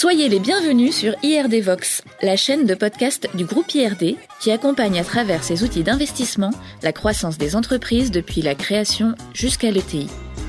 Soyez 0.00 0.30
les 0.30 0.38
bienvenus 0.38 0.96
sur 0.96 1.12
IRD 1.22 1.60
Vox, 1.62 2.02
la 2.22 2.34
chaîne 2.34 2.64
de 2.64 2.74
podcast 2.74 3.28
du 3.34 3.44
groupe 3.44 3.74
IRD 3.74 4.16
qui 4.40 4.50
accompagne 4.50 4.98
à 4.98 5.04
travers 5.04 5.44
ses 5.44 5.62
outils 5.62 5.82
d'investissement 5.82 6.52
la 6.82 6.94
croissance 6.94 7.36
des 7.36 7.54
entreprises 7.54 8.10
depuis 8.10 8.40
la 8.40 8.54
création 8.54 9.14
jusqu'à 9.34 9.70
l'ETI. 9.70 10.08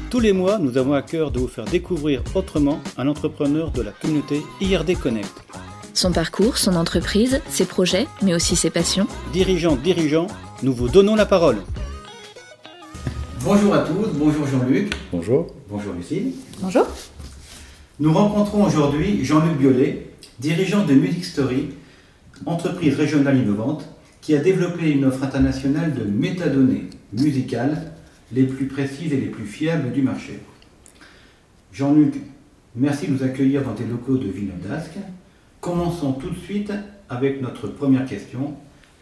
Tous 0.09 0.21
les 0.21 0.31
mois, 0.31 0.57
nous 0.57 0.77
avons 0.77 0.93
à 0.93 1.01
cœur 1.01 1.31
de 1.31 1.39
vous 1.39 1.49
faire 1.49 1.65
découvrir 1.65 2.23
autrement 2.33 2.79
un 2.97 3.09
entrepreneur 3.09 3.71
de 3.71 3.81
la 3.81 3.91
communauté 3.91 4.41
IRD 4.61 4.97
Connect. 4.97 5.43
Son 5.93 6.13
parcours, 6.13 6.57
son 6.57 6.77
entreprise, 6.77 7.41
ses 7.49 7.65
projets, 7.65 8.07
mais 8.21 8.33
aussi 8.33 8.55
ses 8.55 8.69
passions. 8.69 9.07
Dirigeants, 9.33 9.75
dirigeants, 9.75 10.27
nous 10.63 10.73
vous 10.73 10.87
donnons 10.87 11.15
la 11.15 11.25
parole. 11.25 11.57
Bonjour 13.43 13.73
à 13.73 13.79
tous, 13.79 14.07
bonjour 14.13 14.47
Jean-Luc. 14.47 14.93
Bonjour. 15.11 15.47
Bonjour 15.67 15.91
Lucie. 15.91 16.35
Bonjour. 16.61 16.87
Nous 18.01 18.11
rencontrons 18.11 18.65
aujourd'hui 18.65 19.23
Jean-Luc 19.23 19.59
Biolay, 19.59 20.07
dirigeant 20.39 20.83
de 20.87 20.95
Music 20.95 21.23
Story, 21.23 21.69
entreprise 22.47 22.95
régionale 22.95 23.37
innovante, 23.37 23.87
qui 24.21 24.33
a 24.35 24.39
développé 24.39 24.89
une 24.89 25.05
offre 25.05 25.23
internationale 25.23 25.93
de 25.93 26.03
métadonnées 26.05 26.89
musicales 27.13 27.91
les 28.31 28.45
plus 28.45 28.65
précises 28.65 29.13
et 29.13 29.17
les 29.17 29.27
plus 29.27 29.45
fiables 29.45 29.91
du 29.91 30.01
marché. 30.01 30.39
Jean-Luc, 31.71 32.15
merci 32.75 33.05
de 33.05 33.11
nous 33.13 33.21
accueillir 33.21 33.61
dans 33.61 33.75
tes 33.75 33.85
locaux 33.85 34.17
de 34.17 34.29
Villeneuve 34.29 34.67
d'Ascq. 34.67 34.93
Commençons 35.59 36.13
tout 36.13 36.31
de 36.31 36.39
suite 36.39 36.73
avec 37.07 37.39
notre 37.39 37.67
première 37.67 38.07
question, 38.07 38.55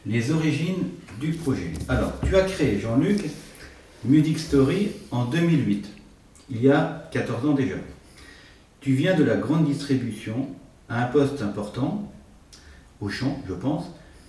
les 0.06 0.30
origines 0.30 0.90
du 1.22 1.32
projet. 1.32 1.72
Alors, 1.88 2.12
tu 2.28 2.36
as 2.36 2.42
créé, 2.42 2.78
Jean-Luc, 2.82 3.22
Music 4.04 4.38
Story 4.38 4.90
en 5.12 5.24
2008, 5.24 5.88
il 6.52 6.64
y 6.64 6.70
a 6.70 7.10
14 7.14 7.46
ans 7.46 7.54
déjà. 7.54 7.76
Tu 8.82 8.94
viens 8.94 9.16
de 9.16 9.24
la 9.24 9.36
grande 9.36 9.66
distribution 9.66 10.48
à 10.88 11.04
un 11.04 11.08
poste 11.08 11.42
important, 11.42 12.10
au 13.02 13.10
champ, 13.10 13.38
je 13.48 13.54
pense. 13.54 13.86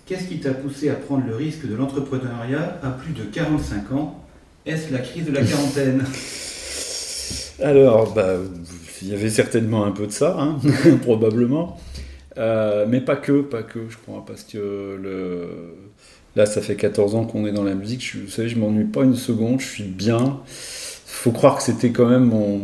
Qu'est-ce 0.07 0.25
qui 0.25 0.41
t'a 0.41 0.53
poussé 0.53 0.91
à 0.91 0.95
prendre 0.95 1.25
le 1.25 1.37
risque 1.37 1.69
de 1.69 1.77
l'entrepreneuriat 1.77 2.81
à 2.83 2.91
plus 2.91 3.13
de 3.13 3.23
45 3.23 3.93
ans? 3.93 4.25
Est-ce 4.67 4.93
la 4.93 4.99
crise 4.99 5.25
de 5.27 5.33
la 5.33 5.45
quarantaine? 5.45 6.05
Alors, 7.63 8.13
bah, 8.13 8.35
il 9.03 9.09
y 9.09 9.15
avait 9.15 9.31
certainement 9.31 9.85
un 9.85 9.93
peu 9.93 10.09
de 10.09 10.13
ça, 10.13 10.37
hein, 10.37 10.59
probablement. 11.03 11.79
Euh, 12.37 12.87
mais 12.89 13.01
pas 13.01 13.17
que, 13.17 13.43
pas 13.43 13.63
que, 13.63 13.89
je 13.89 13.97
crois, 13.99 14.25
parce 14.27 14.43
que 14.43 14.99
là, 16.35 16.45
ça 16.47 16.61
fait 16.61 16.75
14 16.75 17.15
ans 17.15 17.25
qu'on 17.25 17.47
est 17.47 17.53
dans 17.53 17.65
la 17.65 17.75
musique. 17.75 18.05
Je, 18.05 18.19
vous 18.19 18.31
savez, 18.31 18.49
je 18.49 18.59
m'ennuie 18.59 18.85
pas 18.85 19.05
une 19.05 19.15
seconde, 19.15 19.61
je 19.61 19.67
suis 19.67 19.85
bien. 19.85 20.41
Faut 20.47 21.31
croire 21.31 21.57
que 21.57 21.63
c'était 21.63 21.91
quand 21.91 22.07
même 22.07 22.25
mon, 22.25 22.61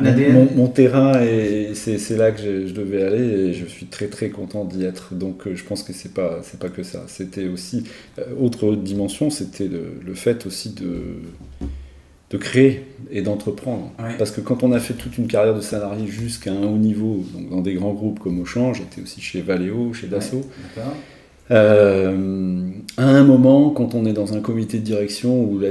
mon, 0.00 0.48
mon, 0.54 0.68
terrain 0.68 1.20
et 1.22 1.72
c'est 1.74 2.16
là 2.16 2.30
que 2.32 2.40
je, 2.40 2.66
je, 2.66 2.72
devais 2.72 3.02
aller 3.02 3.24
et 3.24 3.52
je 3.52 3.66
suis 3.66 3.86
très 3.86 4.06
très 4.06 4.30
content 4.30 4.64
d'y 4.64 4.84
être. 4.84 5.14
Donc 5.14 5.46
euh, 5.46 5.54
je 5.54 5.64
pense 5.64 5.82
que 5.82 5.92
c'est 5.92 6.12
pas 6.12 6.40
c'est 6.42 6.58
pas 6.58 6.68
que 6.68 6.82
ça. 6.82 7.04
C'était 7.06 7.48
aussi 7.48 7.84
euh, 8.18 8.24
autre 8.40 8.74
dimension, 8.74 9.30
c'était 9.30 9.68
le, 9.68 9.94
le, 10.04 10.14
fait 10.14 10.46
aussi 10.46 10.70
de 10.70 11.02
de 12.30 12.36
créer 12.36 12.84
et 13.10 13.22
d'entreprendre. 13.22 13.92
Ouais. 13.98 14.14
Parce 14.18 14.30
que 14.30 14.40
quand 14.40 14.62
on 14.62 14.72
a 14.72 14.80
fait 14.80 14.94
toute 14.94 15.16
une 15.18 15.28
carrière 15.28 15.54
de 15.54 15.60
salarié 15.60 16.06
jusqu'à 16.06 16.52
un 16.52 16.64
haut 16.64 16.76
niveau, 16.76 17.24
donc 17.34 17.50
dans 17.50 17.60
des 17.62 17.74
grands 17.74 17.94
groupes 17.94 18.18
comme 18.18 18.40
Auchan, 18.40 18.74
j'étais 18.74 19.00
aussi 19.00 19.20
chez 19.20 19.40
Valeo, 19.40 19.92
chez 19.94 20.08
Dassault. 20.08 20.44
Ouais, 20.76 20.82
euh, 21.50 22.70
à 22.96 23.06
un 23.06 23.24
moment, 23.24 23.70
quand 23.70 23.94
on 23.94 24.04
est 24.04 24.12
dans 24.12 24.34
un 24.34 24.40
comité 24.40 24.78
de 24.78 24.84
direction 24.84 25.42
où 25.42 25.58
la 25.58 25.70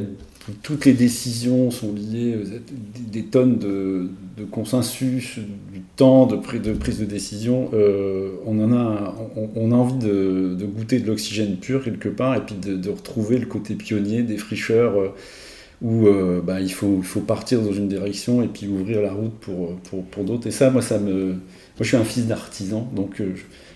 toutes 0.63 0.85
les 0.85 0.93
décisions 0.93 1.71
sont 1.71 1.93
liées 1.93 2.35
à 2.35 2.59
des 3.11 3.23
tonnes 3.23 3.57
de, 3.57 4.09
consensus, 4.51 5.39
du 5.73 5.81
temps 5.95 6.25
de, 6.25 6.35
prise 6.37 6.99
de, 6.99 7.05
décision. 7.05 7.69
Euh, 7.73 8.31
on, 8.45 8.59
en 8.63 8.71
a, 8.71 9.15
on, 9.55 9.71
a 9.71 9.75
envie 9.75 9.97
de, 9.97 10.57
goûter 10.65 10.99
de 10.99 11.07
l'oxygène 11.07 11.57
pur 11.57 11.83
quelque 11.83 12.09
part 12.09 12.35
et 12.35 12.41
puis 12.41 12.55
de, 12.55 12.89
retrouver 12.89 13.37
le 13.37 13.45
côté 13.45 13.75
pionnier, 13.75 14.23
des 14.23 14.37
fricheurs 14.37 14.99
euh, 14.99 15.09
où 15.81 16.07
euh, 16.07 16.41
bah, 16.41 16.61
il, 16.61 16.71
faut, 16.71 16.99
il 16.99 17.05
faut 17.05 17.19
partir 17.19 17.61
dans 17.61 17.73
une 17.73 17.87
direction 17.87 18.41
et 18.41 18.47
puis 18.47 18.67
ouvrir 18.67 19.01
la 19.01 19.11
route 19.11 19.33
pour, 19.41 19.75
pour, 19.81 20.03
pour 20.05 20.23
d'autres. 20.23 20.47
Et 20.47 20.51
ça, 20.51 20.69
moi, 20.69 20.81
ça 20.81 20.97
me. 20.97 21.25
Moi, 21.33 21.83
je 21.83 21.87
suis 21.89 21.97
un 21.97 22.03
fils 22.03 22.25
d'artisan, 22.25 22.89
donc 22.95 23.21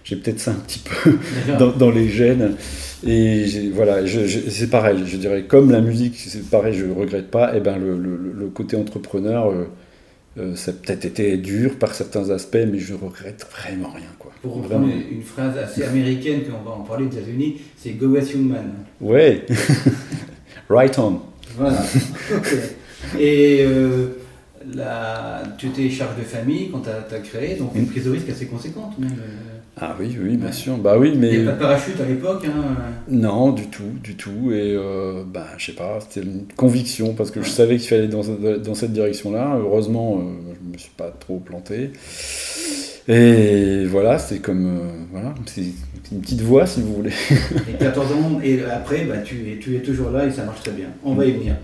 j'ai 0.03 0.15
peut-être 0.15 0.39
ça 0.39 0.51
un 0.51 0.55
petit 0.55 0.79
peu 0.79 1.17
dans, 1.59 1.71
dans, 1.71 1.91
les 1.91 2.09
gènes. 2.09 2.55
Et 3.05 3.71
voilà, 3.73 3.99
c'est 4.49 4.69
pareil, 4.69 5.03
je 5.05 5.17
dirais, 5.17 5.43
comme 5.47 5.71
la 5.71 5.81
musique, 5.81 6.15
c'est 6.17 6.47
pareil, 6.49 6.73
je 6.73 6.85
ne 6.85 6.93
regrette 6.93 7.31
pas, 7.31 7.55
et 7.55 7.59
ben 7.59 7.77
le, 7.77 7.97
le, 7.97 8.17
le 8.37 8.47
côté 8.47 8.77
entrepreneur, 8.77 9.49
euh, 9.49 9.67
euh, 10.37 10.55
ça 10.55 10.71
a 10.71 10.73
peut-être 10.73 11.03
été 11.03 11.35
dur 11.37 11.77
par 11.77 11.93
certains 11.93 12.29
aspects, 12.29 12.65
mais 12.71 12.79
je 12.79 12.93
regrette 12.93 13.45
vraiment 13.51 13.89
rien. 13.89 14.07
Quoi. 14.17 14.31
Pour 14.41 14.55
reprendre 14.55 14.85
vraiment. 14.87 15.01
une 15.11 15.23
phrase 15.23 15.57
assez 15.57 15.83
américaine, 15.83 16.41
qu'on 16.43 16.63
va 16.63 16.75
en 16.75 16.83
parler 16.83 17.05
aux 17.05 17.09
États-Unis, 17.09 17.57
c'est 17.75 17.91
Go 17.91 18.15
as 18.15 18.31
young 18.31 18.47
man. 18.47 18.71
Ouais, 19.01 19.45
right 20.69 20.97
on. 20.99 21.21
Voilà, 21.57 21.83
okay. 22.33 23.19
Et 23.19 23.65
euh, 23.65 24.19
la, 24.73 25.43
tu 25.57 25.67
étais 25.67 25.89
charge 25.89 26.17
de 26.17 26.23
famille 26.23 26.69
quand 26.71 26.81
tu 26.81 26.89
as, 26.89 27.19
créé, 27.19 27.55
donc 27.55 27.75
une 27.75 27.87
prise 27.87 28.05
de 28.05 28.11
risque 28.11 28.29
assez 28.29 28.45
conséquente 28.45 28.97
même. 28.99 29.17
Ah 29.79 29.95
oui, 29.99 30.17
oui, 30.21 30.35
bien 30.35 30.47
ouais. 30.47 30.51
sûr. 30.51 30.77
Bah 30.77 30.97
oui, 30.97 31.13
mais. 31.17 31.33
Il 31.33 31.41
n'y 31.43 31.47
a 31.47 31.51
pas 31.51 31.57
de 31.57 31.61
parachute 31.61 31.99
à 31.99 32.05
l'époque 32.05 32.45
hein. 32.45 32.75
Non, 33.07 33.51
du 33.51 33.67
tout, 33.67 33.91
du 34.03 34.15
tout. 34.15 34.51
Et 34.51 34.75
euh, 34.75 35.23
bah, 35.25 35.47
je 35.57 35.67
sais 35.67 35.71
pas, 35.73 35.99
c'était 36.01 36.25
une 36.25 36.45
conviction 36.55 37.13
parce 37.13 37.31
que 37.31 37.39
ouais. 37.39 37.45
je 37.45 37.49
savais 37.49 37.77
qu'il 37.77 37.87
fallait 37.89 38.07
dans, 38.07 38.21
dans 38.57 38.75
cette 38.75 38.91
direction-là. 38.93 39.57
Heureusement, 39.59 40.17
euh, 40.17 40.53
je 40.53 40.73
me 40.73 40.77
suis 40.77 40.91
pas 40.95 41.09
trop 41.09 41.39
planté. 41.39 41.91
Et 43.07 43.85
voilà, 43.85 44.19
c'est 44.19 44.39
comme. 44.39 44.65
Euh, 44.65 44.89
voilà, 45.11 45.33
c'est 45.45 45.63
une 46.11 46.21
petite 46.21 46.41
voix 46.41 46.65
si 46.65 46.81
vous 46.81 46.93
voulez. 46.93 47.13
et 47.69 47.77
14 47.79 48.11
ans, 48.11 48.39
et 48.43 48.63
après, 48.65 49.05
bah, 49.05 49.19
tu, 49.19 49.51
es, 49.51 49.57
tu 49.57 49.75
es 49.77 49.79
toujours 49.79 50.11
là 50.11 50.25
et 50.25 50.31
ça 50.31 50.43
marche 50.43 50.61
très 50.61 50.71
bien. 50.71 50.87
On 51.03 51.15
va 51.15 51.25
y 51.25 51.31
venir. 51.31 51.55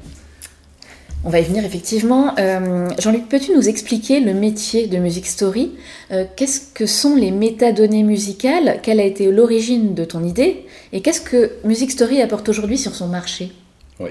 On 1.24 1.30
va 1.30 1.40
y 1.40 1.44
venir 1.44 1.66
effectivement. 1.66 2.36
Euh, 2.38 2.88
Jean-Luc, 3.00 3.28
peux-tu 3.28 3.54
nous 3.54 3.68
expliquer 3.68 4.20
le 4.20 4.34
métier 4.34 4.88
de 4.88 4.98
Music 4.98 5.26
Story? 5.26 5.72
Euh, 6.12 6.26
Qu'est-ce 6.36 6.62
que 6.74 6.86
sont 6.86 7.16
les 7.16 7.32
métadonnées 7.32 8.04
musicales? 8.04 8.80
Quelle 8.84 9.00
a 9.00 9.04
été 9.04 9.32
l'origine 9.32 9.94
de 9.94 10.06
ton 10.06 10.24
idée? 10.24 10.66
Et 10.94 11.02
qu'est-ce 11.02 11.22
que 11.22 11.52
Music 11.66 11.92
Story 11.92 12.22
apporte 12.22 12.48
aujourd'hui 12.50 12.78
sur 12.78 12.96
son 12.96 13.08
marché? 13.08 13.52
Oui. 14.00 14.10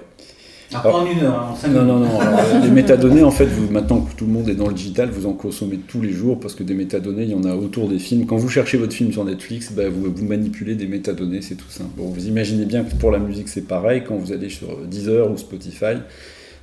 Ah, 0.75 0.87
en 0.93 1.06
une 1.06 1.21
heure, 1.21 1.50
en 1.53 1.55
cinq 1.55 1.69
non, 1.69 1.84
minutes. 1.84 2.11
non, 2.11 2.15
non, 2.15 2.21
Alors, 2.21 2.65
les 2.65 2.71
métadonnées, 2.71 3.22
en 3.22 3.31
fait, 3.31 3.47
vous, 3.47 3.71
maintenant 3.71 4.00
que 4.00 4.16
tout 4.16 4.27
le 4.27 4.33
monde 4.33 4.49
est 4.49 4.56
dans 4.56 4.66
le 4.66 4.75
digital, 4.75 5.09
vous 5.11 5.27
en 5.27 5.33
consommez 5.33 5.78
tous 5.78 6.03
les 6.03 6.11
jours 6.11 6.41
parce 6.41 6.55
que 6.55 6.65
des 6.65 6.75
métadonnées, 6.75 7.22
il 7.22 7.31
y 7.31 7.34
en 7.34 7.45
a 7.45 7.55
autour 7.55 7.89
des 7.89 8.00
films. 8.00 8.27
Quand 8.27 8.37
vous 8.37 8.49
cherchez 8.49 8.77
votre 8.77 8.93
film 8.93 9.12
sur 9.12 9.25
Netflix, 9.25 9.71
bah, 9.72 9.89
vous, 9.89 10.12
vous, 10.12 10.25
manipulez 10.25 10.75
des 10.75 10.89
métadonnées, 10.89 11.41
c'est 11.41 11.55
tout 11.55 11.71
simple. 11.71 11.91
Bon, 11.97 12.09
vous 12.09 12.27
imaginez 12.27 12.65
bien 12.65 12.83
que 12.83 12.97
pour 12.97 13.12
la 13.12 13.21
musique, 13.21 13.49
c'est 13.49 13.66
pareil. 13.66 14.03
Quand 14.06 14.16
vous 14.16 14.33
allez 14.33 14.49
sur 14.49 14.77
Deezer 14.87 15.31
ou 15.31 15.37
Spotify, 15.37 15.99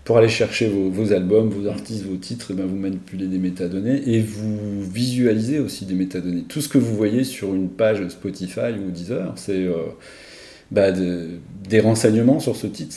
pour 0.03 0.17
aller 0.17 0.29
chercher 0.29 0.67
vos, 0.67 1.13
albums, 1.13 1.49
vos 1.49 1.67
artistes, 1.67 2.05
vos 2.05 2.17
titres, 2.17 2.51
et 2.51 2.53
bien 2.53 2.65
vous 2.65 2.75
manipulez 2.75 3.27
des 3.27 3.37
métadonnées 3.37 4.01
et 4.05 4.19
vous 4.19 4.83
visualisez 4.83 5.59
aussi 5.59 5.85
des 5.85 5.93
métadonnées. 5.93 6.43
Tout 6.47 6.61
ce 6.61 6.67
que 6.67 6.77
vous 6.77 6.95
voyez 6.95 7.23
sur 7.23 7.53
une 7.53 7.69
page 7.69 8.05
Spotify 8.09 8.73
ou 8.85 8.91
Deezer, 8.91 9.31
c'est 9.37 9.65
euh, 9.65 9.75
bah 10.71 10.91
de, 10.91 11.27
des 11.69 11.79
renseignements 11.79 12.41
sur 12.41 12.57
ce 12.57 12.67
titre, 12.67 12.95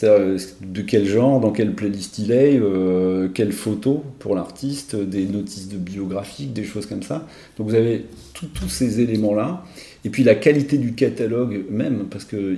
de 0.62 0.82
quel 0.82 1.06
genre, 1.06 1.38
dans 1.40 1.52
quelle 1.52 1.74
playlist 1.74 2.18
il 2.18 2.32
est, 2.32 2.58
euh, 2.58 3.28
quelle 3.28 3.52
photo 3.52 4.02
pour 4.18 4.34
l'artiste, 4.34 4.96
des 4.96 5.26
notices 5.26 5.68
de 5.68 5.76
biographiques, 5.76 6.52
des 6.52 6.64
choses 6.64 6.86
comme 6.86 7.04
ça. 7.04 7.28
Donc 7.56 7.68
vous 7.68 7.74
avez 7.76 8.06
tous 8.32 8.68
ces 8.68 9.00
éléments-là. 9.00 9.64
Et 10.04 10.10
puis 10.10 10.24
la 10.24 10.34
qualité 10.34 10.78
du 10.78 10.94
catalogue 10.94 11.66
même, 11.70 12.06
parce 12.10 12.24
que 12.24 12.56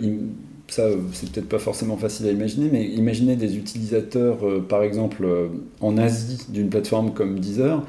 ça, 0.69 0.89
c'est 1.13 1.31
peut-être 1.31 1.49
pas 1.49 1.59
forcément 1.59 1.97
facile 1.97 2.27
à 2.27 2.31
imaginer, 2.31 2.69
mais 2.71 2.85
imaginez 2.85 3.37
des 3.37 3.57
utilisateurs, 3.57 4.47
euh, 4.47 4.61
par 4.61 4.83
exemple, 4.83 5.25
euh, 5.25 5.49
en 5.81 5.97
Asie, 5.97 6.47
d'une 6.51 6.69
plateforme 6.69 7.13
comme 7.13 7.41
Deezer, 7.41 7.83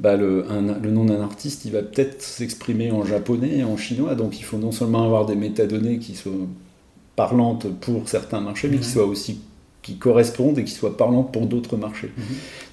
bah, 0.00 0.16
le, 0.16 0.44
un, 0.50 0.78
le, 0.78 0.90
nom 0.90 1.04
d'un 1.04 1.20
artiste, 1.20 1.64
il 1.64 1.72
va 1.72 1.82
peut-être 1.82 2.22
s'exprimer 2.22 2.90
en 2.90 3.04
japonais 3.04 3.58
et 3.58 3.64
en 3.64 3.76
chinois, 3.76 4.14
donc 4.14 4.38
il 4.38 4.44
faut 4.44 4.58
non 4.58 4.72
seulement 4.72 5.04
avoir 5.04 5.26
des 5.26 5.34
métadonnées 5.34 5.98
qui 5.98 6.14
soient 6.14 6.32
parlantes 7.16 7.66
pour 7.80 8.08
certains 8.08 8.40
marchés, 8.40 8.68
mais 8.68 8.76
mmh. 8.76 8.80
qui 8.80 8.88
soient 8.88 9.06
aussi 9.06 9.40
qui 9.82 9.96
correspondent 9.96 10.58
et 10.58 10.64
qui 10.64 10.72
soient 10.72 10.96
parlantes 10.96 11.32
pour 11.32 11.46
d'autres 11.46 11.76
marchés. 11.76 12.12
Mmh. 12.16 12.22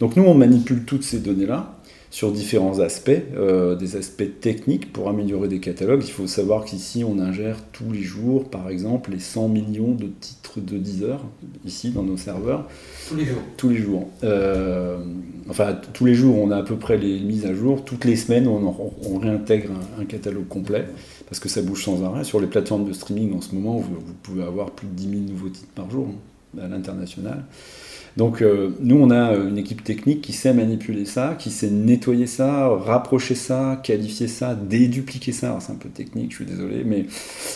Donc 0.01 0.15
nous, 0.17 0.23
on 0.23 0.35
manipule 0.35 0.83
toutes 0.83 1.03
ces 1.03 1.19
données-là 1.19 1.74
sur 2.15 2.31
différents 2.31 2.79
aspects, 2.79 3.11
euh, 3.35 3.75
des 3.75 3.97
aspects 3.97 4.39
techniques 4.39 4.93
pour 4.93 5.09
améliorer 5.09 5.49
des 5.49 5.59
catalogues. 5.59 6.01
Il 6.05 6.11
faut 6.13 6.27
savoir 6.27 6.63
qu'ici, 6.63 7.03
on 7.03 7.19
ingère 7.19 7.57
tous 7.73 7.91
les 7.91 8.03
jours, 8.03 8.49
par 8.49 8.69
exemple, 8.69 9.11
les 9.11 9.19
100 9.19 9.49
millions 9.49 9.91
de 9.91 10.07
titres 10.21 10.61
de 10.61 10.77
Deezer, 10.77 11.19
ici, 11.65 11.89
dans 11.89 12.03
nos 12.03 12.15
serveurs. 12.15 12.69
Tous 13.09 13.17
les 13.17 13.25
jours 13.25 13.41
Tous 13.57 13.67
les 13.67 13.75
jours. 13.75 14.07
Euh, 14.23 15.03
enfin, 15.49 15.77
tous 15.91 16.05
les 16.05 16.15
jours, 16.15 16.37
on 16.37 16.51
a 16.51 16.55
à 16.55 16.63
peu 16.63 16.77
près 16.77 16.97
les 16.97 17.19
mises 17.19 17.45
à 17.45 17.53
jour. 17.53 17.83
Toutes 17.83 18.05
les 18.05 18.15
semaines, 18.15 18.47
on, 18.47 19.19
réintègre 19.19 19.71
un, 19.97 20.03
un, 20.03 20.05
catalogue 20.05 20.47
complet, 20.47 20.85
parce 21.27 21.41
que 21.41 21.49
ça 21.49 21.61
bouge 21.61 21.83
sans 21.83 22.01
arrêt. 22.05 22.23
Sur 22.23 22.39
les 22.39 22.47
plateformes 22.47 22.85
de 22.87 22.93
streaming, 22.93 23.35
en 23.35 23.41
ce 23.41 23.53
moment, 23.53 23.75
vous, 23.75 23.93
vous 23.93 24.13
pouvez 24.23 24.43
avoir 24.43 24.71
plus 24.71 24.87
de 24.87 24.93
10 24.93 25.09
000 25.09 25.21
nouveaux 25.31 25.49
titres 25.49 25.73
par 25.75 25.91
jour, 25.91 26.07
hein, 26.07 26.61
à 26.63 26.69
l'international. 26.69 27.43
Donc 28.17 28.41
euh, 28.41 28.69
nous, 28.79 28.95
on 28.95 29.11
a 29.11 29.33
une 29.35 29.57
équipe 29.57 29.83
technique 29.83 30.21
qui 30.21 30.31
sait 30.31 30.53
manipuler 30.53 31.05
ça, 31.05 31.35
qui 31.37 31.51
sait 31.51 31.69
nettoyer 31.69 32.27
ça, 32.27 32.69
rapprocher 32.69 33.35
ça, 33.35 33.79
qualifier 33.83 34.27
ça, 34.27 34.55
dédupliquer 34.55 35.33
ça. 35.33 35.57
C'est 35.59 35.73
un 35.73 35.75
peu 35.75 35.89
technique, 35.89 36.31
je 36.31 36.37
suis 36.37 36.45
désolé, 36.45 36.83
mais 36.85 37.05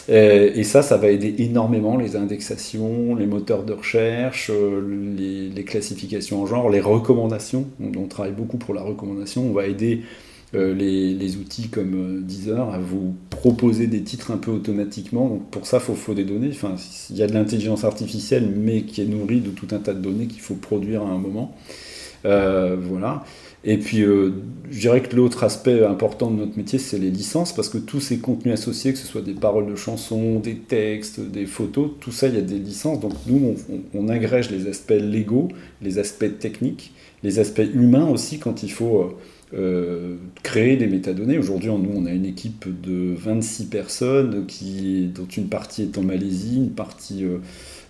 euh, 0.09 0.51
et 0.53 0.63
ça, 0.63 0.81
ça 0.81 0.97
va 0.97 1.07
aider 1.07 1.35
énormément 1.39 1.95
les 1.95 2.17
indexations, 2.17 3.15
les 3.15 3.25
moteurs 3.25 3.63
de 3.63 3.71
recherche, 3.71 4.51
euh, 4.53 5.15
les, 5.17 5.63
classifications 5.63 6.41
en 6.41 6.45
genre, 6.45 6.69
les 6.69 6.81
recommandations. 6.81 7.67
On, 7.79 7.97
on 7.97 8.07
travaille 8.07 8.33
beaucoup 8.33 8.57
pour 8.57 8.73
la 8.73 8.81
recommandation. 8.81 9.44
On 9.44 9.53
va 9.53 9.67
aider 9.67 10.01
euh, 10.55 10.73
les, 10.73 11.37
outils 11.37 11.69
comme 11.69 11.93
euh, 11.93 12.21
Deezer 12.21 12.73
à 12.73 12.79
vous 12.79 13.15
proposer 13.29 13.87
des 13.87 14.01
titres 14.01 14.31
un 14.31 14.37
peu 14.37 14.51
automatiquement. 14.51 15.27
Donc 15.29 15.49
pour 15.51 15.67
ça, 15.67 15.77
il 15.77 15.83
faut, 15.83 15.93
faut, 15.93 16.13
des 16.13 16.25
données. 16.25 16.49
Enfin, 16.51 16.75
il 17.09 17.17
y 17.17 17.23
a 17.23 17.27
de 17.27 17.33
l'intelligence 17.33 17.83
artificielle, 17.83 18.51
mais 18.55 18.81
qui 18.81 19.01
est 19.01 19.05
nourrie 19.05 19.41
de 19.41 19.51
tout 19.51 19.67
un 19.71 19.79
tas 19.79 19.93
de 19.93 20.01
données 20.01 20.27
qu'il 20.27 20.41
faut 20.41 20.55
produire 20.55 21.03
à 21.03 21.09
un 21.09 21.19
moment. 21.19 21.55
Euh, 22.25 22.75
voilà. 22.79 23.23
Et 23.65 23.77
puis, 23.77 24.01
euh, 24.01 24.31
je 24.71 24.79
dirais 24.79 25.01
que 25.01 25.15
l'autre 25.15 25.43
aspect 25.43 25.83
important 25.83 26.31
de 26.31 26.37
notre 26.37 26.57
métier, 26.57 26.79
c'est 26.79 26.97
les 26.97 27.11
licences, 27.11 27.53
parce 27.53 27.67
que 27.67 27.77
tous 27.77 27.99
ces 27.99 28.19
contenus 28.19 28.53
associés, 28.53 28.93
que 28.93 28.97
ce 28.97 29.05
soit 29.05 29.21
des 29.21 29.33
paroles 29.33 29.67
de 29.67 29.75
chansons, 29.75 30.39
des 30.39 30.55
textes, 30.55 31.19
des 31.19 31.45
photos, 31.45 31.91
tout 31.99 32.11
ça, 32.11 32.27
il 32.27 32.35
y 32.35 32.37
a 32.37 32.41
des 32.41 32.57
licences. 32.57 33.01
Donc 33.01 33.13
nous, 33.27 33.55
on, 33.69 33.81
on, 33.93 34.07
agrège 34.07 34.49
les 34.49 34.67
aspects 34.67 34.91
légaux, 34.91 35.49
les 35.81 35.99
aspects 35.99 36.39
techniques, 36.39 36.93
les 37.21 37.39
aspects 37.39 37.67
humains 37.73 38.07
aussi 38.07 38.39
quand 38.39 38.63
il 38.63 38.71
faut 38.71 39.17
euh, 39.55 40.17
créer 40.43 40.77
des 40.77 40.85
métadonnées. 40.85 41.39
Aujourd'hui, 41.39 41.69
nous, 41.69 41.91
on 41.95 42.05
a 42.05 42.11
une 42.11 42.25
équipe 42.25 42.67
de 42.81 43.15
26 43.15 43.65
personnes, 43.65 44.45
dont 45.15 45.25
une 45.25 45.47
partie 45.47 45.83
est 45.83 45.97
en 45.97 46.03
Malaisie, 46.03 46.57
une 46.57 46.69
partie 46.69 47.25
euh, 47.25 47.39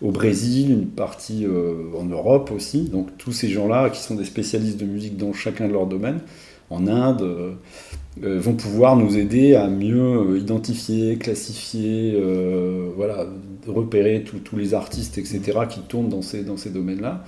au 0.01 0.11
Brésil, 0.11 0.71
une 0.71 0.87
partie 0.87 1.45
euh, 1.45 1.73
en 1.97 2.05
Europe 2.05 2.51
aussi. 2.55 2.83
Donc 2.83 3.09
tous 3.17 3.33
ces 3.33 3.49
gens-là, 3.49 3.89
qui 3.89 3.99
sont 3.99 4.15
des 4.15 4.23
spécialistes 4.23 4.77
de 4.77 4.85
musique 4.85 5.17
dans 5.17 5.33
chacun 5.33 5.67
de 5.67 5.73
leurs 5.73 5.87
domaines, 5.87 6.21
en 6.69 6.87
Inde, 6.87 7.57
vont 8.21 8.53
pouvoir 8.53 8.95
nous 8.95 9.17
aider 9.17 9.55
à 9.55 9.67
mieux 9.67 10.37
identifier, 10.37 11.17
classifier, 11.17 12.15
voilà, 12.95 13.25
repérer 13.65 14.23
tous 14.23 14.55
les 14.55 14.75
artistes, 14.75 15.17
etc., 15.17 15.41
qui 15.67 15.79
tournent 15.79 16.09
dans 16.09 16.21
ces 16.21 16.69
domaines-là. 16.69 17.25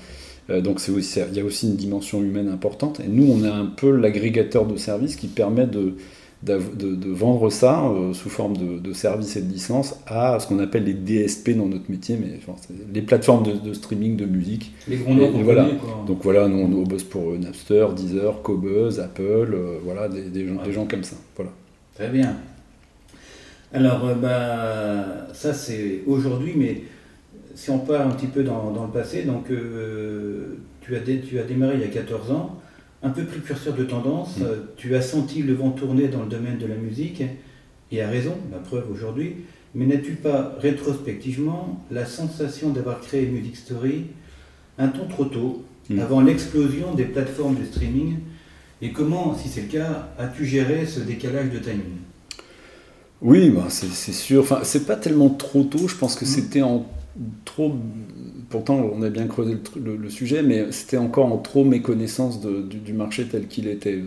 Euh, 0.52 0.62
donc 0.62 0.76
aussi, 0.76 1.20
il 1.32 1.38
y 1.38 1.40
a 1.40 1.46
aussi 1.46 1.68
une 1.68 1.76
dimension 1.76 2.22
humaine 2.22 2.50
importante. 2.50 3.00
Et 3.00 3.08
nous, 3.08 3.32
on 3.32 3.44
est 3.44 3.50
un 3.50 3.66
peu 3.66 3.90
l'agrégateur 3.96 4.66
de 4.66 4.78
services 4.78 5.16
qui 5.16 5.28
permet 5.28 5.66
de, 5.66 5.96
de, 6.44 6.96
de 6.96 7.10
vendre 7.10 7.50
ça 7.50 7.84
euh, 7.86 8.14
sous 8.14 8.30
forme 8.30 8.58
de, 8.58 8.80
de 8.80 8.94
services 8.94 9.36
et 9.36 9.42
de 9.42 9.52
licences 9.52 9.96
à 10.08 10.40
ce 10.40 10.48
qu'on 10.48 10.60
appelle 10.60 10.86
les 10.86 10.94
DSP 10.94 11.52
dans 11.52 11.68
notre 11.68 11.90
métier, 11.90 12.18
mais 12.20 12.38
enfin, 12.38 12.60
les 12.92 13.02
plateformes 13.02 13.46
de, 13.64 13.74
streaming 13.74 14.16
de 14.16 14.26
musique. 14.26 14.72
Les 14.88 14.98
grands 14.98 15.14
noms. 15.14 15.32
Voilà. 15.44 15.66
Quoi. 15.80 16.04
Donc 16.08 16.20
voilà, 16.24 16.48
nous 16.48 16.60
on 16.60 16.84
bosse 16.84 17.04
pour 17.04 17.34
Napster, 17.38 17.86
Deezer, 17.96 18.42
Cobuzz, 18.42 19.00
Apple, 19.00 19.22
euh, 19.24 19.78
voilà, 19.84 20.08
des, 20.08 20.24
des, 20.24 20.48
gens, 20.48 20.56
ouais. 20.56 20.66
des 20.66 20.72
gens 20.72 20.86
comme 20.86 21.04
ça. 21.04 21.16
Voilà. 21.36 21.52
Très 21.96 22.10
bien. 22.10 22.36
Alors, 23.74 24.06
euh, 24.06 24.16
bah, 24.16 25.34
ça 25.34 25.54
c'est 25.54 26.02
aujourd'hui, 26.08 26.54
mais 26.56 26.82
si 27.56 27.70
on 27.70 27.80
part 27.80 28.06
un 28.08 28.12
petit 28.12 28.28
peu 28.28 28.44
dans, 28.44 28.72
dans 28.72 28.86
le 28.86 28.92
passé, 28.92 29.24
donc 29.24 29.50
euh, 29.52 30.58
tu, 30.82 30.96
as 30.96 31.00
dé, 31.00 31.22
tu 31.22 31.40
as 31.40 31.44
démarré 31.44 31.76
il 31.76 31.82
y 31.82 31.84
a 31.84 31.88
14 31.88 32.32
ans, 32.32 32.60
un 33.04 33.10
peu 33.10 33.24
précurseur 33.24 33.74
de 33.74 33.84
tendance, 33.84 34.38
mmh. 34.38 34.46
tu 34.78 34.96
as 34.96 35.02
senti 35.02 35.42
le 35.42 35.54
vent 35.54 35.72
tourner 35.72 36.08
dans 36.08 36.22
le 36.22 36.30
domaine 36.30 36.58
de 36.58 36.68
la 36.68 36.76
musique, 36.76 37.24
et 37.92 38.02
à 38.02 38.08
raison, 38.08 38.36
la 38.52 38.60
preuve 38.60 38.86
aujourd'hui, 38.92 39.38
mais 39.74 39.86
n'as-tu 39.86 40.14
pas 40.14 40.56
rétrospectivement 40.60 41.84
la 41.92 42.06
sensation 42.06 42.70
d'avoir 42.70 43.02
créé 43.02 43.26
Music 43.28 43.56
Story 43.56 44.06
un 44.78 44.88
ton 44.88 45.08
trop 45.08 45.26
tôt, 45.26 45.64
mmh. 45.90 46.00
avant 46.00 46.22
l'explosion 46.22 46.94
des 46.94 47.06
plateformes 47.06 47.56
de 47.56 47.66
streaming 47.66 48.18
Et 48.82 48.92
comment, 48.92 49.38
si 49.38 49.48
c'est 49.48 49.62
le 49.62 49.68
cas, 49.68 50.10
as-tu 50.18 50.46
géré 50.46 50.86
ce 50.86 51.00
décalage 51.02 51.52
de 51.52 51.60
timing? 51.60 52.00
Oui, 53.22 53.52
bah 53.52 53.68
c'est 53.70 54.14
sûr. 54.14 54.42
Enfin, 54.42 54.62
c'est 54.64 54.88
pas 54.88 54.96
tellement 54.96 55.30
trop 55.30 55.64
tôt, 55.64 55.88
je 55.88 55.96
pense 55.96 56.16
que 56.16 56.26
mmh. 56.26 56.28
c'était 56.28 56.62
en 56.62 56.88
trop. 57.46 57.74
Pourtant, 58.50 58.90
on 58.94 59.02
a 59.02 59.10
bien 59.10 59.28
creusé 59.28 59.58
le, 59.76 59.82
le, 59.82 59.96
le 59.98 60.10
sujet, 60.10 60.44
mais 60.44 60.72
c'était 60.72 60.98
encore 60.98 61.32
en 61.32 61.38
trop 61.38 61.64
méconnaissance 61.64 62.42
de, 62.42 62.62
du, 62.62 62.78
du, 62.78 62.94
marché 62.94 63.26
tel 63.26 63.48
qu'il 63.48 63.68
était. 63.68 64.00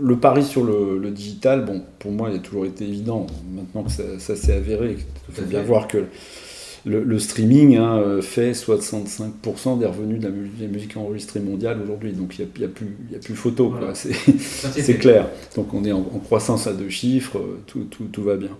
Le 0.00 0.18
pari 0.18 0.42
sur 0.42 0.64
le, 0.64 0.98
le, 0.98 1.10
digital, 1.10 1.64
bon, 1.64 1.82
pour 1.98 2.12
moi, 2.12 2.30
il 2.30 2.36
a 2.36 2.38
toujours 2.38 2.64
été 2.64 2.84
évident. 2.84 3.26
Maintenant 3.54 3.84
que 3.84 3.90
ça, 3.90 4.18
ça 4.18 4.36
s'est 4.36 4.54
avéré, 4.54 4.96
il 5.28 5.34
faut 5.34 5.42
bien 5.42 5.62
voir 5.62 5.88
que 5.88 6.04
le, 6.84 7.18
streaming 7.18 7.76
hein, 7.76 8.20
fait 8.20 8.52
65% 8.52 9.78
des 9.78 9.86
revenus 9.86 10.18
de 10.20 10.24
la, 10.24 10.30
musique, 10.30 10.58
de 10.58 10.62
la 10.64 10.68
musique 10.68 10.96
enregistrée 10.96 11.40
mondiale 11.40 11.80
aujourd'hui. 11.82 12.12
Donc 12.12 12.38
il 12.38 12.44
n'y 12.44 12.64
a, 12.64 12.66
a, 12.66 12.70
plus, 12.70 12.96
a 13.14 13.18
plus 13.18 13.34
photo, 13.34 13.70
voilà. 13.70 13.94
c'est 13.94 14.94
clair. 14.98 15.28
Donc 15.54 15.72
on 15.74 15.84
est 15.84 15.92
en, 15.92 15.98
en, 15.98 16.18
croissance 16.18 16.66
à 16.66 16.72
deux 16.72 16.88
chiffres, 16.88 17.40
tout, 17.66 17.84
tout, 17.84 18.04
tout 18.04 18.22
va 18.22 18.36
bien. 18.36 18.50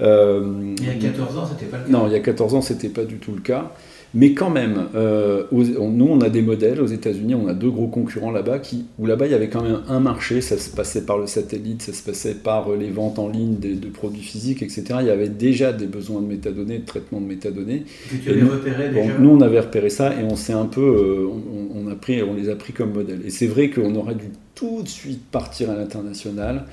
Euh, 0.00 0.74
il 0.78 0.86
y 0.86 1.06
a 1.06 1.10
14 1.10 1.38
ans, 1.38 1.46
c'était 1.46 1.70
pas 1.70 1.78
le 1.78 1.84
cas 1.84 1.90
Non, 1.90 2.06
il 2.06 2.12
y 2.12 2.16
a 2.16 2.20
14 2.20 2.54
ans, 2.54 2.62
c'était 2.62 2.88
pas 2.88 3.04
du 3.04 3.16
tout 3.16 3.32
le 3.32 3.40
cas. 3.40 3.72
Mais 4.14 4.32
quand 4.32 4.50
même, 4.50 4.88
euh, 4.94 5.44
aux, 5.52 5.64
nous, 5.64 6.06
on 6.06 6.20
a 6.20 6.30
des 6.30 6.40
modèles 6.40 6.80
aux 6.80 6.86
États-Unis, 6.86 7.34
on 7.34 7.46
a 7.46 7.54
deux 7.54 7.70
gros 7.70 7.88
concurrents 7.88 8.30
là-bas, 8.30 8.58
qui, 8.58 8.86
où 8.98 9.06
là-bas, 9.06 9.26
il 9.26 9.32
y 9.32 9.34
avait 9.34 9.48
quand 9.48 9.62
même 9.62 9.82
un 9.88 10.00
marché, 10.00 10.40
ça 10.40 10.56
se 10.56 10.74
passait 10.74 11.04
par 11.04 11.18
le 11.18 11.26
satellite, 11.26 11.82
ça 11.82 11.92
se 11.92 12.02
passait 12.02 12.34
par 12.34 12.74
les 12.74 12.88
ventes 12.90 13.18
en 13.18 13.28
ligne 13.28 13.58
de, 13.58 13.74
de 13.74 13.88
produits 13.88 14.22
physiques, 14.22 14.62
etc. 14.62 14.84
Il 15.00 15.06
y 15.06 15.10
avait 15.10 15.28
déjà 15.28 15.72
des 15.72 15.86
besoins 15.86 16.20
de 16.22 16.26
métadonnées, 16.26 16.78
de 16.78 16.86
traitement 16.86 17.20
de 17.20 17.26
métadonnées. 17.26 17.84
Et 18.14 18.18
tu 18.18 18.36
nous, 18.36 18.50
repéré 18.50 18.88
déjà 18.88 19.12
bon, 19.14 19.20
Nous, 19.20 19.30
on 19.30 19.40
avait 19.42 19.60
repéré 19.60 19.90
ça 19.90 20.14
et 20.14 20.24
on 20.24 20.36
s'est 20.36 20.54
un 20.54 20.66
peu, 20.66 20.80
euh, 20.80 21.28
on, 21.74 21.86
on, 21.86 21.90
a 21.90 21.94
pris, 21.94 22.22
on 22.22 22.34
les 22.34 22.48
a 22.48 22.56
pris 22.56 22.72
comme 22.72 22.92
modèle. 22.92 23.20
Et 23.26 23.30
c'est 23.30 23.46
vrai 23.46 23.68
qu'on 23.68 23.94
aurait 23.94 24.14
dû 24.14 24.30
tout 24.58 24.82
de 24.82 24.88
suite 24.88 25.22
partir 25.30 25.70
à 25.70 25.76
l'international. 25.76 26.64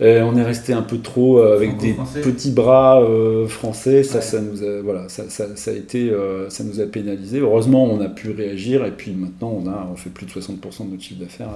Ouais. 0.00 0.20
On 0.20 0.36
est 0.36 0.42
resté 0.42 0.74
un 0.74 0.82
peu 0.82 0.98
trop 0.98 1.38
euh, 1.38 1.56
avec 1.56 1.78
des 1.78 1.96
petits 2.22 2.50
bras 2.50 3.02
euh, 3.02 3.46
français. 3.46 4.02
Ça, 4.02 4.16
ouais. 4.18 4.22
ça 4.22 4.40
nous 4.42 4.62
a, 4.62 4.82
voilà, 4.82 5.08
ça, 5.08 5.24
ça, 5.30 5.46
ça 5.56 5.70
a 5.70 5.74
été, 5.74 6.10
euh, 6.10 6.50
ça 6.50 6.62
nous 6.62 6.80
a 6.80 6.84
pénalisé. 6.84 7.38
Heureusement, 7.38 7.84
on 7.84 8.02
a 8.02 8.08
pu 8.08 8.32
réagir 8.32 8.84
et 8.84 8.90
puis 8.90 9.12
maintenant, 9.12 9.58
on 9.64 9.66
a, 9.66 9.88
on 9.90 9.96
fait 9.96 10.10
plus 10.10 10.26
de 10.26 10.30
60% 10.30 10.86
de 10.86 10.90
notre 10.90 11.02
chiffre 11.02 11.20
d'affaires 11.20 11.48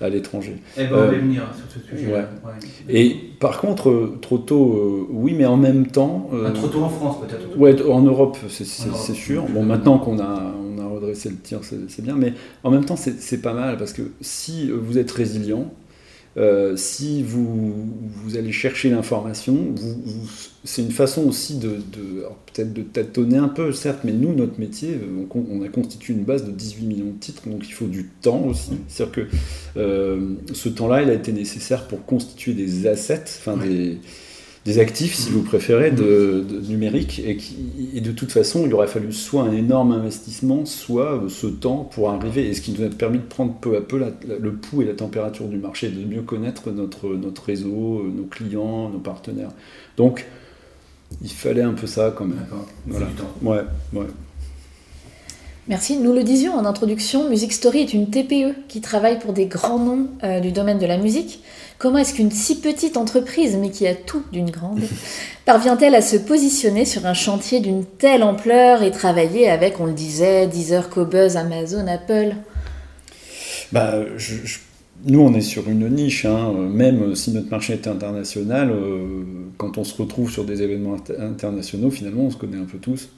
à, 0.00 0.04
à 0.04 0.08
l'étranger. 0.10 0.56
Et 0.76 0.84
ben, 0.84 0.90
on 0.92 0.96
va 0.96 1.06
venir 1.06 1.44
sur 1.56 1.80
ce 1.80 1.96
sujet. 1.96 2.12
Ouais. 2.12 2.24
Et 2.90 3.16
par 3.40 3.62
contre, 3.62 4.18
trop 4.20 4.36
tôt, 4.36 5.08
oui, 5.10 5.32
mais 5.34 5.46
en 5.46 5.56
même 5.56 5.86
temps. 5.86 6.28
Ah, 6.46 6.50
trop 6.50 6.68
tôt 6.68 6.82
en 6.82 6.90
France, 6.90 7.16
peut-être. 7.22 7.58
Ouais, 7.58 7.80
en 7.90 8.02
Europe, 8.02 8.36
c'est 8.50 8.64
sûr. 8.66 9.46
Bon, 9.48 9.62
maintenant 9.62 9.96
qu'on 9.98 10.18
a, 10.18 10.52
redressé 11.14 11.30
le 11.30 11.36
tir, 11.36 11.60
c'est 11.62 12.02
bien, 12.02 12.16
mais 12.16 12.34
en 12.62 12.70
même 12.70 12.84
temps, 12.84 12.96
c'est 12.96 13.42
pas 13.42 13.54
mal 13.54 13.76
parce 13.76 13.92
que 13.92 14.02
si 14.20 14.70
vous 14.70 14.98
êtes 14.98 15.10
résilient, 15.10 15.72
euh, 16.36 16.76
si 16.76 17.22
vous, 17.22 17.72
vous, 18.24 18.36
allez 18.36 18.50
chercher 18.50 18.90
l'information, 18.90 19.72
c'est 20.64 20.82
une 20.82 20.90
façon 20.90 21.28
aussi 21.28 21.58
de, 21.58 21.68
de 21.68 22.24
peut-être 22.52 22.72
de 22.72 22.82
tâtonner 22.82 23.36
un 23.36 23.48
peu, 23.48 23.72
certes, 23.72 24.00
mais 24.02 24.12
nous, 24.12 24.34
notre 24.34 24.58
métier, 24.58 24.98
on, 25.32 25.44
on, 25.48 25.62
a 25.62 25.68
constitué 25.68 26.12
une 26.12 26.24
base 26.24 26.44
de 26.44 26.50
18 26.50 26.86
millions 26.86 27.12
de 27.12 27.20
titres, 27.20 27.48
donc 27.48 27.68
il 27.68 27.72
faut 27.72 27.86
du 27.86 28.10
temps 28.20 28.44
aussi. 28.46 28.72
C'est-à-dire 28.88 29.14
que 29.14 29.36
euh, 29.76 30.34
ce 30.52 30.68
temps-là, 30.68 31.02
il 31.02 31.10
a 31.10 31.14
été 31.14 31.32
nécessaire 31.32 31.86
pour 31.86 32.04
constituer 32.04 32.52
des 32.52 32.88
assets, 32.88 33.24
enfin 33.38 33.56
des 33.56 33.98
des 34.64 34.78
actifs, 34.78 35.14
si 35.14 35.30
vous 35.30 35.42
préférez, 35.42 35.90
de, 35.90 36.42
de 36.48 36.60
numérique, 36.60 37.20
et, 37.24 37.36
qui, 37.36 37.56
et, 37.94 38.00
de 38.00 38.12
toute 38.12 38.32
façon, 38.32 38.64
il 38.66 38.72
aurait 38.72 38.86
fallu 38.86 39.12
soit 39.12 39.42
un 39.42 39.52
énorme 39.52 39.92
investissement, 39.92 40.64
soit 40.64 41.22
ce 41.28 41.46
temps 41.46 41.84
pour 41.84 42.08
arriver, 42.10 42.48
et 42.48 42.54
ce 42.54 42.62
qui 42.62 42.72
nous 42.72 42.82
a 42.82 42.88
permis 42.88 43.18
de 43.18 43.24
prendre 43.24 43.52
peu 43.54 43.76
à 43.76 43.82
peu 43.82 43.98
la, 43.98 44.06
la, 44.26 44.38
le 44.38 44.52
pouls 44.52 44.80
et 44.80 44.86
la 44.86 44.94
température 44.94 45.46
du 45.48 45.58
marché, 45.58 45.90
de 45.90 46.02
mieux 46.04 46.22
connaître 46.22 46.70
notre, 46.70 47.08
notre 47.08 47.44
réseau, 47.44 48.04
nos 48.04 48.24
clients, 48.24 48.88
nos 48.88 49.00
partenaires. 49.00 49.50
Donc, 49.98 50.24
il 51.22 51.30
fallait 51.30 51.62
un 51.62 51.74
peu 51.74 51.86
ça 51.86 52.14
quand 52.16 52.24
même. 52.24 52.46
Voilà. 52.86 53.08
Ouais, 53.42 53.64
ouais. 53.92 54.06
Merci. 55.66 55.96
Nous 55.96 56.12
le 56.12 56.24
disions 56.24 56.52
en 56.54 56.66
introduction, 56.66 57.30
Music 57.30 57.50
Story 57.50 57.80
est 57.80 57.94
une 57.94 58.10
TPE 58.10 58.54
qui 58.68 58.82
travaille 58.82 59.18
pour 59.18 59.32
des 59.32 59.46
grands 59.46 59.78
noms 59.78 60.08
euh, 60.22 60.40
du 60.40 60.52
domaine 60.52 60.78
de 60.78 60.84
la 60.84 60.98
musique. 60.98 61.40
Comment 61.78 61.98
est-ce 61.98 62.12
qu'une 62.12 62.30
si 62.30 62.60
petite 62.60 62.98
entreprise, 62.98 63.56
mais 63.58 63.70
qui 63.70 63.86
a 63.86 63.94
tout 63.94 64.22
d'une 64.30 64.50
grande, 64.50 64.82
parvient-elle 65.46 65.94
à 65.94 66.02
se 66.02 66.16
positionner 66.16 66.84
sur 66.84 67.06
un 67.06 67.14
chantier 67.14 67.60
d'une 67.60 67.86
telle 67.86 68.22
ampleur 68.22 68.82
et 68.82 68.90
travailler 68.90 69.48
avec, 69.48 69.80
on 69.80 69.86
le 69.86 69.94
disait, 69.94 70.46
Deezer, 70.48 70.90
Cobuzz, 70.90 71.38
Amazon, 71.38 71.86
Apple? 71.86 72.34
Bah, 73.72 73.94
je, 74.18 74.34
je, 74.44 74.58
Nous, 75.06 75.20
on 75.20 75.32
est 75.32 75.40
sur 75.40 75.70
une 75.70 75.88
niche, 75.88 76.26
hein. 76.26 76.52
même 76.52 77.14
si 77.14 77.32
notre 77.32 77.48
marché 77.48 77.72
est 77.72 77.86
international, 77.86 78.70
euh, 78.70 79.24
quand 79.56 79.78
on 79.78 79.84
se 79.84 79.96
retrouve 79.96 80.30
sur 80.30 80.44
des 80.44 80.60
événements 80.60 80.96
internationaux, 81.18 81.90
finalement, 81.90 82.24
on 82.24 82.30
se 82.30 82.36
connaît 82.36 82.58
un 82.58 82.66
peu 82.66 82.76
tous. 82.76 83.08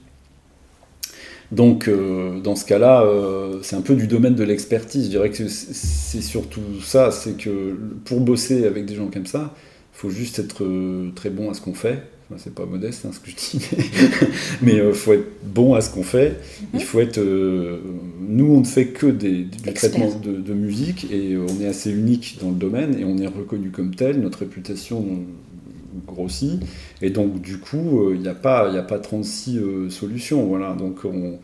Donc, 1.53 1.89
euh, 1.89 2.41
dans 2.41 2.57
ce 2.57 2.65
cas-là, 2.65 3.03
euh, 3.03 3.59
c'est 3.63 3.77
un 3.77 3.81
peu 3.81 3.95
du 3.95 4.07
domaine 4.07 4.35
de 4.35 4.45
l'expertise. 4.45 5.05
Je 5.05 5.11
dirais 5.11 5.31
que 5.31 5.47
c'est 5.49 6.23
surtout 6.23 6.61
ça, 6.83 7.11
c'est 7.11 7.37
que 7.37 7.77
pour 8.05 8.21
bosser 8.21 8.67
avec 8.67 8.87
des 8.87 8.95
gens 8.95 9.09
comme 9.09 9.27
ça, 9.27 9.55
il 9.95 9.99
faut 9.99 10.11
juste 10.11 10.39
être 10.39 10.65
euh, 10.65 11.11
très 11.15 11.31
bon 11.31 11.51
à 11.51 11.55
ce 11.55 11.61
qu'on 11.61 11.75
fait. 11.75 12.03
c'est 12.37 12.55
pas 12.55 12.67
modeste 12.67 13.07
hein, 13.07 13.11
ce 13.13 13.21
que 13.21 13.31
je 13.31 13.37
dis, 13.37 13.67
mais 14.63 14.77
il 14.89 14.93
faut 14.93 15.13
être 15.13 15.29
bon 15.45 15.75
à 15.75 15.81
ce 15.81 15.91
qu'on 15.91 16.03
fait. 16.03 16.37
Il 16.75 16.83
faut 16.83 17.01
être. 17.01 17.21
nous, 17.21 18.53
on 18.53 18.61
ne 18.61 18.67
fait 18.67 18.87
que 18.87 19.07
des, 19.07 19.45
du 19.45 19.73
traitement 19.73 20.11
de, 20.19 20.33
de, 20.33 20.53
musique 20.53 21.07
et 21.13 21.37
on 21.37 21.63
est 21.63 21.69
assez 21.69 21.93
unique 21.93 22.39
dans 22.41 22.51
le 22.51 22.57
domaine 22.57 22.99
et 22.99 23.05
on 23.05 23.17
est 23.19 23.29
reconnu 23.29 23.71
comme 23.71 23.95
tel. 23.95 24.21
Notre 24.21 24.41
réputation 24.41 25.05
grossit 26.07 26.61
et 27.03 27.11
donc 27.11 27.41
du 27.41 27.59
coup, 27.59 28.13
il 28.13 28.21
n'y 28.21 28.29
a 28.29 28.35
pas, 28.35 28.69
il 28.71 28.79
a 28.79 28.83
pas 28.83 28.99
36 28.99 29.91
solutions. 29.91 30.45
Voilà, 30.47 30.75
donc 30.75 31.05
on 31.05 31.39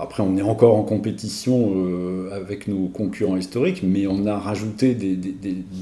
après, 0.00 0.22
on 0.22 0.36
est 0.36 0.42
encore 0.42 0.76
en 0.76 0.84
compétition 0.84 1.72
euh, 1.74 2.30
avec 2.30 2.68
nos 2.68 2.86
concurrents 2.86 3.36
historiques, 3.36 3.82
mais 3.82 4.06
on 4.06 4.26
a 4.26 4.38
rajouté 4.38 4.96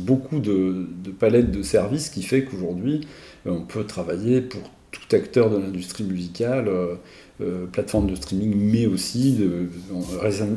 beaucoup 0.07 0.39
de, 0.39 0.87
palettes 1.19 1.51
de 1.51 1.63
services 1.63 2.09
qui 2.09 2.23
fait 2.23 2.45
qu'aujourd'hui, 2.45 3.07
euh, 3.47 3.51
on 3.51 3.61
peut 3.61 3.85
travailler 3.85 4.41
pour 4.41 4.63
tout 4.91 5.15
acteur 5.15 5.51
de 5.51 5.59
l'industrie 5.59 6.05
musicale, 6.05 6.69
euh, 6.69 6.95
plateforme 7.73 8.09
de 8.09 8.15
streaming, 8.15 8.55
mais 8.57 8.87
aussi, 8.87 9.39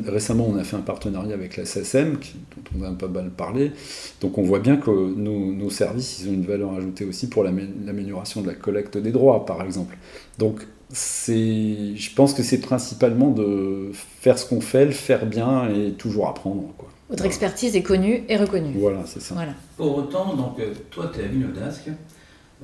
récemment, 0.06 0.46
on 0.48 0.56
a 0.56 0.64
fait 0.64 0.76
un 0.76 0.80
partenariat 0.80 1.34
avec 1.34 1.56
la 1.56 1.64
SSM, 1.64 2.14
dont 2.14 2.78
on 2.78 2.82
a 2.84 2.90
pas 2.92 3.08
mal 3.08 3.30
parlé. 3.30 3.72
Donc 4.20 4.38
on 4.38 4.42
voit 4.42 4.60
bien 4.60 4.76
que 4.76 4.90
nos, 4.90 5.52
nos 5.52 5.70
services, 5.70 6.20
ils 6.20 6.30
ont 6.30 6.32
une 6.32 6.46
valeur 6.46 6.72
ajoutée 6.74 7.04
aussi 7.04 7.28
pour 7.28 7.44
l'amélioration 7.44 8.40
de 8.42 8.46
la 8.46 8.54
collecte 8.54 8.96
des 8.96 9.12
droits, 9.12 9.44
par 9.44 9.62
exemple. 9.62 9.96
Donc 10.38 10.66
c'est, 10.92 11.96
je 11.96 12.14
pense 12.14 12.34
que 12.34 12.42
c'est 12.42 12.60
principalement 12.60 13.30
de 13.30 13.90
faire 13.92 14.38
ce 14.38 14.46
qu'on 14.46 14.60
fait, 14.60 14.86
le 14.86 14.92
faire 14.92 15.26
bien 15.26 15.68
et 15.68 15.92
toujours 15.92 16.28
apprendre. 16.28 16.64
Quoi. 16.76 16.88
Votre 17.10 17.24
expertise 17.24 17.74
est 17.76 17.82
connue 17.82 18.22
et 18.28 18.36
reconnue. 18.36 18.72
Voilà, 18.76 19.00
c'est 19.04 19.20
ça. 19.20 19.34
Voilà. 19.34 19.54
Pour 19.76 19.96
autant, 19.96 20.34
donc, 20.34 20.60
euh, 20.60 20.72
toi, 20.90 21.10
tu 21.12 21.20
es 21.20 21.24
à 21.24 21.26
Vinodasque, 21.26 21.90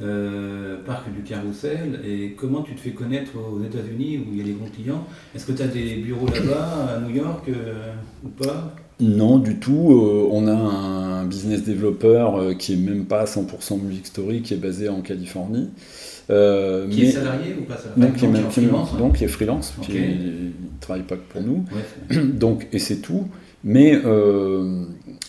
euh, 0.03 0.77
parc 0.85 1.13
du 1.13 1.23
Carrousel, 1.23 2.01
et 2.07 2.35
comment 2.37 2.63
tu 2.63 2.75
te 2.75 2.81
fais 2.81 2.91
connaître 2.91 3.33
aux 3.37 3.63
États-Unis 3.65 4.19
où 4.19 4.33
il 4.33 4.39
y 4.39 4.41
a 4.41 4.45
des 4.45 4.53
bons 4.53 4.69
clients? 4.69 5.05
Est-ce 5.35 5.47
que 5.47 5.53
tu 5.53 5.63
as 5.63 5.69
des 5.69 5.97
bureaux 5.97 6.27
là-bas, 6.27 6.97
à 6.97 7.01
New 7.01 7.15
York, 7.15 7.49
euh, 7.49 7.93
ou 8.25 8.29
pas? 8.29 8.75
Non, 8.99 9.39
du 9.39 9.59
tout. 9.59 10.29
on 10.33 10.47
a 10.49 10.55
un 10.55 11.25
business 11.27 11.63
développeur 11.65 12.57
qui 12.57 12.73
est 12.73 12.77
même 12.77 13.05
pas 13.05 13.25
100% 13.25 13.83
musique 13.83 14.07
story, 14.07 14.41
qui 14.41 14.55
est 14.55 14.59
basé 14.59 14.89
en 14.89 15.03
Californie. 15.03 15.71
Euh, 16.29 16.89
qui 16.89 17.05
est 17.05 17.11
salarié 17.11 17.55
ou 17.59 17.63
pas 17.65 17.77
salarié? 17.77 18.03
Donc, 18.03 18.17
qui, 18.17 18.25
est, 18.25 18.51
freelance, 18.51 18.97
donc, 18.97 19.17
qui 19.17 19.25
est 19.25 19.29
freelance, 19.29 19.75
qui 19.83 19.93
ne 19.93 20.51
travaille 20.81 21.05
pas 21.05 21.17
que 21.17 21.33
pour 21.33 21.43
nous. 21.43 21.65
donc, 22.25 22.67
et 22.73 22.79
c'est 22.79 22.97
tout. 22.97 23.29
Mais 23.63 24.01
euh, 24.05 24.85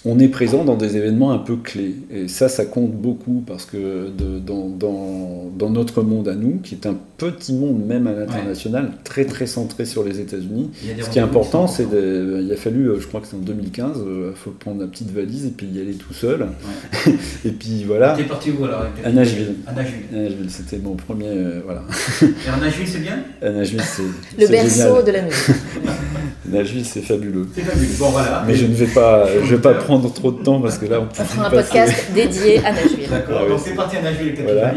on 0.08 0.20
est 0.20 0.30
présent 0.30 0.64
dans 0.64 0.76
des 0.76 0.96
événements 0.96 1.32
un 1.32 1.38
peu 1.38 1.58
clés. 1.58 1.96
Et 2.12 2.30
ça, 2.30 2.48
ça 2.48 2.66
compte 2.66 2.94
beaucoup 2.94 3.44
parce 3.46 3.66
que 3.66 4.10
dans, 4.10 4.70
dans, 4.70 5.70
notre 5.70 6.02
monde 6.02 6.30
à 6.30 6.36
nous, 6.36 6.60
qui 6.64 6.76
est 6.76 6.88
un 6.88 6.96
petit 7.18 7.54
monde 7.54 7.86
même 7.86 8.08
à 8.08 8.14
l'international, 8.14 8.92
très 9.04 9.26
très 9.26 9.48
centré 9.48 9.86
sur 9.86 10.06
les 10.06 10.22
États-Unis, 10.22 10.72
ce 11.02 11.10
qui 11.10 11.20
est 11.20 11.22
important, 11.22 11.68
c'est 11.68 11.84
il 11.84 12.50
a 12.52 12.56
fallu, 12.56 12.88
euh, 12.88 13.00
je 13.00 13.08
crois 13.08 13.20
que 13.20 13.28
c'est 13.28 13.36
en 13.36 13.40
2015, 13.40 13.98
il 13.98 14.08
euh, 14.08 14.34
faut 14.34 14.52
prendre 14.52 14.80
la 14.80 14.88
petite 14.88 15.12
valise 15.12 15.46
et 15.46 15.50
puis 15.50 15.68
y 15.68 15.82
aller 15.82 15.94
tout 15.94 16.14
seul. 16.14 16.48
et 17.46 17.52
puis 17.52 17.84
voilà. 17.86 18.14
T'es 18.16 18.24
parti 18.24 18.52
où 18.52 18.64
alors 18.64 18.86
À 19.04 19.12
Nashville. 19.12 19.56
À 19.68 19.74
Nashville. 19.74 20.50
c'était 20.50 20.78
mon 20.78 20.96
premier. 20.96 21.30
voilà. 21.66 21.84
Et 22.22 22.50
à 22.50 22.58
Nashville, 22.58 22.88
c'est 22.88 23.02
bien? 23.02 23.20
À 23.42 23.50
Nashville, 23.50 23.82
c'est. 23.82 24.42
Le 24.42 24.48
berceau 24.48 25.02
de 25.02 25.12
la 25.12 25.22
musique. 25.24 25.56
Nashville, 26.48 26.86
c'est 26.86 27.01
fabuleux. 27.01 27.48
C'est 27.54 27.62
fabuleux. 27.62 27.94
Bon, 28.00 28.10
voilà. 28.10 28.44
Mais 28.48 28.56
je 28.56 28.66
ne 28.66 28.74
vais 28.74 28.88
pas, 28.88 29.27
je 29.27 29.56
vais 29.56 29.62
pas 29.62 29.74
prendre 29.74 30.12
trop 30.13 30.32
de 30.32 30.44
temps 30.44 30.62
parce 30.62 30.77
que 30.77 30.86
là, 30.86 31.01
on, 31.01 31.06
on 31.06 31.25
fera 31.25 31.48
un 31.48 31.50
podcast 31.50 32.12
dédié 32.13 32.60
à 32.60 32.72
Nashville. 32.72 33.10
D'accord. 33.10 33.42
Ah 33.46 33.50
Donc 33.50 33.60
c'est 33.63 33.75
parti 33.75 33.98
à 33.98 34.01
Nashville, 34.01 34.36
voilà. 34.44 34.74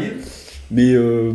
Mais 0.71 0.93
euh, 0.93 1.31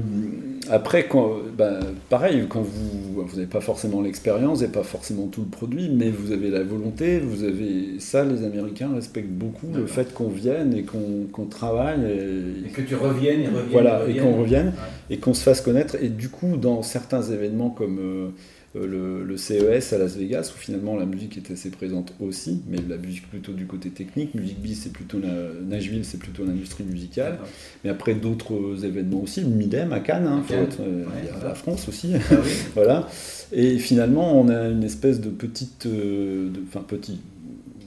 après, 0.71 1.07
quand, 1.07 1.33
bah, 1.57 1.79
pareil, 2.09 2.45
quand 2.49 2.63
vous, 2.63 3.23
vous 3.23 3.37
n'avez 3.37 3.47
pas 3.47 3.61
forcément 3.61 4.01
l'expérience 4.01 4.63
et 4.63 4.69
pas 4.69 4.83
forcément 4.83 5.27
tout 5.27 5.43
le 5.43 5.49
produit, 5.49 5.91
mais 5.91 6.11
vous 6.11 6.33
avez 6.33 6.51
la 6.51 6.63
volonté, 6.63 7.19
vous 7.19 7.45
avez 7.45 7.99
ça, 7.99 8.25
les 8.25 8.45
Américains 8.45 8.91
respectent 8.95 9.31
beaucoup 9.31 9.69
le 9.75 9.87
fait 9.87 10.13
qu'on 10.13 10.29
vienne 10.29 10.75
et 10.75 10.85
qu'on 10.85 11.45
travaille 11.47 12.01
et, 12.05 12.69
et, 12.69 12.71
que 12.71 12.83
tu 12.83 12.95
reviennes 12.95 13.43
et 13.43 13.47
reviennes. 13.47 13.65
Voilà, 13.71 14.03
et, 14.09 14.17
qu'on 14.17 14.41
revienne 14.41 14.73
et 15.11 15.19
qu'on 15.19 15.35
se 15.35 15.43
fasse 15.43 15.61
connaître. 15.61 15.97
Et 16.03 16.09
du 16.09 16.29
coup, 16.29 16.57
dans 16.57 16.83
certains 16.83 17.23
événements 17.23 17.71
comme 17.71 17.99
euh, 18.01 18.29
euh, 18.77 19.25
le, 19.25 19.37
CES 19.37 19.93
à 19.93 19.99
Las 19.99 20.17
Vegas, 20.17 20.53
où 20.55 20.59
finalement 20.59 20.97
la 20.97 21.07
musique 21.07 21.37
est 21.37 21.51
assez 21.51 21.71
présente 21.71 22.13
aussi, 22.21 22.63
mais 22.69 22.79
la 22.89 22.97
musique 22.97 23.29
plutôt 23.29 23.53
du 23.53 23.67
côté 23.67 23.91
technique. 23.91 24.35
Musique 24.35 24.61
Biz, 24.61 24.81
c'est 24.85 24.93
plutôt 24.93 25.19
la, 25.19 25.29
Nashville, 25.67 26.05
c'est 26.05 26.19
plutôt 26.19 26.45
l'industrie 26.45 26.85
musicale. 26.85 27.39
Mais 27.85 27.91
après 27.91 28.15
d'autres 28.15 28.85
événements 28.85 29.23
aussi, 29.23 29.45
Midem 29.45 29.93
à 29.93 30.01
Cannes, 30.01 30.27
hein, 30.27 30.43
euh, 30.51 31.05
il 31.23 31.27
y 31.27 31.29
a 31.29 31.45
la 31.45 31.55
France 31.55 31.89
aussi. 31.89 32.13
Ah 32.15 32.35
voilà. 32.75 33.09
Et 33.53 33.79
finalement, 33.79 34.41
on 34.41 34.49
a 34.49 34.69
une 34.69 34.85
espèce 34.85 35.21
de 35.21 35.31
petite, 35.31 35.87
euh, 35.87 36.49
enfin 36.69 36.85
petit, 36.87 37.21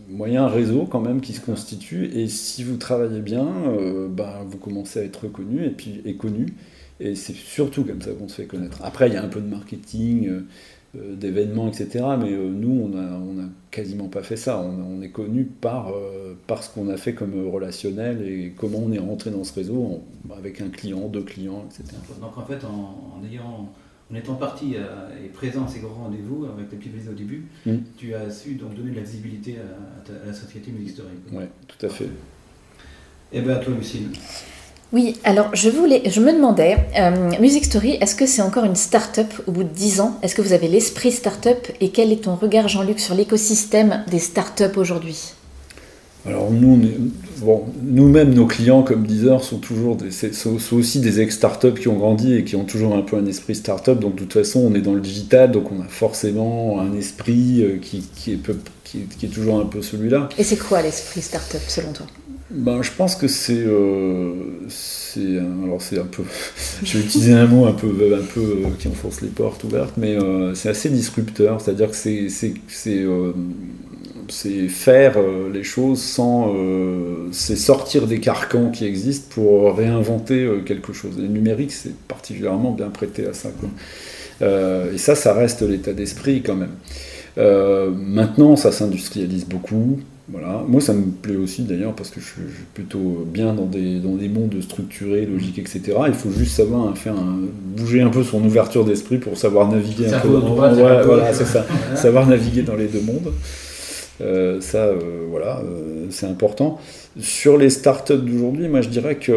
moyen 0.09 0.47
réseau 0.47 0.85
quand 0.85 1.01
même 1.01 1.21
qui 1.21 1.33
se 1.33 1.41
constitue. 1.41 2.05
Et 2.13 2.27
si 2.27 2.63
vous 2.63 2.77
travaillez 2.77 3.21
bien, 3.21 3.47
bah, 4.09 4.43
vous 4.47 4.57
commencez 4.57 4.99
à 4.99 5.03
être 5.03 5.23
reconnu 5.25 5.65
et 5.65 5.69
puis 5.69 6.01
et 6.05 6.15
connu. 6.15 6.47
Et 6.99 7.15
c'est 7.15 7.35
surtout 7.35 7.83
comme 7.83 8.01
ça 8.01 8.11
qu'on 8.11 8.27
se 8.27 8.35
fait 8.35 8.45
connaître. 8.45 8.79
Après, 8.83 9.07
il 9.07 9.13
y 9.13 9.17
a 9.17 9.23
un 9.23 9.27
peu 9.29 9.39
de 9.39 9.47
marketing, 9.47 10.27
euh, 10.27 10.41
d'événements, 10.95 11.67
etc. 11.67 12.05
Mais 12.19 12.33
euh, 12.33 12.49
nous, 12.49 12.85
on 12.85 12.89
n'a 12.89 13.17
on 13.17 13.39
a 13.39 13.47
quasiment 13.71 14.07
pas 14.07 14.23
fait 14.23 14.37
ça. 14.37 14.59
On, 14.59 15.01
est 15.01 15.09
connu 15.09 15.45
par, 15.45 15.89
euh, 15.89 16.35
par 16.47 16.63
ce 16.63 16.73
qu'on 16.73 16.89
a 16.89 16.97
fait 16.97 17.13
comme 17.13 17.47
relationnel 17.47 18.21
et 18.21 18.53
comment 18.57 18.79
on 18.79 18.91
est 18.91 18.99
rentré 18.99 19.29
dans 19.29 19.43
ce 19.43 19.53
réseau 19.53 20.01
avec 20.35 20.61
un 20.61 20.69
client, 20.69 21.07
deux 21.07 21.21
clients, 21.21 21.65
etc. 21.69 21.95
Donc 22.19 22.37
en 22.37 22.43
fait, 22.43 22.65
en, 22.65 23.21
ayant, 23.31 23.69
en 24.11 24.15
étant 24.15 24.35
parti 24.35 24.75
et 24.75 25.27
présent 25.29 25.65
à 25.65 25.67
ces 25.67 25.79
grands 25.79 26.05
rendez-vous, 26.05 26.45
avec 26.45 26.71
les 26.71 26.77
petits 26.77 27.09
au 27.09 27.13
début, 27.13 27.45
mm. 27.65 27.75
tu 27.97 28.15
as 28.15 28.29
su 28.31 28.55
donc 28.55 28.73
donner 28.75 28.91
de 28.91 28.95
la 28.95 29.03
visibilité 29.03 29.57
à, 29.57 30.25
la 30.25 30.33
société 30.33 30.71
musique 30.71 30.89
historique. 30.89 31.19
Oui, 31.31 31.45
tout 31.67 31.85
à 31.85 31.89
fait. 31.89 32.05
Et 32.05 33.37
eh 33.37 33.41
bien 33.41 33.53
à 33.53 33.57
toi, 33.57 33.73
Lucille. 33.75 34.09
Oui, 34.91 35.17
alors 35.23 35.53
je, 35.53 35.69
voulais, 35.69 36.01
je 36.09 36.19
me 36.19 36.33
demandais, 36.33 36.77
euh, 36.97 37.31
Music 37.39 37.65
Story, 37.65 37.97
est-ce 38.01 38.15
que 38.15 38.25
c'est 38.25 38.41
encore 38.41 38.65
une 38.65 38.75
start-up 38.75 39.27
au 39.45 39.51
bout 39.51 39.63
de 39.63 39.69
10 39.69 40.01
ans? 40.01 40.17
Est-ce 40.23 40.33
que 40.33 40.41
vous 40.41 40.53
avez 40.53 40.67
l'esprit 40.67 41.11
start-up? 41.11 41.67
Et 41.79 41.89
quel 41.89 42.11
est 42.11 42.23
ton 42.23 42.33
regard, 42.33 42.67
Jean-Luc, 42.67 42.99
sur 42.99 43.13
l'écosystème 43.13 44.03
des 44.09 44.17
start-up 44.17 44.77
aujourd'hui? 44.77 45.33
Alors 46.25 46.51
nous, 46.51 46.81
bon, 47.37 47.65
nous-mêmes, 47.83 48.33
nos 48.33 48.47
clients 48.47 48.81
comme 48.81 49.05
Deezer 49.05 49.43
sont 49.43 49.59
toujours 49.59 49.95
des, 49.95 50.11
sont, 50.11 50.57
aussi 50.73 50.99
des 50.99 51.21
ex-startups 51.21 51.79
qui 51.79 51.87
ont 51.87 51.95
grandi 51.95 52.33
et 52.33 52.43
qui 52.43 52.55
ont 52.55 52.65
toujours 52.65 52.95
un 52.95 53.01
peu 53.03 53.15
un 53.15 53.25
esprit 53.27 53.55
start-up. 53.55 53.99
Donc 53.99 54.15
de 54.15 54.21
toute 54.21 54.33
façon, 54.33 54.59
on 54.59 54.73
est 54.73 54.81
dans 54.81 54.95
le 54.95 55.01
digital, 55.01 55.51
donc 55.51 55.71
on 55.71 55.81
a 55.81 55.87
forcément 55.87 56.81
un 56.81 56.93
esprit 56.97 57.61
euh, 57.61 57.77
qui, 57.79 58.03
qui, 58.15 58.33
est, 58.33 58.39
qui, 58.83 58.99
qui 59.01 59.25
est 59.27 59.29
toujours 59.29 59.59
un 59.59 59.65
peu 59.65 59.83
celui-là. 59.83 60.29
Et 60.37 60.43
c'est 60.43 60.57
quoi 60.57 60.81
l'esprit 60.81 61.21
start-up 61.21 61.61
selon 61.67 61.93
toi? 61.93 62.07
Ben, 62.51 62.81
je 62.81 62.91
pense 62.91 63.15
que 63.15 63.27
c'est, 63.27 63.59
euh, 63.59 64.33
alors 65.63 65.81
c'est 65.81 65.99
un 65.99 66.05
peu, 66.05 66.23
je 66.83 66.97
vais 66.97 67.03
utiliser 67.03 67.33
un 67.33 67.45
mot 67.45 67.67
un 67.67 67.73
peu, 67.73 67.87
un 67.87 68.25
peu 68.25 68.39
euh, 68.39 68.69
qui 68.79 68.87
enfonce 68.87 69.21
les 69.21 69.27
portes 69.27 69.63
ouvertes, 69.63 69.93
mais 69.97 70.15
euh, 70.15 70.55
c'est 70.55 70.69
assez 70.69 70.89
disrupteur, 70.89 71.61
c'est-à-dire 71.61 71.91
que 71.91 71.95
c'est, 71.95 72.27
c'est 72.29 73.05
faire 74.67 75.17
les 75.53 75.63
choses 75.63 76.01
sans, 76.01 76.55
c'est 77.31 77.55
sortir 77.55 78.07
des 78.07 78.19
carcans 78.19 78.71
qui 78.71 78.85
existent 78.85 79.27
pour 79.29 79.75
réinventer 79.75 80.49
quelque 80.65 80.93
chose. 80.93 81.17
Le 81.17 81.27
numérique, 81.27 81.71
c'est 81.71 81.95
particulièrement 82.07 82.71
bien 82.71 82.89
prêté 82.89 83.27
à 83.27 83.33
ça. 83.33 83.49
et 84.41 84.97
ça, 84.97 85.15
ça 85.15 85.33
reste 85.33 85.61
l'état 85.61 85.93
d'esprit 85.93 86.43
quand 86.43 86.55
même. 86.55 86.73
maintenant, 87.95 88.55
ça 88.55 88.71
s'industrialise 88.71 89.45
beaucoup. 89.45 89.99
Voilà. 90.31 90.63
Moi, 90.67 90.79
ça 90.79 90.93
me 90.93 91.09
plaît 91.09 91.35
aussi 91.35 91.63
d'ailleurs 91.63 91.93
parce 91.93 92.09
que 92.11 92.19
je 92.19 92.25
suis 92.25 92.41
plutôt 92.73 93.25
bien 93.25 93.53
dans 93.53 93.65
des, 93.65 93.99
dans 93.99 94.15
des 94.15 94.29
mondes 94.29 94.61
structurés, 94.61 95.25
logiques, 95.25 95.57
etc. 95.57 95.81
Il 96.07 96.13
faut 96.13 96.29
juste 96.31 96.55
savoir 96.55 96.95
faire 96.97 97.15
bouger 97.75 98.01
un 98.01 98.09
peu 98.09 98.23
son 98.23 98.43
ouverture 98.43 98.85
d'esprit 98.85 99.17
pour 99.17 99.37
savoir 99.37 99.69
naviguer 99.69 100.13
un 100.13 100.19
peu. 100.19 100.27
voilà, 100.27 101.33
c'est 101.33 101.45
ça. 101.45 101.65
savoir 101.95 102.27
naviguer 102.27 102.61
dans 102.61 102.75
les 102.75 102.87
deux 102.87 103.01
mondes. 103.01 103.31
Euh, 104.21 104.59
ça, 104.59 104.79
euh, 104.79 105.25
voilà, 105.29 105.59
euh, 105.59 106.07
c'est 106.09 106.25
important. 106.25 106.79
Sur 107.19 107.57
les 107.57 107.69
startups 107.69 108.17
d'aujourd'hui, 108.17 108.67
moi, 108.67 108.81
je 108.81 108.89
dirais 108.89 109.15
que 109.15 109.31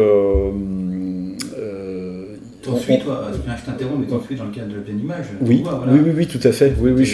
T'ensuite, 2.63 3.03
toi, 3.03 3.29
je 3.33 3.65
t'interromps, 3.65 3.99
mais 3.99 4.07
t'ensuite 4.07 4.37
dans 4.37 4.45
le 4.45 4.51
cadre 4.51 4.69
de 4.69 4.75
la 4.75 4.81
pleine 4.81 4.99
image. 4.99 5.25
Oui, 5.41 5.63
oui, 5.65 5.99
oui, 6.05 6.11
oui, 6.15 6.27
tout 6.27 6.39
à 6.47 6.51
fait. 6.51 6.73
Oui, 6.79 6.91
oui, 6.91 7.05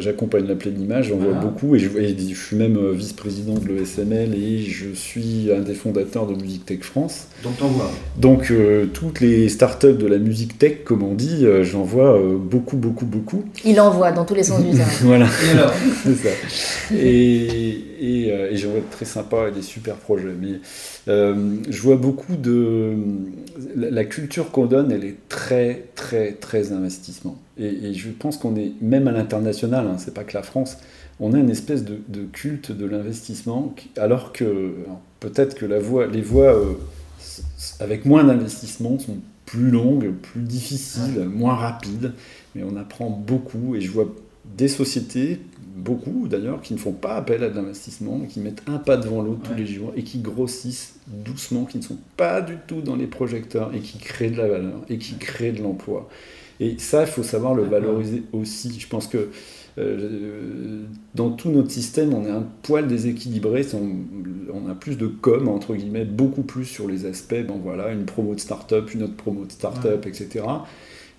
j'accompagne 0.00 0.46
la 0.46 0.54
pleine 0.54 0.80
image, 0.80 1.08
j'en 1.08 1.16
vois 1.16 1.32
beaucoup, 1.32 1.74
et 1.74 1.78
je, 1.78 1.88
suis 2.34 2.56
même 2.56 2.76
euh, 2.76 2.92
vice-président 2.92 3.54
de 3.54 3.66
l'ESML 3.66 4.34
et 4.34 4.58
je 4.58 4.92
suis 4.92 5.50
un 5.54 5.60
des 5.60 5.74
fondateurs 5.74 6.26
de 6.26 6.34
Musique 6.34 6.66
Tech 6.66 6.80
France. 6.82 7.26
Donc 7.42 7.56
t'en 7.58 7.68
vois. 7.68 7.90
Donc 8.18 8.50
euh, 8.50 8.86
toutes 8.86 9.20
les 9.20 9.48
startups 9.48 9.94
de 9.94 10.06
la 10.06 10.18
musique 10.18 10.58
tech, 10.58 10.84
comme 10.84 11.02
on 11.02 11.14
dit, 11.14 11.44
euh, 11.44 11.64
j'en 11.64 11.82
vois 11.82 12.20
beaucoup, 12.38 12.76
beaucoup, 12.76 13.06
beaucoup. 13.06 13.44
Il 13.64 13.80
en 13.80 13.90
voit 13.90 14.12
dans 14.12 14.24
tous 14.24 14.34
les 14.34 14.42
sens 14.42 14.62
du 14.62 14.70
terme. 14.76 14.90
voilà. 15.02 15.26
Et 15.26 15.56
alors 15.56 15.72
C'est 16.04 16.14
ça. 16.14 16.28
Et, 16.94 17.84
et 18.00 18.56
j'en 18.56 18.70
vois 18.70 18.80
très 18.90 19.04
sympa 19.04 19.48
et 19.48 19.52
des 19.52 19.62
super 19.62 19.96
projets. 19.96 20.34
Mais 20.40 20.60
je 21.06 21.82
vois 21.82 21.96
beaucoup 21.96 22.36
de. 22.36 22.94
La 23.76 24.04
culture 24.04 24.50
qu'on 24.50 24.66
donne, 24.66 24.90
elle 24.90 25.04
est 25.04 25.16
très, 25.28 25.88
très, 25.94 26.32
très 26.32 26.72
investissement. 26.72 27.38
Et, 27.58 27.92
je 27.92 28.08
pense 28.08 28.38
qu'on 28.38 28.56
est, 28.56 28.72
même 28.80 29.06
à 29.08 29.12
l'international, 29.12 29.86
hein, 29.86 29.96
c'est 29.98 30.14
pas 30.14 30.24
que 30.24 30.34
la 30.34 30.42
France, 30.42 30.78
on 31.20 31.34
a 31.34 31.38
une 31.38 31.50
espèce 31.50 31.84
de, 31.84 32.24
culte 32.32 32.72
de 32.72 32.86
l'investissement, 32.86 33.74
alors 33.96 34.32
que 34.32 34.72
peut-être 35.20 35.54
que 35.54 35.66
la 35.66 35.78
voie, 35.78 36.06
les 36.06 36.22
voies 36.22 36.56
avec 37.78 38.06
moins 38.06 38.24
d'investissement 38.24 38.98
sont 38.98 39.18
plus 39.44 39.70
longues, 39.70 40.12
plus 40.12 40.42
difficiles, 40.42 41.24
moins 41.28 41.54
rapides, 41.54 42.12
mais 42.54 42.62
on 42.62 42.76
apprend 42.76 43.10
beaucoup 43.10 43.74
et 43.74 43.80
je 43.80 43.90
vois 43.90 44.06
des 44.56 44.68
sociétés, 44.68 45.40
beaucoup 45.80 46.28
d'ailleurs, 46.28 46.62
qui 46.62 46.74
ne 46.74 46.78
font 46.78 46.92
pas 46.92 47.16
appel 47.16 47.42
à 47.42 47.50
de 47.50 47.56
l'investissement, 47.56 48.20
qui 48.28 48.40
mettent 48.40 48.62
un 48.66 48.78
pas 48.78 48.96
devant 48.96 49.22
l'autre 49.22 49.40
tous 49.42 49.54
les 49.54 49.66
jours 49.66 49.92
et 49.96 50.02
qui 50.02 50.18
grossissent 50.18 50.96
doucement, 51.06 51.64
qui 51.64 51.78
ne 51.78 51.82
sont 51.82 51.98
pas 52.16 52.40
du 52.40 52.56
tout 52.66 52.80
dans 52.80 52.96
les 52.96 53.06
projecteurs 53.06 53.74
et 53.74 53.80
qui 53.80 53.98
créent 53.98 54.30
de 54.30 54.36
la 54.36 54.48
valeur 54.48 54.80
et 54.88 54.98
qui 54.98 55.16
créent 55.16 55.52
de 55.52 55.62
l'emploi. 55.62 56.08
Et 56.60 56.76
ça, 56.78 57.02
il 57.02 57.06
faut 57.06 57.22
savoir 57.22 57.54
le 57.54 57.62
valoriser 57.62 58.22
aussi. 58.32 58.78
Je 58.78 58.86
pense 58.86 59.06
que 59.06 59.30
euh, 59.78 60.82
dans 61.14 61.30
tout 61.30 61.50
notre 61.50 61.70
système, 61.70 62.12
on 62.12 62.24
est 62.24 62.30
un 62.30 62.44
poil 62.62 62.86
déséquilibré. 62.86 63.66
On, 63.72 64.68
a 64.68 64.74
plus 64.74 64.96
de 64.96 65.06
com, 65.06 65.48
entre 65.48 65.74
guillemets, 65.74 66.04
beaucoup 66.04 66.42
plus 66.42 66.64
sur 66.64 66.86
les 66.86 67.06
aspects, 67.06 67.42
bon 67.46 67.58
voilà, 67.62 67.90
une 67.92 68.04
promo 68.04 68.34
de 68.34 68.40
start-up, 68.40 68.92
une 68.94 69.04
autre 69.04 69.16
promo 69.16 69.44
de 69.46 69.52
start-up, 69.52 70.06
etc. 70.06 70.44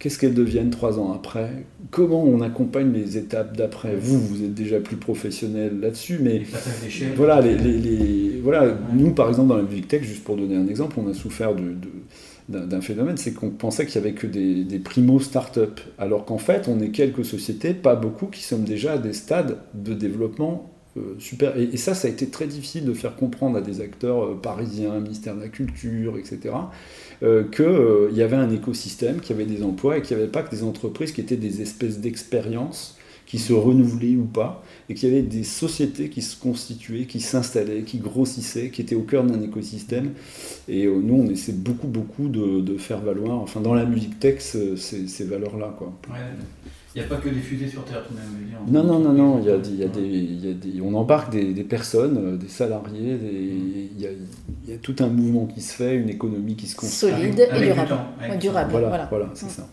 Qu'est-ce 0.01 0.17
qu'elles 0.17 0.34
deviennent 0.34 0.72
trois 0.72 0.98
ans 0.98 1.13
après? 1.13 1.63
Comment 1.91 2.24
on 2.24 2.41
accompagne 2.41 2.91
les 2.91 3.20
étapes 3.20 3.55
d'après? 3.55 3.96
Vous, 3.96 4.20
vous 4.20 4.43
êtes 4.43 4.55
déjà 4.55 4.79
plus 4.79 4.96
professionnel 4.96 5.79
là-dessus, 5.79 6.17
mais 6.20 6.41
voilà, 7.15 7.39
les, 7.39 8.39
voilà 8.41 8.75
nous, 8.96 9.12
par 9.12 9.29
exemple, 9.29 9.50
dans 9.50 9.58
la 9.58 9.62
musique 9.62 9.88
tech, 9.88 10.01
juste 10.01 10.24
pour 10.24 10.38
donner 10.38 10.55
un 10.55 10.67
exemple, 10.67 10.96
on 11.00 11.08
a 11.08 11.13
souffert 11.13 11.53
de 11.53 11.75
d'un 12.50 12.81
phénomène, 12.81 13.15
c'est 13.15 13.31
qu'on 13.31 13.51
pensait 13.51 13.86
qu'il 13.86 14.01
n'y 14.01 14.08
avait 14.08 14.15
que 14.15 14.25
des, 14.25 14.63
des 14.63 14.79
primo 14.79 15.20
start-up, 15.20 15.79
alors 16.00 16.25
qu'en 16.25 16.39
fait, 16.39 16.67
on 16.67 16.81
est 16.81 16.89
quelques 16.89 17.24
sociétés, 17.24 17.75
pas 17.75 17.96
beaucoup, 17.96 18.25
qui 18.25 18.41
sommes 18.41 18.63
déjà 18.63 18.93
à 18.93 18.98
des 18.98 19.13
stades 19.13 19.60
de 19.75 19.93
développement 19.93 20.72
euh, 20.98 21.15
super. 21.20 21.58
Et, 21.58 21.77
ça, 21.77 21.93
ça 21.93 22.08
a 22.08 22.12
été 22.12 22.27
très 22.27 22.48
difficile 22.48 22.84
de 22.84 22.93
faire 22.93 23.15
comprendre 23.15 23.58
à 23.58 23.62
des 23.62 23.79
acteurs 23.79 24.25
euh, 24.25 24.39
parisiens, 24.41 25.00
ministère 25.00 25.36
de 25.36 25.41
la 25.41 25.48
Culture, 25.48 26.17
etc., 26.17 26.53
euh, 27.23 27.43
qu'il 27.43 28.17
y 28.17 28.21
avait 28.21 28.35
un 28.35 28.51
écosystème, 28.51 29.19
qu'il 29.19 29.35
y 29.37 29.39
avait 29.39 29.49
des 29.51 29.63
emplois 29.63 29.97
et 29.97 30.01
qu'il 30.01 30.17
n'y 30.17 30.23
avait 30.23 30.31
pas 30.31 30.43
que 30.43 30.51
des 30.51 30.63
entreprises 30.63 31.11
qui 31.11 31.21
étaient 31.21 31.35
des 31.35 31.61
espèces 31.61 31.99
d'expériences 31.99 32.97
qui 33.31 33.39
se 33.39 33.53
renouvelaient 33.53 34.17
ou 34.17 34.25
pas, 34.25 34.61
et 34.89 34.93
qu'il 34.93 35.07
y 35.07 35.11
avait 35.13 35.21
des 35.21 35.45
sociétés 35.45 36.09
qui 36.09 36.21
se 36.21 36.37
constituaient, 36.37 37.05
qui 37.05 37.21
s'installaient, 37.21 37.83
qui 37.83 37.99
grossissaient, 37.99 38.71
qui 38.71 38.81
étaient 38.81 38.95
au 38.95 39.03
cœur 39.03 39.23
d'un 39.23 39.41
écosystème. 39.41 40.11
Et 40.67 40.85
euh, 40.85 40.99
nous, 41.01 41.15
on 41.15 41.29
essaie 41.29 41.53
beaucoup, 41.53 41.87
beaucoup 41.87 42.27
de, 42.27 42.77
faire 42.77 42.99
valoir, 42.99 43.37
enfin 43.37 43.61
dans 43.61 43.73
la 43.73 43.85
musique 43.85 44.19
tech, 44.19 44.41
ces, 44.41 45.23
valeurs-là. 45.23 45.73
Quoi. 45.77 45.93
Il 46.93 47.00
n'y 47.00 47.05
a 47.05 47.07
pas 47.07 47.17
que 47.17 47.29
des 47.29 47.39
fusées 47.39 47.69
sur 47.69 47.86
Terre 47.86 48.05
tout 48.05 48.13
de 48.13 48.19
même. 48.19 48.27
Non, 48.67 48.83
non, 48.83 49.00
non, 49.00 49.13
non. 49.13 49.39
Il 49.39 49.45
y 49.45 49.50
a, 49.50 49.57
des, 49.57 49.69
il 49.69 50.45
y 50.45 50.50
a 50.50 50.53
des, 50.53 50.81
on 50.81 50.93
embarque 50.93 51.31
des, 51.31 51.63
personnes, 51.63 52.17
euh, 52.17 52.38
des 52.38 52.50
salariés. 52.50 53.17
il, 53.24 54.00
y 54.00 54.05
a, 54.07 54.10
il, 54.65 54.69
y 54.69 54.74
a, 54.74 54.77
tout 54.77 54.95
un 55.00 55.07
mouvement 55.07 55.45
qui 55.45 55.62
se 55.62 55.74
fait, 55.74 55.95
une 55.95 56.10
économie 56.10 56.55
qui 56.55 56.67
se 56.67 56.75
construit. 56.75 57.12
Solide 57.12 57.39
et 57.39 57.62
durable. 57.62 57.98
durable. 58.39 58.71
Voilà, 58.71 59.07
voilà. 59.10 59.29
c'est 59.33 59.50
ça. 59.50 59.67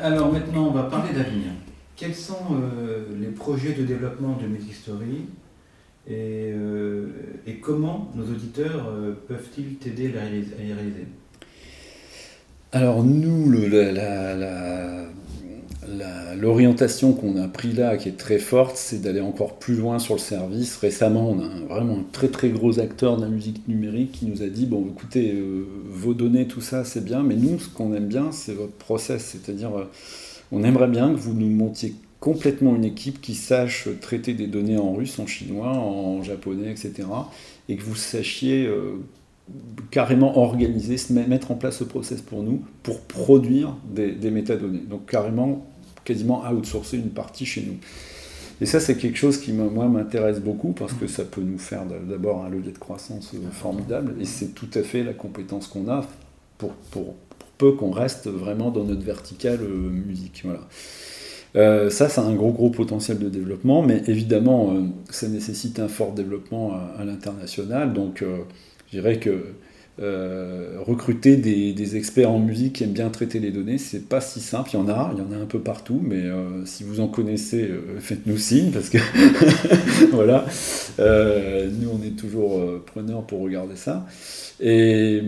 Alors 0.00 0.32
maintenant, 0.32 0.68
on 0.68 0.72
va 0.72 0.84
parler 0.84 1.12
d'avenir. 1.14 1.52
Quels 1.96 2.14
sont 2.14 2.46
euh, 2.52 3.06
les 3.18 3.28
projets 3.28 3.72
de 3.72 3.84
développement 3.84 4.36
de 4.40 4.46
Music 4.46 4.72
Story 4.72 5.26
et, 6.06 6.52
euh, 6.54 7.08
et 7.46 7.56
comment 7.56 8.12
nos 8.14 8.24
auditeurs 8.24 8.88
euh, 8.88 9.14
peuvent-ils 9.26 9.76
t'aider 9.76 10.16
à 10.16 10.24
les 10.24 10.72
réaliser? 10.74 11.06
Alors 12.70 13.02
nous, 13.02 13.50
l'orientation 16.36 17.14
qu'on 17.14 17.36
a 17.36 17.48
pris 17.48 17.72
là, 17.72 17.96
qui 17.96 18.10
est 18.10 18.18
très 18.18 18.38
forte, 18.38 18.76
c'est 18.76 19.00
d'aller 19.00 19.22
encore 19.22 19.58
plus 19.58 19.74
loin 19.74 19.98
sur 19.98 20.14
le 20.14 20.20
service. 20.20 20.76
Récemment, 20.76 21.30
on 21.30 21.40
a 21.40 21.48
vraiment 21.74 22.00
un 22.00 22.04
très 22.12 22.28
très 22.28 22.50
gros 22.50 22.78
acteur 22.78 23.16
de 23.16 23.22
la 23.22 23.28
musique 23.30 23.66
numérique 23.68 24.12
qui 24.12 24.26
nous 24.26 24.42
a 24.42 24.48
dit, 24.48 24.66
bon 24.66 24.86
écoutez, 24.86 25.32
euh, 25.32 25.66
vos 25.86 26.12
données, 26.12 26.46
tout 26.46 26.60
ça, 26.60 26.84
c'est 26.84 27.02
bien, 27.02 27.22
mais 27.22 27.36
nous, 27.36 27.58
ce 27.58 27.70
qu'on 27.70 27.94
aime 27.94 28.06
bien, 28.06 28.32
c'est 28.32 28.52
votre 28.52 28.74
process. 28.74 29.24
C'est-à-dire, 29.24 29.74
euh, 29.74 29.84
on 30.52 30.62
aimerait 30.62 30.88
bien 30.88 31.10
que 31.10 31.18
vous 31.18 31.32
nous 31.32 31.48
montiez 31.48 31.94
complètement 32.20 32.76
une 32.76 32.84
équipe 32.84 33.22
qui 33.22 33.34
sache 33.34 33.88
traiter 34.02 34.34
des 34.34 34.46
données 34.46 34.76
en 34.76 34.92
russe, 34.92 35.18
en 35.18 35.26
chinois, 35.26 35.70
en 35.70 36.22
japonais, 36.22 36.70
etc. 36.70 37.08
Et 37.70 37.76
que 37.76 37.82
vous 37.82 37.96
sachiez... 37.96 38.66
Euh, 38.66 39.00
carrément 39.90 40.38
organiser, 40.38 40.96
mettre 41.10 41.50
en 41.50 41.54
place 41.54 41.78
ce 41.78 41.84
process 41.84 42.20
pour 42.20 42.42
nous, 42.42 42.62
pour 42.82 43.00
produire 43.00 43.76
des, 43.88 44.30
métadonnées. 44.30 44.82
Donc 44.88 45.06
carrément 45.06 45.66
quasiment 46.04 46.42
outsourcer 46.50 46.96
une 46.96 47.10
partie 47.10 47.46
chez 47.46 47.62
nous. 47.62 47.76
Et 48.60 48.66
ça, 48.66 48.80
c'est 48.80 48.96
quelque 48.96 49.16
chose 49.16 49.38
qui, 49.38 49.52
moi, 49.52 49.86
m'intéresse 49.86 50.40
beaucoup 50.40 50.72
parce 50.72 50.92
que 50.92 51.06
ça 51.06 51.24
peut 51.24 51.42
nous 51.42 51.58
faire 51.58 51.82
d'abord 51.86 52.44
un 52.44 52.48
levier 52.48 52.72
de 52.72 52.78
croissance 52.78 53.32
euh, 53.34 53.50
formidable 53.52 54.16
et 54.20 54.24
c'est 54.24 54.48
tout 54.48 54.68
à 54.74 54.82
fait 54.82 55.04
la 55.04 55.12
compétence 55.12 55.68
qu'on 55.68 55.88
a 55.88 56.04
pour, 56.58 56.72
peu 57.56 57.72
qu'on 57.72 57.92
reste 57.92 58.26
vraiment 58.26 58.70
dans 58.72 58.82
notre 58.82 59.02
verticale 59.02 59.60
euh, 59.62 59.90
musique. 59.90 60.42
Voilà. 60.44 60.66
Euh, 61.54 61.88
ça, 61.88 62.08
c'est 62.08 62.20
un 62.20 62.34
gros, 62.34 62.50
gros 62.50 62.70
potentiel 62.70 63.20
de 63.20 63.28
développement, 63.28 63.82
mais 63.82 64.02
évidemment, 64.08 64.74
ça 65.08 65.28
nécessite 65.28 65.78
un 65.78 65.88
fort 65.88 66.12
développement 66.12 66.72
à, 66.98 67.04
l'international. 67.04 67.92
Donc, 67.92 68.24
je 68.90 68.98
dirais 68.98 69.18
que 69.18 69.54
euh, 70.00 70.76
recruter 70.86 71.36
des, 71.36 71.96
experts 71.96 72.30
en 72.30 72.38
musique 72.38 72.74
qui 72.74 72.84
aiment 72.84 72.92
bien 72.92 73.10
traiter 73.10 73.40
les 73.40 73.50
données, 73.50 73.78
c'est 73.78 74.08
pas 74.08 74.20
si 74.20 74.38
simple. 74.40 74.70
Il 74.72 74.76
y 74.76 74.78
en 74.78 74.88
a, 74.88 75.12
il 75.12 75.18
y 75.18 75.22
en 75.22 75.32
a 75.32 75.42
un 75.42 75.46
peu 75.46 75.58
partout, 75.58 76.00
mais 76.00 76.22
euh, 76.22 76.64
si 76.66 76.84
vous 76.84 77.00
en 77.00 77.08
connaissez, 77.08 77.62
euh, 77.62 77.98
faites-nous 77.98 78.38
signe 78.38 78.70
parce 78.70 78.90
que 78.90 78.98
voilà, 80.12 80.46
nous 80.98 81.88
on 81.90 82.00
est 82.06 82.16
toujours 82.16 82.62
preneurs 82.84 83.26
pour 83.26 83.40
regarder 83.40 83.74
ça. 83.74 84.06
Et, 84.60 85.20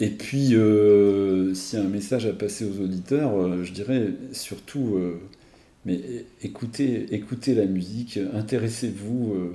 et 0.00 0.10
puis, 0.10 0.46
s'il 0.46 1.78
y 1.78 1.82
a 1.82 1.84
un 1.84 1.88
message 1.88 2.26
à 2.26 2.32
passer 2.32 2.64
aux 2.64 2.82
auditeurs, 2.82 3.64
je 3.64 3.72
dirais 3.72 4.08
surtout, 4.32 4.98
mais 5.84 6.00
écoutez, 6.42 7.06
écoutez 7.12 7.54
la 7.54 7.66
musique, 7.66 8.18
intéressez-vous. 8.34 9.52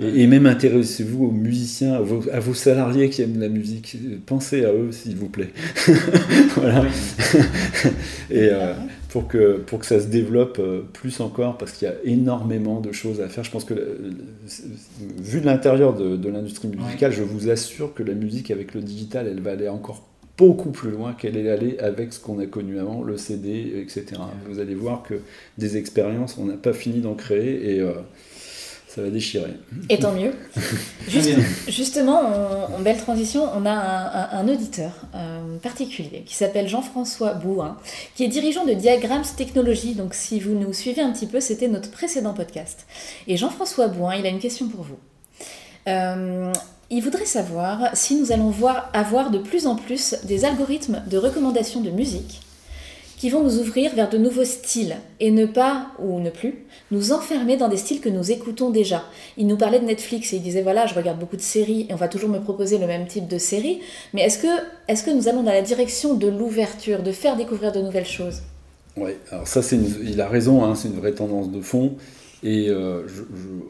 Et, 0.00 0.28
même 0.28 0.46
intéressez-vous 0.46 1.26
aux 1.26 1.30
musiciens, 1.32 1.94
à 1.94 2.00
vos, 2.40 2.54
salariés 2.54 3.10
qui 3.10 3.22
aiment 3.22 3.40
la 3.40 3.48
musique. 3.48 3.96
Pensez 4.26 4.64
à 4.64 4.72
eux, 4.72 4.92
s'il 4.92 5.16
vous 5.16 5.28
plaît. 5.28 5.50
voilà. 6.54 6.84
et 8.30 8.48
euh, 8.52 8.74
pour, 9.08 9.26
que, 9.26 9.56
pour 9.56 9.80
que 9.80 9.86
ça 9.86 9.98
se 9.98 10.06
développe 10.06 10.58
euh, 10.60 10.82
plus 10.92 11.18
encore, 11.18 11.58
parce 11.58 11.72
qu'il 11.72 11.88
y 11.88 11.90
a 11.90 11.96
énormément 12.04 12.80
de 12.80 12.92
choses 12.92 13.20
à 13.20 13.28
faire. 13.28 13.42
Je 13.42 13.50
pense 13.50 13.64
que, 13.64 13.74
vu 15.18 15.40
de 15.40 15.46
l'intérieur 15.46 15.94
de, 15.94 16.28
l'industrie 16.28 16.68
musicale, 16.68 17.12
je 17.12 17.24
vous 17.24 17.50
assure 17.50 17.92
que 17.92 18.04
la 18.04 18.14
musique 18.14 18.52
avec 18.52 18.74
le 18.74 18.82
digital, 18.82 19.26
elle 19.26 19.40
va 19.40 19.50
aller 19.50 19.68
encore 19.68 20.06
beaucoup 20.36 20.70
plus 20.70 20.92
loin 20.92 21.14
qu'elle 21.14 21.36
est 21.36 21.50
allée 21.50 21.76
avec 21.80 22.12
ce 22.12 22.20
qu'on 22.20 22.38
a 22.38 22.46
connu 22.46 22.78
avant, 22.78 23.02
le 23.02 23.16
CD, 23.16 23.72
etc. 23.82 24.20
Vous 24.48 24.60
allez 24.60 24.76
voir 24.76 25.02
que 25.02 25.14
des 25.58 25.76
expériences, 25.76 26.38
on 26.38 26.44
n'a 26.44 26.56
pas 26.56 26.72
fini 26.72 27.00
d'en 27.00 27.14
créer. 27.14 27.74
Et. 27.74 27.80
Euh, 27.80 27.94
ça 28.88 29.02
va 29.02 29.10
déchirer. 29.10 29.52
Et 29.90 29.98
tant 29.98 30.12
mieux. 30.12 30.32
justement, 31.68 32.22
en, 32.74 32.80
belle 32.80 32.96
transition, 32.96 33.44
on 33.54 33.66
a 33.66 33.70
un, 34.32 34.48
auditeur 34.48 34.92
euh, 35.14 35.58
particulier 35.58 36.22
qui 36.24 36.34
s'appelle 36.34 36.68
Jean-François 36.68 37.34
Bouin, 37.34 37.76
qui 38.14 38.24
est 38.24 38.28
dirigeant 38.28 38.64
de 38.64 38.72
Diagrams 38.72 39.24
Technologies. 39.36 39.94
Donc, 39.94 40.14
si 40.14 40.40
vous 40.40 40.54
nous 40.54 40.72
suivez 40.72 41.02
un 41.02 41.12
petit 41.12 41.26
peu, 41.26 41.38
c'était 41.38 41.68
notre 41.68 41.90
précédent 41.90 42.32
podcast. 42.32 42.86
Et 43.26 43.36
Jean-François 43.36 43.88
Bouin, 43.88 44.14
il 44.14 44.24
a 44.24 44.30
une 44.30 44.40
question 44.40 44.68
pour 44.68 44.84
vous. 44.84 44.98
Euh, 45.86 46.52
il 46.90 47.02
voudrait 47.02 47.26
savoir 47.26 47.90
si 47.94 48.14
nous 48.14 48.32
allons 48.32 48.50
voir, 48.50 48.88
avoir 48.94 49.30
de 49.30 49.38
plus 49.38 49.66
en 49.66 49.76
plus 49.76 50.16
des 50.24 50.46
algorithmes 50.46 51.02
de 51.06 51.18
recommandation 51.18 51.82
de 51.82 51.90
musique 51.90 52.40
qui 53.18 53.30
vont 53.30 53.42
nous 53.42 53.58
ouvrir 53.58 53.94
vers 53.94 54.08
de 54.08 54.16
nouveaux 54.16 54.44
styles 54.44 54.96
et 55.20 55.30
ne 55.30 55.44
pas, 55.44 55.88
ou 55.98 56.20
ne 56.20 56.30
plus, 56.30 56.54
nous 56.90 57.12
enfermer 57.12 57.56
dans 57.56 57.68
des 57.68 57.76
styles 57.76 58.00
que 58.00 58.08
nous 58.08 58.30
écoutons 58.30 58.70
déjà. 58.70 59.04
Il 59.36 59.46
nous 59.46 59.56
parlait 59.56 59.80
de 59.80 59.84
Netflix 59.84 60.32
et 60.32 60.36
il 60.36 60.42
disait 60.42 60.62
voilà, 60.62 60.86
je 60.86 60.94
regarde 60.94 61.18
beaucoup 61.18 61.36
de 61.36 61.42
séries 61.42 61.86
et 61.88 61.92
on 61.92 61.96
va 61.96 62.08
toujours 62.08 62.30
me 62.30 62.38
proposer 62.38 62.78
le 62.78 62.86
même 62.86 63.06
type 63.06 63.28
de 63.28 63.38
série, 63.38 63.80
mais 64.14 64.22
est-ce 64.22 64.38
que, 64.38 64.46
est 64.86 65.04
que 65.04 65.10
nous 65.10 65.28
allons 65.28 65.42
dans 65.42 65.52
la 65.52 65.62
direction 65.62 66.14
de 66.14 66.28
l'ouverture, 66.28 67.02
de 67.02 67.12
faire 67.12 67.36
découvrir 67.36 67.72
de 67.72 67.80
nouvelles 67.80 68.06
choses? 68.06 68.42
Oui, 68.96 69.12
alors 69.30 69.46
ça, 69.46 69.60
il 69.72 70.20
a 70.20 70.28
raison, 70.28 70.64
hein, 70.64 70.74
c'est 70.74 70.88
une 70.88 70.98
vraie 70.98 71.12
tendance 71.12 71.50
de 71.50 71.60
fond. 71.60 71.96
Et 72.42 72.68
euh, 72.68 73.06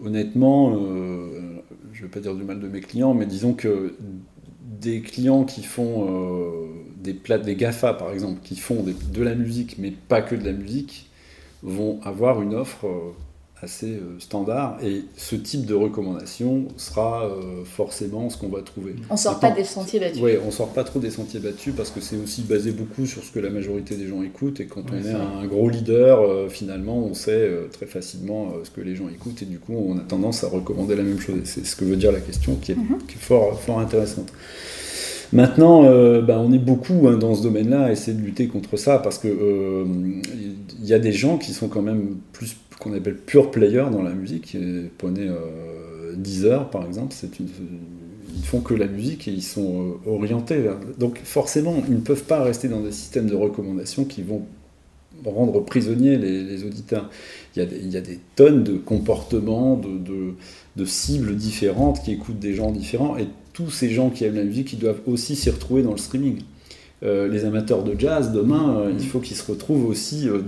honnêtement, 0.05 0.75
euh, 0.75 1.63
je 1.93 2.03
ne 2.03 2.07
vais 2.07 2.11
pas 2.11 2.21
dire 2.21 2.35
du 2.35 2.45
mal 2.45 2.61
de 2.61 2.69
mes 2.69 2.81
clients, 2.81 3.15
mais 3.15 3.27
disons 3.27 3.55
que 3.55 3.95
des 4.81 5.01
clients 5.01 5.45
qui 5.45 5.63
font 5.63 6.07
euh, 6.09 6.67
des 7.03 7.15
plates, 7.15 7.43
des 7.43 7.57
GAFA 7.57 7.95
par 7.95 8.13
exemple, 8.13 8.41
qui 8.43 8.57
font 8.57 8.85
de 8.85 9.23
la 9.23 9.35
musique, 9.35 9.77
mais 9.79 9.91
pas 9.91 10.23
que 10.23 10.35
de 10.35 10.45
la 10.45 10.53
musique, 10.53 11.09
vont 11.63 12.01
avoir 12.05 12.41
une 12.43 12.55
offre 12.55 12.87
euh, 12.87 13.13
assez 13.61 13.95
euh, 13.95 14.21
standard 14.21 14.79
et 14.85 15.03
ce 15.17 15.35
type 15.35 15.67
de 15.67 15.75
recommandation 15.75 16.69
sera 16.77 17.27
euh, 17.27 17.65
forcément 17.65 18.31
ce 18.31 18.37
qu'on 18.37 18.49
va 18.49 18.63
trouver. 18.63 18.95
On 19.11 19.17
sort 19.17 19.41
pas 19.41 19.51
des 19.51 19.65
sentiers 19.65 19.99
battus. 19.99 20.23
Oui, 20.23 20.35
on 20.47 20.53
sort 20.53 20.69
pas 20.69 20.85
trop 20.85 21.01
des 21.01 21.11
sentiers 21.11 21.41
battus 21.41 21.75
parce 21.77 21.91
que 21.91 22.01
c'est 22.01 22.17
aussi 22.17 22.43
basé 22.43 22.71
beaucoup 22.71 23.07
sur 23.07 23.25
ce 23.25 23.33
que 23.33 23.41
la 23.41 23.51
majorité 23.51 23.97
des 23.97 24.07
gens 24.07 24.23
écoutent 24.23 24.61
et 24.61 24.67
quand 24.67 24.85
on 24.93 24.97
est 24.97 25.13
un, 25.13 25.45
gros 25.47 25.69
leader, 25.69 26.49
finalement, 26.49 26.99
on 26.99 27.15
sait 27.15 27.51
très 27.73 27.87
facilement 27.87 28.53
ce 28.63 28.71
que 28.71 28.81
les 28.81 28.95
gens 28.95 29.09
écoutent 29.09 29.43
et 29.43 29.47
du 29.47 29.59
coup, 29.59 29.75
on 29.75 29.99
a 29.99 30.03
tendance 30.03 30.45
à 30.45 30.49
recommander 30.49 30.95
la 30.95 31.03
même 31.03 31.19
chose. 31.19 31.41
C'est 31.43 31.67
ce 31.67 31.75
que 31.75 31.85
veut 31.85 31.97
dire 31.97 32.13
la 32.13 32.21
question 32.21 32.55
qui 32.55 32.73
est, 32.73 32.77
mhm. 32.77 32.99
qui 33.09 33.17
est 33.17 33.21
fort, 33.21 33.61
fort 33.61 33.81
intéressante. 33.81 34.33
Maintenant, 35.33 35.85
euh, 35.85 36.23
bah, 36.23 36.39
on 36.39 36.53
est 36.53 36.59
beaucoup 36.59 37.07
hein, 37.09 37.19
dans 37.19 37.35
ce 37.35 37.43
domaine-là 37.43 37.85
à 37.85 37.93
essayer 37.93 38.17
de 38.17 38.23
lutter 38.23 38.49
contre 38.49 38.77
ça 38.77 38.99
parce 38.99 39.19
que 39.19 39.29
il 39.29 39.35
euh, 39.41 39.85
y 40.83 40.95
a 40.95 40.99
des 40.99 41.13
gens 41.13 41.37
qui 41.37 41.53
sont 41.53 41.69
quand 41.69 41.83
même 41.83 42.17
plus 42.33 42.57
qu'on 42.81 42.95
appelle 42.95 43.17
pure 43.17 43.51
player 43.51 43.85
dans 43.91 44.03
la 44.03 44.15
musique. 44.15 44.57
Prenez 44.97 45.29
euh, 45.29 46.15
Deezer 46.17 46.71
par 46.71 46.87
exemple, 46.87 47.15
ils 47.41 48.45
font 48.45 48.61
que 48.61 48.75
la 48.75 48.87
musique 48.87 49.29
et 49.29 49.33
ils 49.33 49.43
sont 49.43 49.97
orientés. 50.07 50.65
Donc 50.99 51.21
forcément, 51.25 51.75
ils 51.89 51.97
ne 51.97 52.01
peuvent 52.01 52.25
pas 52.25 52.43
rester 52.43 52.69
dans 52.69 52.81
des 52.81 52.93
systèmes 52.93 53.27
de 53.27 53.35
recommandation 53.35 54.05
qui 54.05 54.23
vont 54.23 54.43
rendre 55.25 55.61
prisonniers 55.61 56.17
les, 56.17 56.65
auditeurs. 56.65 57.11
Il 57.57 57.93
y, 57.93 57.97
a 57.97 58.01
des, 58.01 58.21
tonnes 58.37 58.63
de 58.63 58.77
comportements, 58.77 59.77
de, 59.77 59.99
de, 59.99 60.35
de, 60.77 60.85
cibles 60.85 61.35
différentes 61.35 62.03
qui 62.05 62.13
écoutent 62.13 62.39
des 62.39 62.55
gens 62.55 62.71
différents 62.71 63.19
et 63.19 63.27
tous 63.59 63.71
ces 63.73 63.91
gens 63.91 64.09
qui 64.09 64.25
aiment 64.25 64.37
la 64.37 64.45
musique, 64.45 64.73
ils 64.73 64.79
doivent 64.79 65.01
aussi 65.07 65.35
s'y 65.35 65.51
retrouver 65.51 65.83
dans 65.83 65.91
le 65.91 65.99
streaming. 65.99 66.43
Euh, 67.03 67.27
les 67.27 67.45
amateurs 67.45 67.83
de 67.83 67.99
jazz, 67.99 68.31
demain, 68.31 68.79
euh, 68.79 68.93
il 68.97 69.05
faut 69.05 69.19
qu'ils 69.19 69.37
se 69.37 69.51
retrouvent 69.51 69.87
aussi, 69.87 70.29
euh, 70.29 70.39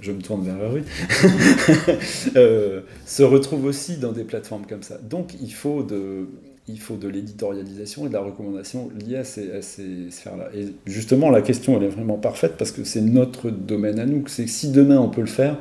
je 0.00 0.12
me 0.12 0.22
tourne 0.22 0.46
vers 0.46 0.56
la 0.56 0.70
se 3.04 3.22
retrouvent 3.22 3.66
aussi 3.66 3.98
dans 3.98 4.12
des 4.12 4.24
plateformes 4.24 4.64
comme 4.66 4.82
ça. 4.82 4.96
Donc 4.96 5.34
il 5.42 5.52
faut 5.52 5.82
de, 5.82 6.26
il 6.68 6.80
faut 6.80 6.96
de 6.96 7.08
l'éditorialisation 7.08 8.06
et 8.06 8.08
de 8.08 8.14
la 8.14 8.20
recommandation 8.20 8.88
liée 8.98 9.16
à 9.16 9.24
ces, 9.24 9.52
à 9.52 9.60
ces 9.60 10.10
sphères-là. 10.10 10.48
Et 10.56 10.68
justement, 10.86 11.28
la 11.28 11.42
question, 11.42 11.76
elle 11.76 11.84
est 11.84 11.88
vraiment 11.88 12.16
parfaite 12.16 12.54
parce 12.56 12.72
que 12.72 12.82
c'est 12.82 13.02
notre 13.02 13.50
domaine 13.50 13.98
à 13.98 14.06
nous. 14.06 14.26
C'est 14.26 14.48
si 14.48 14.70
demain 14.70 14.98
on 14.98 15.10
peut 15.10 15.20
le 15.20 15.26
faire, 15.26 15.60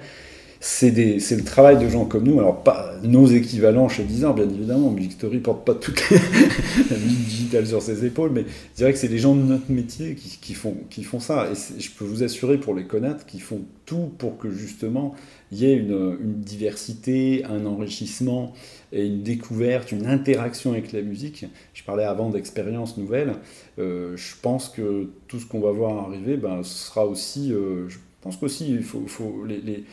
c'est 0.59 0.91
le 0.91 1.43
travail 1.43 1.77
de 1.77 1.87
gens 1.89 2.05
comme 2.05 2.23
nous, 2.23 2.39
alors 2.39 2.63
pas 2.63 2.95
nos 3.03 3.27
équivalents 3.27 3.89
chez 3.89 4.03
Deezer, 4.03 4.33
bien 4.33 4.49
évidemment, 4.49 4.89
Music 4.89 5.13
Story 5.13 5.39
porte 5.39 5.65
pas 5.65 5.75
toute 5.75 6.01
la 6.09 6.97
musique 6.97 7.25
digitale 7.25 7.67
sur 7.67 7.81
ses 7.81 8.05
épaules, 8.05 8.31
mais 8.33 8.41
je 8.41 8.77
dirais 8.77 8.93
que 8.93 8.99
c'est 8.99 9.07
les 9.07 9.19
gens 9.19 9.35
de 9.35 9.43
notre 9.43 9.71
métier 9.71 10.15
qui, 10.15 10.53
font, 10.53 10.75
qui 10.89 11.03
font 11.03 11.19
ça. 11.19 11.49
Et 11.51 11.79
je 11.79 11.91
peux 11.91 12.05
vous 12.05 12.23
assurer, 12.23 12.57
pour 12.57 12.73
les 12.73 12.85
connaître, 12.85 13.25
qu'ils 13.25 13.41
font 13.41 13.61
tout 13.85 14.11
pour 14.17 14.37
que 14.37 14.51
justement 14.51 15.15
il 15.51 15.59
y 15.59 15.65
ait 15.65 15.75
une, 15.75 16.17
diversité, 16.41 17.45
un 17.45 17.65
enrichissement 17.65 18.53
et 18.91 19.05
une 19.05 19.23
découverte, 19.23 19.91
une 19.91 20.07
interaction 20.07 20.73
avec 20.73 20.91
la 20.91 21.01
musique. 21.01 21.45
Je 21.73 21.83
parlais 21.83 22.03
avant 22.03 22.29
d'expériences 22.29 22.97
nouvelles. 22.97 23.35
Euh, 23.79 24.15
je 24.17 24.33
pense 24.41 24.69
que 24.69 25.09
tout 25.27 25.39
ce 25.39 25.45
qu'on 25.45 25.61
va 25.61 25.71
voir 25.71 26.05
arriver, 26.05 26.35
ben, 26.35 26.63
ce 26.63 26.87
sera 26.87 27.05
aussi. 27.05 27.53
Euh, 27.53 27.87
je 27.87 27.97
pense 28.21 28.37
qu'aussi, 28.37 28.69
il 28.69 28.83
faut, 28.83 29.05
les 29.45 29.85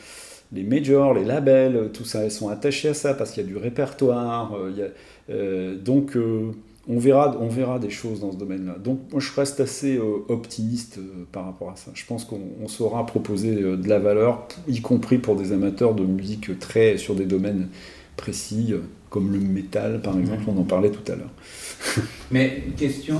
majors, 0.62 1.14
les 1.14 1.24
labels, 1.24 1.90
tout 1.92 2.04
ça, 2.04 2.22
elles 2.22 2.30
sont 2.30 2.48
attachés 2.48 2.88
à 2.88 2.94
ça 2.94 3.14
parce 3.14 3.32
qu'il 3.32 3.42
y 3.42 3.46
a 3.46 3.48
du 3.48 3.56
répertoire. 3.56 4.54
Euh, 4.54 4.88
euh, 5.30 5.76
donc, 5.76 6.16
euh, 6.16 6.52
on, 6.88 6.98
verra, 6.98 7.36
on 7.40 7.48
verra 7.48 7.78
des 7.78 7.90
choses 7.90 8.20
dans 8.20 8.32
ce 8.32 8.36
domaine-là. 8.36 8.76
Donc, 8.82 9.00
moi, 9.10 9.20
je 9.20 9.32
reste 9.34 9.60
assez 9.60 9.98
optimiste 10.28 11.00
par 11.32 11.46
rapport 11.46 11.70
à 11.70 11.76
ça. 11.76 11.90
Je 11.94 12.04
pense 12.06 12.24
qu'on 12.24 12.68
saura 12.68 13.04
proposer 13.06 13.54
de 13.54 13.88
la 13.88 13.98
valeur, 13.98 14.46
y 14.68 14.80
compris 14.80 15.18
pour 15.18 15.36
des 15.36 15.52
amateurs 15.52 15.94
de 15.94 16.04
musique 16.04 16.58
très 16.58 16.98
sur 16.98 17.14
des 17.14 17.26
domaines 17.26 17.68
précis, 18.16 18.74
comme 19.10 19.32
le 19.32 19.40
métal, 19.40 20.02
par 20.02 20.18
exemple. 20.18 20.42
On 20.46 20.58
en 20.58 20.64
parlait 20.64 20.90
tout 20.90 21.10
à 21.10 21.16
l'heure. 21.16 21.32
Mais 22.30 22.62
une 22.66 22.74
question 22.74 23.18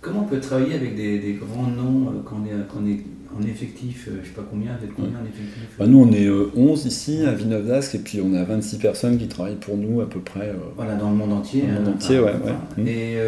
comment 0.00 0.20
on 0.20 0.24
peut 0.24 0.40
travailler 0.40 0.74
avec 0.74 0.96
des, 0.96 1.38
grands 1.40 1.66
noms 1.66 2.22
quand 2.24 2.36
on 2.36 2.86
est 2.86 3.00
en 3.38 3.42
effectif, 3.42 4.08
euh, 4.08 4.16
je 4.16 4.20
ne 4.20 4.24
sais 4.24 4.30
pas 4.32 4.46
combien, 4.48 4.72
vous 4.76 4.84
êtes 4.84 4.94
combien 4.94 5.18
en 5.18 5.24
effectif 5.24 5.68
bah, 5.78 5.86
Nous, 5.86 5.98
on 5.98 6.12
est 6.12 6.28
11 6.28 6.84
euh, 6.84 6.88
ici 6.88 7.24
à 7.24 7.32
Villeneuve 7.32 7.66
d'Ascq, 7.66 7.94
et 7.94 7.98
puis 7.98 8.20
on 8.20 8.34
a 8.34 8.42
26 8.42 8.78
personnes 8.78 9.18
qui 9.18 9.28
travaillent 9.28 9.56
pour 9.56 9.76
nous 9.76 10.00
à 10.00 10.08
peu 10.08 10.20
près. 10.20 10.48
Euh, 10.48 10.56
voilà, 10.76 10.96
dans 10.96 11.10
le 11.10 11.16
monde 11.16 11.32
entier. 11.32 11.62
Dans 11.62 11.68
le 11.68 11.74
monde 11.80 11.94
entier, 11.94 12.18
ouais. 12.18 12.34
Mmh. 12.76 12.86
Et 12.86 13.20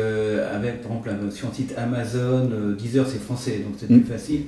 avec, 0.54 0.82
par 0.82 0.92
exemple, 0.92 1.30
si 1.30 1.44
on 1.44 1.52
cite 1.52 1.74
Amazon, 1.76 2.50
Deezer, 2.76 3.06
c'est 3.06 3.20
français, 3.20 3.58
donc 3.64 3.74
c'est 3.78 3.86
plus 3.86 3.96
mmh. 3.96 4.04
facile. 4.04 4.40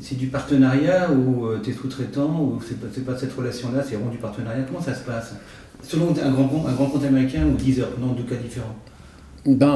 C'est 0.00 0.16
du 0.16 0.28
partenariat 0.28 1.10
ou 1.12 1.46
tu 1.62 1.70
es 1.70 1.72
sous-traitant, 1.74 2.40
ou 2.40 2.60
c'est 2.66 2.80
pas, 2.80 3.12
pas 3.12 3.18
cette 3.18 3.34
relation-là, 3.34 3.82
c'est 3.82 3.96
vraiment 3.96 4.10
du 4.10 4.18
partenariat? 4.18 4.62
Comment 4.66 4.80
ça 4.80 4.94
se 4.94 5.04
passe? 5.04 5.34
Selon 5.82 6.10
un 6.10 6.30
grand, 6.30 6.66
un 6.66 6.72
grand 6.72 6.86
compte 6.86 7.04
américain 7.04 7.46
ou 7.46 7.56
Deezer, 7.56 7.88
dans 8.00 8.14
deux 8.14 8.22
cas 8.22 8.36
différents 8.36 8.76
ben, 9.46 9.74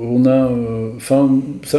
on 0.00 0.26
a. 0.26 0.50
Enfin, 0.96 1.30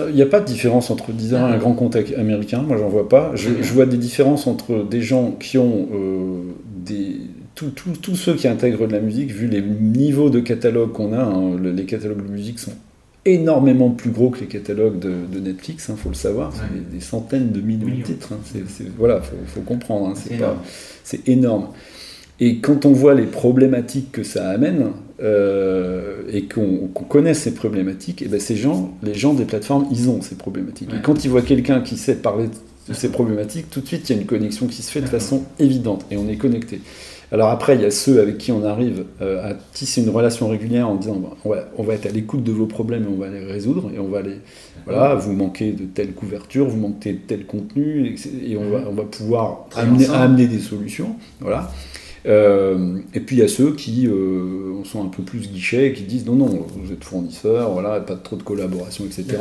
il 0.10 0.16
n'y 0.16 0.22
a 0.22 0.26
pas 0.26 0.40
de 0.40 0.46
différence 0.46 0.90
entre 0.90 1.10
et 1.10 1.36
un 1.36 1.58
grand 1.58 1.74
compte 1.74 1.98
américain, 2.18 2.62
moi 2.62 2.78
j'en 2.78 2.90
vois 2.90 3.10
pas. 3.10 3.32
Je, 3.36 3.50
vois 3.74 3.86
des 3.86 3.98
différences 3.98 4.48
entre 4.48 4.86
des 4.86 5.02
gens 5.02 5.32
qui 5.32 5.58
ont 5.58 5.88
euh, 5.94 6.42
des. 6.86 7.18
Tous 7.56 8.16
ceux 8.16 8.34
qui 8.36 8.50
intègrent 8.50 8.86
de 8.86 8.92
la 8.92 9.00
musique, 9.00 9.32
vu 9.32 9.48
les 9.48 9.62
niveaux 9.62 10.30
de 10.30 10.42
catalogue 10.42 10.92
qu'on 10.92 11.14
a, 11.14 11.24
hein, 11.24 11.56
les 11.62 11.86
catalogues 11.86 12.26
de 12.26 12.32
musique 12.32 12.60
sont 12.60 12.74
énormément 13.26 13.90
plus 13.90 14.12
gros 14.12 14.30
que 14.30 14.42
les 14.42 14.48
catalogues 14.48 15.00
de, 15.00 15.40
Netflix, 15.40 15.88
il 15.88 15.94
hein, 15.94 15.96
faut 15.98 16.10
le 16.10 16.16
savoir, 16.16 16.54
c'est 16.54 16.92
des, 16.92 17.00
centaines 17.00 17.52
de 17.52 17.62
millions 17.62 17.88
de 17.88 18.04
titres. 18.04 18.34
Hein, 18.34 18.60
voilà, 18.98 19.22
il 19.42 19.48
faut, 19.48 19.62
comprendre, 19.62 20.14
c'est 21.04 21.28
énorme. 21.28 21.68
Et 22.40 22.58
quand 22.58 22.86
on 22.86 22.92
voit 22.92 23.14
les 23.14 23.26
problématiques 23.26 24.12
que 24.12 24.24
ça 24.24 24.50
amène, 24.50 24.92
euh, 25.22 26.24
et 26.30 26.44
qu'on 26.46 26.90
connaît 27.08 27.34
ces 27.34 27.54
problématiques, 27.54 28.22
et 28.22 28.28
ben 28.28 28.40
ces 28.40 28.56
gens, 28.56 28.94
les 29.04 29.14
gens 29.14 29.34
des 29.34 29.46
plateformes, 29.46 29.88
ils 29.92 30.10
ont 30.10 30.22
ces 30.22 30.36
problématiques. 30.36 30.90
Et 30.94 31.02
quand 31.02 31.24
ils 31.24 31.32
voient 31.32 31.42
quelqu'un 31.42 31.82
qui 31.82 31.96
sait 31.96 32.16
parler 32.16 32.48
de 32.90 32.94
ces 32.94 33.10
problématiques, 33.10 33.70
tout 33.70 33.80
de 33.80 33.88
suite, 33.88 34.10
il 34.10 34.16
y 34.16 34.20
a 34.20 34.22
une 34.22 34.28
connexion 34.28 34.68
qui 34.68 34.82
se 34.82 34.92
fait 34.92 35.02
de 35.02 35.08
façon 35.08 35.44
évidente, 35.60 36.06
et 36.12 36.18
on 36.18 36.28
est 36.28 36.36
connecté. 36.36 36.82
Alors 37.32 37.50
après, 37.50 37.76
il 37.76 37.82
y 37.82 37.86
a 37.86 37.92
ceux 37.92 38.22
avec 38.22 38.38
qui 38.38 38.52
on 38.52 38.64
arrive 38.64 39.06
euh, 39.22 39.52
à 39.52 39.56
tisser 39.74 40.02
une 40.02 40.10
relation 40.10 40.48
régulière 40.48 40.88
en 40.88 40.96
disant 40.96 41.22
on, 41.44 41.50
va, 41.50 41.68
on 41.78 41.84
va 41.84 41.94
être 41.96 42.06
à 42.06 42.10
l'écoute 42.10 42.44
de 42.44 42.52
vos 42.52 42.68
problèmes 42.68 43.06
et 43.06 43.08
on 43.08 43.18
va 43.18 43.30
les 43.30 43.44
résoudre 43.44 43.90
et 43.94 44.00
on 44.00 44.08
va 44.08 44.22
les 44.22 44.38
voilà, 44.86 45.16
vous 45.16 45.34
manquez 45.34 45.72
de 45.72 45.86
telle 45.86 46.14
couverture, 46.14 46.68
vous 46.68 46.78
manquez 46.78 47.14
de 47.14 47.20
tel 47.26 47.46
contenu 47.46 48.16
et, 48.44 48.56
on, 48.56 48.70
va, 48.70 48.84
on 48.88 48.94
va 48.94 49.04
pouvoir 49.04 49.66
amener, 49.76 50.06
amener, 50.08 50.46
des 50.46 50.60
solutions. 50.60 51.16
Voilà. 51.40 51.72
Euh, 52.28 52.98
et 53.14 53.20
puis 53.20 53.36
il 53.36 53.40
y 53.40 53.44
a 53.44 53.48
ceux 53.48 53.74
qui 53.74 54.08
euh, 54.08 54.84
sont 54.84 55.04
un 55.04 55.10
peu 55.10 55.22
plus 55.22 55.50
guichets, 55.50 55.94
qui 55.94 56.04
disent 56.04 56.26
non, 56.26 56.36
non, 56.36 56.66
vous 56.76 56.92
êtes 56.92 57.04
fournisseur, 57.04 57.72
voilà, 57.72 58.00
pas 58.00 58.16
trop 58.16 58.36
de 58.36 58.44
collaboration, 58.44 59.06
etc. 59.06 59.38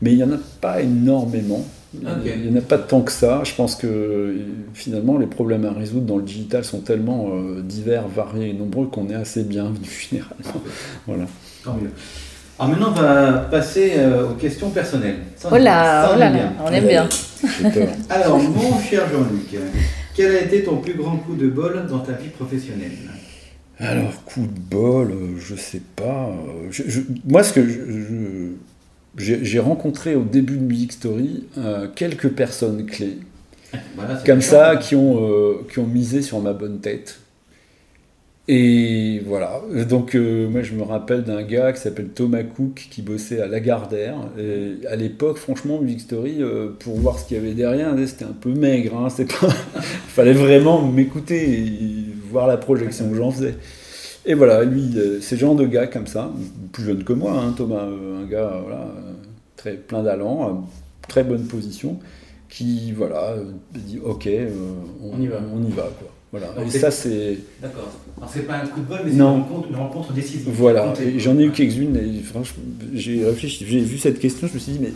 Mais 0.00 0.12
il 0.12 0.16
n'y 0.16 0.24
en 0.24 0.32
a 0.32 0.38
pas 0.60 0.80
énormément. 0.80 1.64
Il 1.94 2.00
n'y 2.00 2.50
en 2.50 2.58
a 2.58 2.62
pas 2.62 2.78
tant 2.78 3.02
que 3.02 3.12
ça. 3.12 3.42
Je 3.44 3.54
pense 3.54 3.76
que 3.76 4.34
finalement, 4.72 5.18
les 5.18 5.26
problèmes 5.26 5.66
à 5.66 5.72
résoudre 5.72 6.06
dans 6.06 6.16
le 6.16 6.22
digital 6.22 6.64
sont 6.64 6.80
tellement 6.80 7.28
euh, 7.34 7.60
divers, 7.60 8.08
variés 8.08 8.50
et 8.50 8.52
nombreux 8.54 8.86
qu'on 8.86 9.10
est 9.10 9.14
assez 9.14 9.44
bienvenu 9.44 9.86
généralement. 10.10 10.62
voilà. 11.06 11.24
Tant 11.62 11.74
mieux. 11.74 11.90
Alors 12.58 12.70
maintenant, 12.70 12.94
on 12.96 13.00
va 13.00 13.32
passer 13.50 13.92
aux 14.30 14.34
questions 14.34 14.70
personnelles. 14.70 15.16
oh 15.44 15.56
là, 15.56 16.12
oh 16.14 16.18
là, 16.18 16.32
on 16.64 16.72
aime 16.72 16.86
bien. 16.86 17.08
Alors, 18.08 18.38
mon 18.38 18.78
cher 18.78 19.02
Jean-Luc, 19.10 19.60
quel 20.14 20.36
a 20.36 20.40
été 20.42 20.62
ton 20.62 20.76
plus 20.78 20.94
grand 20.94 21.16
coup 21.16 21.34
de 21.34 21.48
bol 21.48 21.86
dans 21.88 22.00
ta 22.00 22.12
vie 22.12 22.28
professionnelle 22.28 22.92
Alors, 23.78 24.24
coup 24.24 24.46
de 24.46 24.60
bol, 24.60 25.10
euh, 25.10 25.38
je 25.38 25.54
sais 25.54 25.82
pas. 25.96 26.30
Euh, 26.30 27.00
moi, 27.26 27.42
ce 27.42 27.52
que 27.52 28.56
j'ai 29.16 29.58
rencontré 29.58 30.14
au 30.14 30.24
début 30.24 30.56
de 30.56 30.62
Music 30.62 30.92
Story 30.92 31.44
euh, 31.58 31.88
quelques 31.94 32.30
personnes 32.30 32.86
clés, 32.86 33.18
comme 34.26 34.42
ça, 34.42 34.76
qui 34.76 34.94
ont, 34.94 35.58
qui 35.70 35.78
ont 35.78 35.86
misé 35.86 36.22
sur 36.22 36.40
ma 36.40 36.52
bonne 36.52 36.80
tête. 36.80 37.20
Et 38.48 39.20
voilà, 39.24 39.60
donc 39.88 40.16
euh, 40.16 40.48
moi 40.48 40.62
je 40.62 40.74
me 40.74 40.82
rappelle 40.82 41.22
d'un 41.22 41.42
gars 41.42 41.72
qui 41.72 41.80
s'appelle 41.80 42.08
Thomas 42.08 42.42
Cook 42.42 42.88
qui 42.90 43.00
bossait 43.00 43.40
à 43.40 43.46
Lagardère. 43.46 44.16
Et 44.36 44.84
à 44.88 44.96
l'époque, 44.96 45.38
franchement, 45.38 45.80
Music 45.80 46.00
Story, 46.00 46.38
euh, 46.42 46.70
pour 46.76 46.96
voir 46.96 47.20
ce 47.20 47.26
qu'il 47.28 47.36
y 47.36 47.40
avait 47.40 47.54
derrière, 47.54 47.94
c'était 48.04 48.24
un 48.24 48.32
peu 48.38 48.50
maigre. 48.50 48.96
Hein, 48.96 49.08
pas... 49.40 49.48
Fallait 50.08 50.32
vraiment 50.32 50.82
m'écouter 50.82 51.60
et 51.60 52.04
voir 52.30 52.48
la 52.48 52.56
projection 52.56 53.08
que 53.10 53.16
j'en 53.16 53.30
faisais. 53.30 53.54
Et 54.26 54.34
voilà, 54.34 54.64
lui, 54.64 54.90
euh, 54.96 55.20
c'est 55.20 55.36
genre 55.36 55.54
de 55.54 55.64
gars 55.64 55.86
comme 55.86 56.08
ça, 56.08 56.32
plus 56.72 56.84
jeune 56.84 57.04
que 57.04 57.12
moi, 57.12 57.32
hein, 57.32 57.54
Thomas, 57.56 57.84
un 57.84 58.26
gars 58.26 58.60
voilà, 58.60 58.88
très 59.56 59.74
plein 59.74 60.02
d'allant, 60.02 60.66
très 61.08 61.22
bonne 61.22 61.46
position, 61.46 62.00
qui 62.48 62.90
voilà, 62.90 63.36
dit 63.72 64.00
ok, 64.04 64.28
on, 65.00 65.20
y 65.20 65.28
va. 65.28 65.40
On 65.54 65.62
y 65.62 65.70
va 65.70 65.84
quoi. 65.98 66.08
Voilà. 66.32 66.54
et 66.64 66.70
ça, 66.70 66.90
c'est. 66.90 67.36
D'accord. 67.60 67.92
Alors, 68.16 68.30
c'est 68.32 68.46
pas 68.46 68.54
un 68.54 68.66
coup 68.66 68.80
de 68.80 68.86
bol, 68.86 69.00
mais 69.04 69.10
c'est 69.10 69.16
une 69.16 69.22
rencontre, 69.22 69.68
une 69.68 69.76
rencontre 69.76 70.12
décisive. 70.14 70.48
Voilà. 70.48 70.94
J'en 71.18 71.38
ai 71.38 71.44
eu 71.44 71.50
quelques-unes, 71.50 71.96
et 71.96 72.22
franchement, 72.22 72.62
j'ai 72.94 73.24
réfléchi, 73.24 73.66
j'ai 73.68 73.80
vu 73.80 73.98
cette 73.98 74.18
question, 74.18 74.48
je 74.48 74.54
me 74.54 74.58
suis 74.58 74.72
dit, 74.72 74.78
mais. 74.80 74.92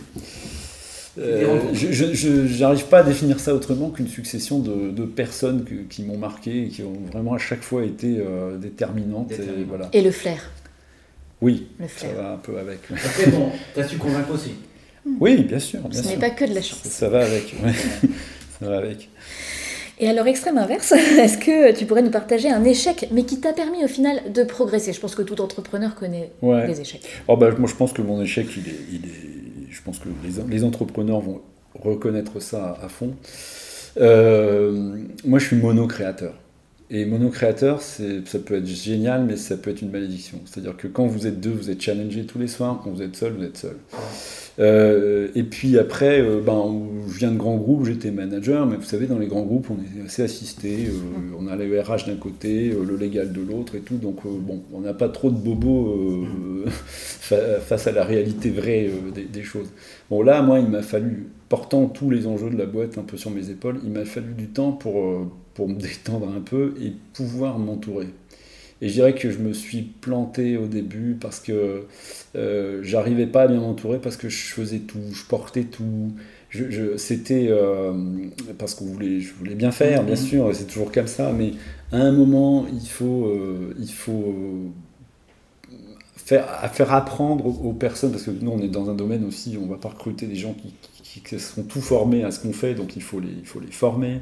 Euh, 1.19 1.73
je 1.73 2.59
n'arrive 2.59 2.85
pas 2.85 2.99
à 2.99 3.03
définir 3.03 3.39
ça 3.39 3.55
autrement 3.55 3.89
qu'une 3.89 4.07
succession 4.07 4.59
de, 4.59 5.05
personnes 5.05 5.65
qui 5.89 6.03
m'ont 6.03 6.17
marqué 6.17 6.65
et 6.65 6.67
qui 6.69 6.83
ont 6.83 6.93
vraiment 7.11 7.33
à 7.33 7.39
chaque 7.39 7.61
fois 7.61 7.83
été 7.83 8.17
euh, 8.19 8.57
déterminantes. 8.57 9.31
Et, 9.31 9.63
voilà. 9.67 9.89
et, 9.93 10.01
le 10.01 10.11
flair. 10.11 10.51
Oui, 11.41 11.67
le 11.79 11.87
flair. 11.87 12.11
ça 12.15 12.21
va 12.21 12.31
un 12.33 12.37
peu 12.37 12.57
avec. 12.57 12.79
Après, 12.91 13.31
bon, 13.31 13.51
tu 13.73 13.79
as 13.79 13.87
su 13.87 13.97
convaincre 13.97 14.31
aussi. 14.31 14.51
Oui, 15.19 15.43
bien 15.43 15.59
sûr. 15.59 15.81
Bien 15.81 16.01
Ce 16.01 16.07
n'est 16.07 16.17
pas 16.17 16.31
que 16.31 16.45
de 16.45 16.53
la 16.53 16.61
chance. 16.61 16.81
Ça, 16.83 17.09
va 17.09 17.25
avec. 17.25 17.55
ça 18.59 18.69
va 18.69 18.77
avec. 18.77 19.09
Et 19.99 20.07
alors, 20.07 20.27
extrême 20.27 20.57
inverse, 20.57 20.91
est-ce 21.19 21.37
que 21.37 21.75
tu 21.75 21.85
pourrais 21.85 22.03
nous 22.03 22.11
partager 22.11 22.49
un 22.49 22.63
échec, 22.63 23.07
mais 23.11 23.23
qui 23.23 23.39
t'a 23.39 23.53
permis 23.53 23.83
au 23.83 23.87
final 23.87 24.31
de 24.31 24.43
progresser? 24.43 24.93
Je 24.93 24.99
pense 24.99 25.15
que 25.15 25.23
tout 25.23 25.41
entrepreneur 25.41 25.95
connaît 25.95 26.31
des 26.41 26.81
échecs. 26.81 27.07
Oh 27.27 27.35
bah, 27.35 27.49
moi, 27.57 27.67
je 27.67 27.75
pense 27.75 27.93
que 27.93 28.01
mon 28.01 28.21
échec, 28.21 28.47
il 28.55 28.67
est, 28.67 28.79
il 28.91 29.05
est 29.05 29.37
je 29.69 29.81
pense 29.83 29.99
que 29.99 30.09
les, 30.23 30.43
les, 30.49 30.63
entrepreneurs 30.63 31.19
vont 31.19 31.41
reconnaître 31.75 32.39
ça 32.39 32.77
à, 32.81 32.89
fond. 32.89 33.15
Euh, 33.97 35.03
moi, 35.25 35.39
je 35.39 35.45
suis 35.45 35.55
monocréateur. 35.55 36.33
Et 36.89 37.05
monocréateur, 37.05 37.81
ça 37.81 38.39
peut 38.45 38.55
être 38.55 38.65
génial, 38.65 39.25
mais 39.25 39.35
ça 39.35 39.57
peut 39.57 39.71
être 39.71 39.81
une 39.81 39.91
malédiction. 39.91 40.39
C'est-à-dire 40.45 40.77
que 40.77 40.87
quand 40.87 41.05
vous 41.05 41.27
êtes 41.27 41.41
deux, 41.41 41.51
vous 41.51 41.69
êtes 41.69 41.81
challengé 41.81 42.25
tous 42.25 42.39
les 42.39 42.47
soirs. 42.47 42.79
Quand 42.81 42.91
vous 42.91 43.01
êtes 43.01 43.15
seul, 43.17 43.33
vous 43.33 43.43
êtes 43.43 43.57
seul. 43.57 43.75
Euh, 44.59 45.27
et 45.35 45.43
puis 45.43 45.77
après, 45.77 46.21
euh, 46.21 46.41
ben, 46.41 46.81
je 47.07 47.19
viens 47.19 47.31
de 47.31 47.37
grands 47.37 47.57
groupes, 47.57 47.85
j'étais 47.85 48.09
manager, 48.09 48.65
mais 48.65 48.77
vous 48.77 48.83
savez, 48.83 49.05
dans 49.05 49.19
les 49.19 49.27
grands 49.27 49.43
groupes, 49.43 49.67
on 49.69 49.75
est 49.75 50.05
assez 50.05 50.23
assisté. 50.23 50.87
Euh, 50.87 51.35
on 51.37 51.47
a 51.47 51.57
le 51.57 51.79
RH 51.79 52.07
d'un 52.07 52.15
côté, 52.15 52.69
le 52.69 52.95
légal 52.95 53.33
de 53.33 53.41
l'autre 53.41 53.75
et 53.75 53.81
tout. 53.81 53.97
Donc, 53.97 54.21
bon, 54.23 54.61
on 54.73 54.79
n'a 54.79 54.93
pas 54.93 55.09
trop 55.09 55.29
de 55.29 55.37
bobos 55.37 56.25
face 56.69 57.87
à 57.87 57.91
la 57.91 58.05
réalité 58.05 58.49
vraie 58.49 58.89
des, 59.13 59.43
choses. 59.43 59.67
Bon, 60.09 60.21
là, 60.21 60.41
moi, 60.41 60.59
il 60.59 60.67
m'a 60.67 60.81
fallu, 60.81 61.27
portant 61.49 61.87
tous 61.87 62.09
les 62.09 62.27
enjeux 62.27 62.49
de 62.49 62.57
la 62.57 62.65
boîte 62.65 62.97
un 62.97 63.03
peu 63.03 63.17
sur 63.17 63.29
mes 63.29 63.49
épaules, 63.49 63.79
il 63.83 63.91
m'a 63.91 64.05
fallu 64.05 64.33
du 64.33 64.47
temps 64.47 64.71
pour, 64.71 65.27
pour 65.57 65.67
me 65.67 65.73
détendre 65.81 66.29
un 66.29 66.39
peu 66.39 66.75
et 66.81 66.93
pouvoir 67.13 67.59
m'entourer. 67.59 68.07
Et 68.79 68.89
je 68.89 68.93
dirais 68.93 69.15
que 69.15 69.31
je 69.31 69.39
me 69.39 69.53
suis 69.53 69.81
planté 69.81 70.55
au 70.55 70.67
début 70.67 71.17
parce 71.19 71.39
que 71.39 71.85
euh, 72.35 72.79
j'arrivais 72.83 73.25
pas 73.25 73.41
à 73.41 73.47
bien 73.47 73.59
m'entourer 73.59 73.97
parce 73.97 74.17
que 74.17 74.29
je 74.29 74.53
faisais 74.53 74.79
tout, 74.79 75.01
je 75.11 75.25
portais 75.25 75.63
tout. 75.63 76.13
Je, 76.49 76.95
C'était 76.95 77.47
euh, 77.49 77.91
parce 78.57 78.75
qu'on 78.75 78.85
voulait, 78.85 79.19
je 79.19 79.33
voulais 79.33 79.55
bien 79.55 79.71
faire, 79.71 80.03
bien 80.03 80.15
mhm. 80.15 80.21
sûr, 80.21 80.49
c'est 80.53 80.65
toujours 80.65 80.91
comme 80.91 81.07
ça, 81.07 81.33
mais 81.33 81.53
à 81.91 81.97
un 81.97 82.11
moment, 82.11 82.67
il 82.71 82.87
faut, 82.87 83.25
euh, 83.25 83.75
il 83.79 83.91
faut 83.91 84.33
faire, 86.15 86.47
faire 86.71 86.93
apprendre 86.93 87.45
aux 87.47 87.73
personnes, 87.73 88.11
parce 88.11 88.23
que 88.23 88.31
nous, 88.31 88.51
on 88.51 88.59
est 88.59 88.69
dans 88.69 88.89
un 88.89 88.95
domaine 88.95 89.25
aussi, 89.25 89.57
on 89.61 89.67
va 89.67 89.75
pas 89.75 89.89
recruter 89.89 90.25
des 90.25 90.35
gens 90.35 90.53
qui, 90.53 90.73
qui, 91.03 91.19
qui 91.19 91.37
sont 91.37 91.63
tout 91.63 91.81
formés 91.81 92.23
à 92.23 92.31
ce 92.31 92.39
qu'on 92.39 92.53
fait, 92.53 92.75
donc 92.75 92.95
il 92.95 93.03
faut 93.03 93.19
les, 93.19 93.27
il 93.27 93.45
faut 93.45 93.59
les 93.59 93.71
former 93.71 94.21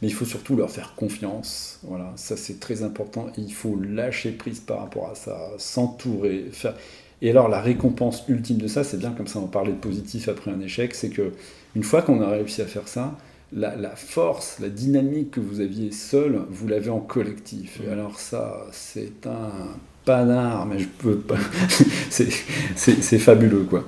mais 0.00 0.08
il 0.08 0.14
faut 0.14 0.24
surtout 0.24 0.56
leur 0.56 0.70
faire 0.70 0.94
confiance. 0.94 1.80
Voilà, 1.84 2.12
ça 2.16 2.36
c'est 2.36 2.60
très 2.60 2.82
important. 2.82 3.26
il 3.36 3.52
faut 3.52 3.78
lâcher 3.80 4.32
prise 4.32 4.60
par 4.60 4.80
rapport 4.80 5.10
à 5.10 5.14
ça, 5.14 5.50
s'entourer, 5.58 6.46
faire. 6.52 6.74
Et 7.22 7.30
alors 7.30 7.48
la 7.48 7.60
récompense 7.60 8.24
ultime 8.28 8.58
de 8.58 8.68
ça, 8.68 8.84
c'est 8.84 8.98
bien 8.98 9.12
comme 9.12 9.26
ça 9.26 9.38
on 9.38 9.46
parlait 9.46 9.72
de 9.72 9.78
positif 9.78 10.28
après 10.28 10.50
un 10.50 10.60
échec, 10.60 10.94
c'est 10.94 11.10
que 11.10 11.32
une 11.74 11.82
fois 11.82 12.02
qu'on 12.02 12.20
a 12.22 12.28
réussi 12.28 12.62
à 12.62 12.66
faire 12.66 12.88
ça, 12.88 13.16
la, 13.52 13.90
force, 13.96 14.58
la 14.60 14.68
dynamique 14.68 15.30
que 15.32 15.40
vous 15.40 15.60
aviez 15.60 15.92
seul, 15.92 16.42
vous 16.50 16.66
l'avez 16.66 16.90
en 16.90 17.00
collectif. 17.00 17.80
Et 17.86 17.90
alors 17.90 18.18
ça, 18.18 18.66
c'est 18.72 19.26
un 19.26 19.76
panard, 20.06 20.66
mais 20.66 20.78
je 20.78 20.86
peux 20.86 21.16
pas. 21.16 21.36
c'est 22.08 23.18
fabuleux, 23.18 23.66
quoi. 23.68 23.84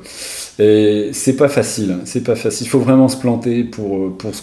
Et 0.59 1.11
c'est 1.13 1.37
pas 1.37 1.49
facile, 1.49 1.99
c'est 2.05 2.25
pas 2.25 2.35
facile. 2.35 2.67
Il 2.67 2.71
faut 2.71 2.81
vraiment 2.81 3.09
se 3.09 3.17
planter 3.17 3.63
pour, 3.65 4.19
pour 4.19 4.35
se, 4.35 4.43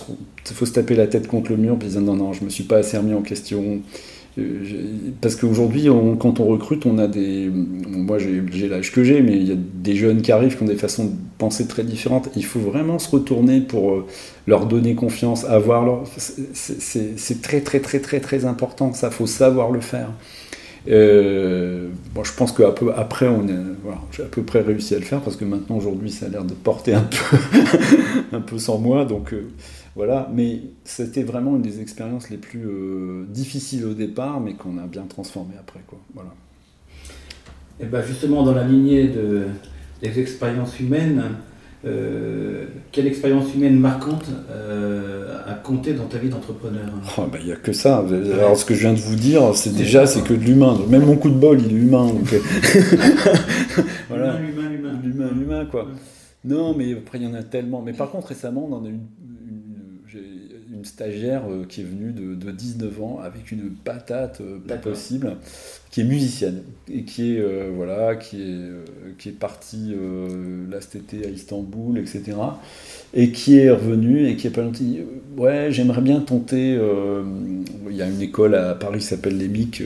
faut 0.54 0.66
se 0.66 0.72
taper 0.72 0.96
la 0.96 1.08
tête 1.08 1.28
contre 1.28 1.52
le 1.52 1.58
mur, 1.58 1.78
puis 1.78 1.90
dire 1.90 2.02
non, 2.02 2.16
non, 2.16 2.34
je 2.34 2.44
me 2.44 2.50
suis 2.50 2.64
pas 2.64 2.78
assez 2.78 2.98
remis 2.98 3.14
en 3.14 3.22
question. 3.22 3.82
Euh, 4.38 4.64
parce 5.22 5.36
qu'aujourd'hui, 5.36 5.88
quand 6.20 6.40
on 6.40 6.46
recrute, 6.46 6.86
on 6.86 6.98
a 6.98 7.08
des. 7.08 7.50
Moi, 7.50 8.18
j'ai 8.20 8.68
l'âge 8.70 8.92
que 8.94 9.04
j'ai, 9.04 9.22
mais 9.22 9.34
il 9.34 9.48
y 9.48 9.52
a 9.52 9.58
des 9.58 9.96
jeunes 9.96 10.22
qui 10.22 10.32
arrivent 10.32 10.56
qui 10.56 10.64
ont 10.64 10.68
des 10.68 10.76
façons 10.76 11.06
de 11.06 11.12
penser 11.38 11.68
très 11.68 11.84
différentes. 11.84 12.30
Il 12.38 12.46
faut 12.46 12.60
vraiment 12.60 12.98
se 13.00 13.10
retourner 13.10 13.60
pour 13.60 13.92
euh, 13.92 14.06
leur 14.48 14.66
donner 14.68 14.96
confiance, 14.96 15.44
avoir 15.44 15.86
leur. 15.86 16.04
C'est 16.54 17.42
très, 17.42 17.60
très, 17.60 17.80
très, 17.80 18.00
très, 18.00 18.22
très 18.22 18.46
important. 18.46 18.94
Ça, 18.94 19.12
faut 19.12 19.28
savoir 19.28 19.72
le 19.72 19.82
faire. 19.82 20.12
Euh, 20.88 21.90
je 22.24 22.34
pense 22.34 22.52
on 22.60 23.46
voilà, 23.84 24.02
j'ai 24.12 24.24
à 24.24 24.28
peu 24.28 24.44
près 24.44 24.62
réussi 24.62 24.96
à 24.96 25.00
le 25.00 25.06
faire 25.06 25.22
parce 25.22 25.36
que 25.36 25.46
maintenant, 25.46 25.78
aujourd'hui, 25.78 26.12
ça 26.12 26.26
a 26.26 26.30
l'air 26.30 26.44
de 26.44 26.54
porter 26.54 26.94
un 26.94 27.04
peu, 27.04 27.38
un 28.32 28.42
peu 28.42 28.58
sans 28.58 28.78
moi. 28.78 29.06
Donc 29.06 29.34
euh, 29.34 29.48
voilà, 29.96 30.30
mais 30.34 30.62
c'était 30.84 31.24
vraiment 31.24 31.56
une 31.56 31.62
des 31.62 31.82
expériences 31.82 32.30
les 32.30 32.38
plus 32.38 32.66
euh, 32.66 33.26
difficiles 33.30 33.86
au 33.86 33.94
départ, 33.94 34.40
mais 34.40 34.54
qu'on 34.54 34.78
a 34.78 34.88
bien 34.88 35.04
transformé 35.04 35.54
après. 35.60 35.82
Quoi. 35.88 36.00
Voilà. 36.14 36.34
Et 37.80 37.86
ben 37.86 38.02
justement, 38.02 38.44
dans 38.44 38.54
la 38.54 38.64
lignée 38.64 39.08
de, 39.08 39.44
des 40.02 40.20
expériences 40.20 40.80
humaines, 40.80 41.24
euh, 41.86 42.66
quelle 42.92 43.08
expérience 43.08 43.54
humaine 43.54 43.78
marquante 43.78 44.26
euh, 44.50 45.38
a 45.46 45.54
compté 45.54 45.94
dans 45.94 46.06
ta 46.06 46.18
vie 46.18 46.30
d'entrepreneur? 46.30 46.86
Oh, 47.18 47.24
bah, 47.32 47.38
Il 47.42 47.48
n'y 47.48 47.52
a 47.52 47.58
que 47.58 47.74
ça. 47.74 48.04
Alors, 48.34 48.58
ce 48.58 48.66
que 48.66 48.74
je 48.74 48.82
viens 48.82 48.94
de 48.94 49.00
vous 49.00 49.16
dire, 49.16 49.56
c'est 49.56 49.76
déjà 49.76 50.08
c'est 50.08 50.24
que 50.24 50.34
de 50.34 50.44
l'humain. 50.44 50.80
Même 50.90 51.06
mon 51.06 51.16
coup 51.16 51.30
de 51.30 51.38
bol, 51.38 51.62
il 51.62 51.72
est 51.72 51.80
humain. 51.80 52.08
Euh, 52.34 52.40
voilà. 54.10 54.40
L'humain, 54.40 54.70
l'humain. 54.70 55.00
L'humain, 55.04 55.30
l'humain, 55.38 55.66
quoi. 55.66 55.88
Non, 56.44 56.76
mais 56.76 56.94
après, 56.94 57.20
il 57.20 57.26
y 57.26 57.28
en 57.28 57.34
a 57.34 57.44
tellement. 57.44 57.82
Mais 57.82 57.94
par 57.94 58.10
contre, 58.10 58.28
récemment, 58.28 58.68
on 58.70 58.74
en 58.74 58.86
a 58.86 58.90
eu 58.90 59.00
une 60.86 60.90
stagiaire 60.90 61.44
euh, 61.50 61.66
qui 61.68 61.82
est 61.82 61.84
venue 61.84 62.12
de, 62.12 62.52
19 62.52 63.02
ans 63.02 63.20
avec 63.24 63.52
une 63.52 63.72
patate 63.72 64.40
euh, 64.42 64.60
pas 64.60 64.78
possible, 64.78 65.38
qui 65.90 66.02
est 66.02 66.04
musicienne 66.04 66.62
et 66.92 67.04
qui 67.04 67.36
est 67.36 67.40
euh, 67.40 67.72
voilà, 67.76 68.16
qui 68.16 68.42
est 68.42 69.16
qui 69.18 69.30
est 69.30 69.34
partie 69.34 69.96
là 70.70 70.80
cet 70.82 70.96
été 70.96 71.26
à 71.26 71.30
Istanbul, 71.30 71.98
etc. 71.98 72.24
Et 73.14 73.32
qui 73.32 73.58
est 73.58 73.70
revenue 73.70 74.28
et 74.28 74.36
qui 74.36 74.48
est 74.48 74.52
pas 74.52 74.64
dit 74.64 75.00
ouais 75.38 75.70
j'aimerais 75.72 76.02
bien 76.02 76.20
tenter. 76.20 76.78
Il 77.90 77.96
y 77.96 78.02
a 78.02 78.08
une 78.08 78.22
école 78.22 78.56
à 78.56 78.76
Paris 78.76 79.00
qui 79.00 79.06
s'appelle 79.06 79.38
l'EMIC 79.38 79.82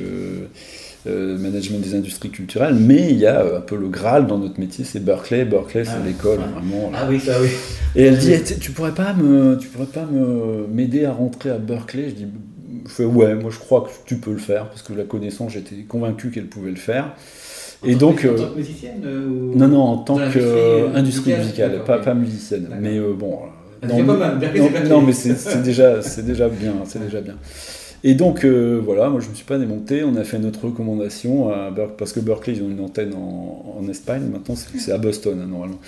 euh, 1.10 1.38
management 1.38 1.80
des 1.80 1.96
industries 1.96 2.30
culturelles, 2.30 2.76
mais 2.76 3.10
il 3.10 3.18
y 3.18 3.26
a 3.26 3.58
un 3.58 3.62
peu 3.62 3.76
le 3.76 3.88
Graal 3.88 4.28
dans 4.28 4.38
notre 4.38 4.60
métier, 4.60 4.86
c'est 4.86 5.04
Berkeley. 5.04 5.46
Berkeley, 5.46 5.84
c'est 5.86 5.92
ah, 5.96 6.06
l'école, 6.06 6.40
vraiment. 6.40 6.92
Ah 6.94 7.08
oui, 7.10 7.20
ça 7.20 7.42
oui. 7.42 7.50
Et 7.96 8.04
elle 8.04 8.18
dit, 8.18 8.32
tu 8.60 8.72
pourrais 8.72 8.94
pas 8.94 9.14
me, 9.14 9.58
tu 9.58 9.68
pourrais 9.68 9.88
pas 9.88 10.06
me 10.06 10.68
m'aider 10.68 11.06
à 11.06 11.12
rentrer 11.12 11.50
à 11.50 11.58
Berkeley? 11.58 12.10
Je 12.10 12.16
dis, 12.16 12.28
je 12.86 12.92
fais, 12.92 13.06
ouais, 13.06 13.36
moi 13.36 13.52
je 13.52 13.60
crois 13.60 13.82
que 13.82 13.90
tu 14.06 14.18
peux 14.18 14.32
le 14.32 14.38
faire, 14.38 14.70
parce 14.70 14.82
que 14.82 14.94
la 14.94 15.04
connaissance, 15.04 15.54
j'étais 15.54 15.76
convaincu 15.88 16.30
qu'elle 16.30 16.48
pouvait 16.48 16.72
le 16.72 16.78
faire. 16.78 17.14
et 17.84 17.96
donc, 17.96 18.26
en 18.26 18.36
tant 18.36 18.50
que 18.50 18.58
musicienne 18.58 19.02
euh, 19.06 19.52
Non, 19.56 19.68
non, 19.68 19.82
en 19.82 19.98
tant 19.98 20.18
qu'industrie 20.18 21.36
musicale, 21.36 21.84
pas, 21.86 21.98
pas 21.98 22.14
musicienne. 22.14 22.68
Mais 22.80 23.00
bon. 23.00 23.40
Non, 23.88 24.04
non, 24.90 25.02
mais 25.02 25.14
c'est 25.14 25.62
déjà, 25.64 26.02
c'est 26.02 26.26
déjà 26.26 26.50
bien, 26.50 26.74
c'est 26.86 27.04
déjà 27.04 27.22
bien. 27.22 27.36
Et 28.04 28.14
donc, 28.14 28.46
euh, 28.46 28.82
voilà, 28.84 29.10
moi 29.10 29.20
je 29.20 29.26
ne 29.26 29.32
me 29.32 29.36
suis 29.36 29.46
pas 29.46 29.58
démonté. 29.58 30.04
On 30.04 30.16
a 30.16 30.24
fait 30.24 30.40
notre 30.40 30.66
recommandation 30.66 31.50
à 31.50 31.72
parce 31.98 32.14
que 32.14 32.20
Berkeley, 32.20 32.58
ils 32.58 32.64
ont 32.64 32.70
une 32.70 32.80
antenne 32.80 33.14
en, 33.14 33.88
Espagne. 33.90 34.24
Maintenant, 34.32 34.56
c'est 34.56 34.92
à 34.92 34.98
Boston, 34.98 35.40
hein, 35.42 35.48
normalement. 35.50 35.80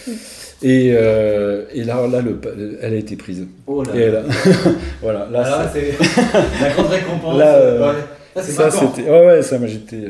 Et, 0.63 0.93
euh, 0.95 1.65
et, 1.71 1.84
là, 1.84 2.08
là 2.08 2.21
le, 2.21 2.39
elle 2.82 2.93
a 2.93 2.97
été 2.97 3.15
prise. 3.15 3.45
Oh 3.67 3.84
là 3.84 3.95
et 3.95 4.10
là. 4.10 4.24
voilà, 5.02 5.28
là, 5.32 5.43
ah, 5.45 5.71
c'est 5.71 5.93
la 6.62 6.69
grande 6.69 6.88
récompense. 6.88 7.38
Là, 7.38 7.56
euh, 7.56 7.93
ça, 8.36 8.71
c'était. 8.71 9.08
Ouais, 9.10 9.26
ouais, 9.26 9.41
ça, 9.43 9.60
moi 9.60 9.67
j'étais 9.67 10.08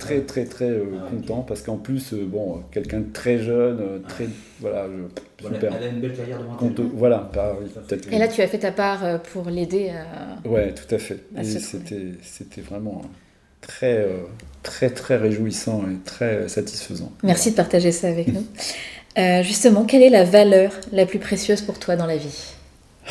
très 0.00 0.20
très 0.22 0.44
très 0.46 0.68
euh, 0.68 0.84
ah, 0.98 1.10
content 1.10 1.42
parce 1.46 1.62
qu'en 1.62 1.76
plus 1.76 2.12
euh, 2.12 2.24
bon 2.26 2.62
quelqu'un 2.72 3.00
de 3.00 3.12
très 3.12 3.38
jeune 3.38 3.78
euh, 3.80 3.98
très 4.08 4.26
voilà 4.58 4.86
super. 5.38 5.72
elle 5.76 5.84
a 5.84 5.86
une 5.88 6.00
belle 6.00 6.16
carrière 6.16 6.38
devant 6.40 6.90
voilà 6.94 7.30
et 8.10 8.18
là 8.18 8.26
tu 8.26 8.42
as 8.42 8.48
fait 8.48 8.58
ta 8.58 8.72
part 8.72 9.20
pour 9.32 9.48
l'aider 9.48 9.90
à 9.90 10.48
ouais 10.48 10.74
tout 10.74 10.92
à 10.92 10.98
fait. 10.98 11.20
c'était 11.44 12.14
c'était 12.22 12.62
vraiment 12.62 13.02
très 13.60 14.06
très 14.62 14.90
très 14.90 15.16
réjouissant 15.16 15.82
et 15.82 15.96
très 16.04 16.48
satisfaisant. 16.48 17.12
Merci 17.22 17.52
de 17.52 17.56
partager 17.56 17.92
ça 17.92 18.08
avec 18.08 18.28
nous. 18.32 18.44
Justement 19.42 19.84
quelle 19.84 20.02
est 20.02 20.10
la 20.10 20.24
valeur 20.24 20.72
la 20.92 21.06
plus 21.06 21.18
précieuse 21.18 21.60
pour 21.60 21.78
toi 21.78 21.96
dans 21.96 22.06
la 22.06 22.16
vie? 22.16 22.54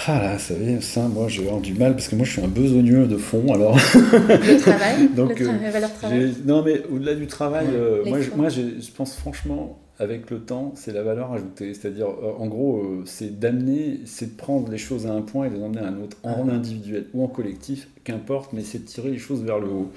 Ah 0.08 0.20
là, 0.20 0.40
ça, 0.40 0.54
ça 0.82 1.02
moi 1.08 1.28
j'ai 1.28 1.44
du 1.62 1.74
mal 1.74 1.94
parce 1.94 2.08
que 2.08 2.16
moi 2.16 2.26
je 2.26 2.32
suis 2.32 2.42
un 2.42 2.48
besogneux 2.48 3.06
de 3.08 3.18
fond 3.18 3.54
alors. 3.54 3.76
Le 3.94 4.60
travail 4.60 5.10
Donc, 5.16 5.40
le 5.40 5.48
euh, 5.50 5.88
travail. 6.00 6.34
Non 6.46 6.64
mais 6.64 6.82
au-delà 6.92 7.16
du 7.16 7.28
travail, 7.28 7.68
euh, 7.74 8.04
moi, 8.06 8.22
je, 8.22 8.30
moi 8.32 8.50
je, 8.50 8.62
pense 8.96 9.16
franchement, 9.16 9.80
avec 10.00 10.30
le 10.32 10.40
temps, 10.40 10.72
c'est 10.78 10.94
la 10.94 11.04
valeur 11.04 11.34
ajoutée. 11.34 11.74
C'est-à-dire, 11.74 12.08
euh, 12.08 12.32
en 12.40 12.48
gros, 12.48 12.78
euh, 12.78 13.04
c'est 13.06 13.38
d'amener, 13.38 14.00
c'est 14.06 14.32
de 14.34 14.38
prendre 14.38 14.72
les 14.72 14.78
choses 14.78 15.06
à 15.06 15.12
un 15.12 15.22
point 15.22 15.48
et 15.48 15.50
de 15.50 15.56
les 15.56 15.62
emmener 15.62 15.82
à 15.82 15.88
un 15.88 16.02
autre, 16.02 16.16
en 16.24 16.48
individuel 16.48 17.08
ou 17.14 17.22
en 17.22 17.28
collectif, 17.28 17.90
qu'importe, 18.06 18.54
mais 18.54 18.62
c'est 18.62 18.80
de 18.80 18.86
tirer 18.86 19.12
les 19.12 19.18
choses 19.18 19.44
vers 19.44 19.60
le 19.60 19.68
haut. 19.68 19.92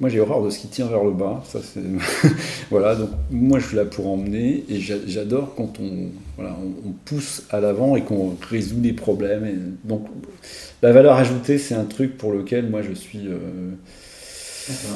Moi, 0.00 0.10
j'ai 0.10 0.18
horreur 0.18 0.42
de 0.42 0.50
ce 0.50 0.58
qui 0.58 0.66
tire 0.66 0.88
vers 0.88 1.04
le 1.04 1.12
bas. 1.12 1.44
Ça, 1.46 1.60
c'est 1.62 1.80
voilà. 2.70 2.96
Donc, 2.96 3.10
moi, 3.30 3.60
je 3.60 3.68
suis 3.68 3.76
là 3.76 3.84
pour 3.84 4.08
emmener, 4.08 4.64
et 4.68 4.80
j'adore 4.80 5.54
quand 5.54 5.78
on, 5.80 6.08
voilà, 6.36 6.56
on, 6.84 6.90
pousse 7.04 7.44
à 7.50 7.60
l'avant 7.60 7.94
et 7.94 8.02
qu'on 8.02 8.36
résout 8.50 8.80
des 8.80 8.94
problèmes. 8.94 9.46
Et 9.46 9.54
donc, 9.84 10.06
la 10.82 10.92
valeur 10.92 11.14
ajoutée, 11.14 11.58
c'est 11.58 11.76
un 11.76 11.84
truc 11.84 12.18
pour 12.18 12.32
lequel 12.32 12.68
moi, 12.68 12.82
je 12.82 12.92
suis. 12.92 13.28
Euh, 13.28 13.70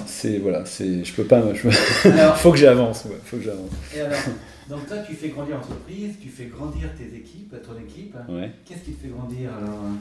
c'est 0.07 0.39
voilà, 0.39 0.65
c'est 0.65 1.05
je 1.05 1.15
peux 1.15 1.25
pas, 1.25 1.43
je 1.55 1.69
faut 2.37 2.53
que 2.53 2.59
j'avance, 2.59 3.05
ouais, 3.05 3.19
faut 3.25 3.37
que 3.37 3.45
j'avance. 3.45 3.71
Et 3.95 4.01
alors, 4.01 4.19
donc 4.69 4.87
toi 4.87 4.99
tu 5.07 5.15
fais 5.15 5.29
grandir 5.29 5.57
l'entreprise, 5.57 6.15
tu 6.21 6.29
fais 6.29 6.47
grandir 6.47 6.89
tes 6.97 7.17
équipes, 7.17 7.55
ton 7.63 7.79
équipe. 7.81 8.15
Ouais. 8.29 8.51
Qu'est-ce 8.65 8.85
qui 8.85 8.93
te 8.93 9.03
fait 9.03 9.13
grandir 9.13 9.51
alors 9.51 9.93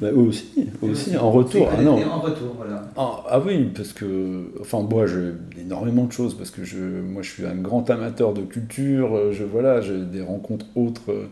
bah, 0.00 0.08
aussi, 0.16 0.68
aussi, 0.80 1.16
en 1.16 1.30
retour. 1.30 1.68
Ah, 1.70 1.80
non. 1.80 2.02
En 2.10 2.18
retour, 2.18 2.54
voilà. 2.56 2.90
Ah, 2.96 3.22
ah, 3.28 3.40
oui, 3.40 3.70
parce 3.74 3.92
que, 3.92 4.50
enfin, 4.60 4.80
moi, 4.80 5.06
j'ai 5.06 5.32
énormément 5.60 6.06
de 6.06 6.12
choses, 6.12 6.34
parce 6.34 6.50
que 6.50 6.64
je, 6.64 6.78
moi, 6.78 7.22
je 7.22 7.30
suis 7.30 7.46
un 7.46 7.54
grand 7.54 7.88
amateur 7.88 8.32
de 8.32 8.42
culture, 8.42 9.32
je, 9.32 9.44
voilà, 9.44 9.80
j'ai 9.80 10.00
des 10.00 10.22
rencontres 10.22 10.66
autres 10.74 11.12
euh, 11.12 11.28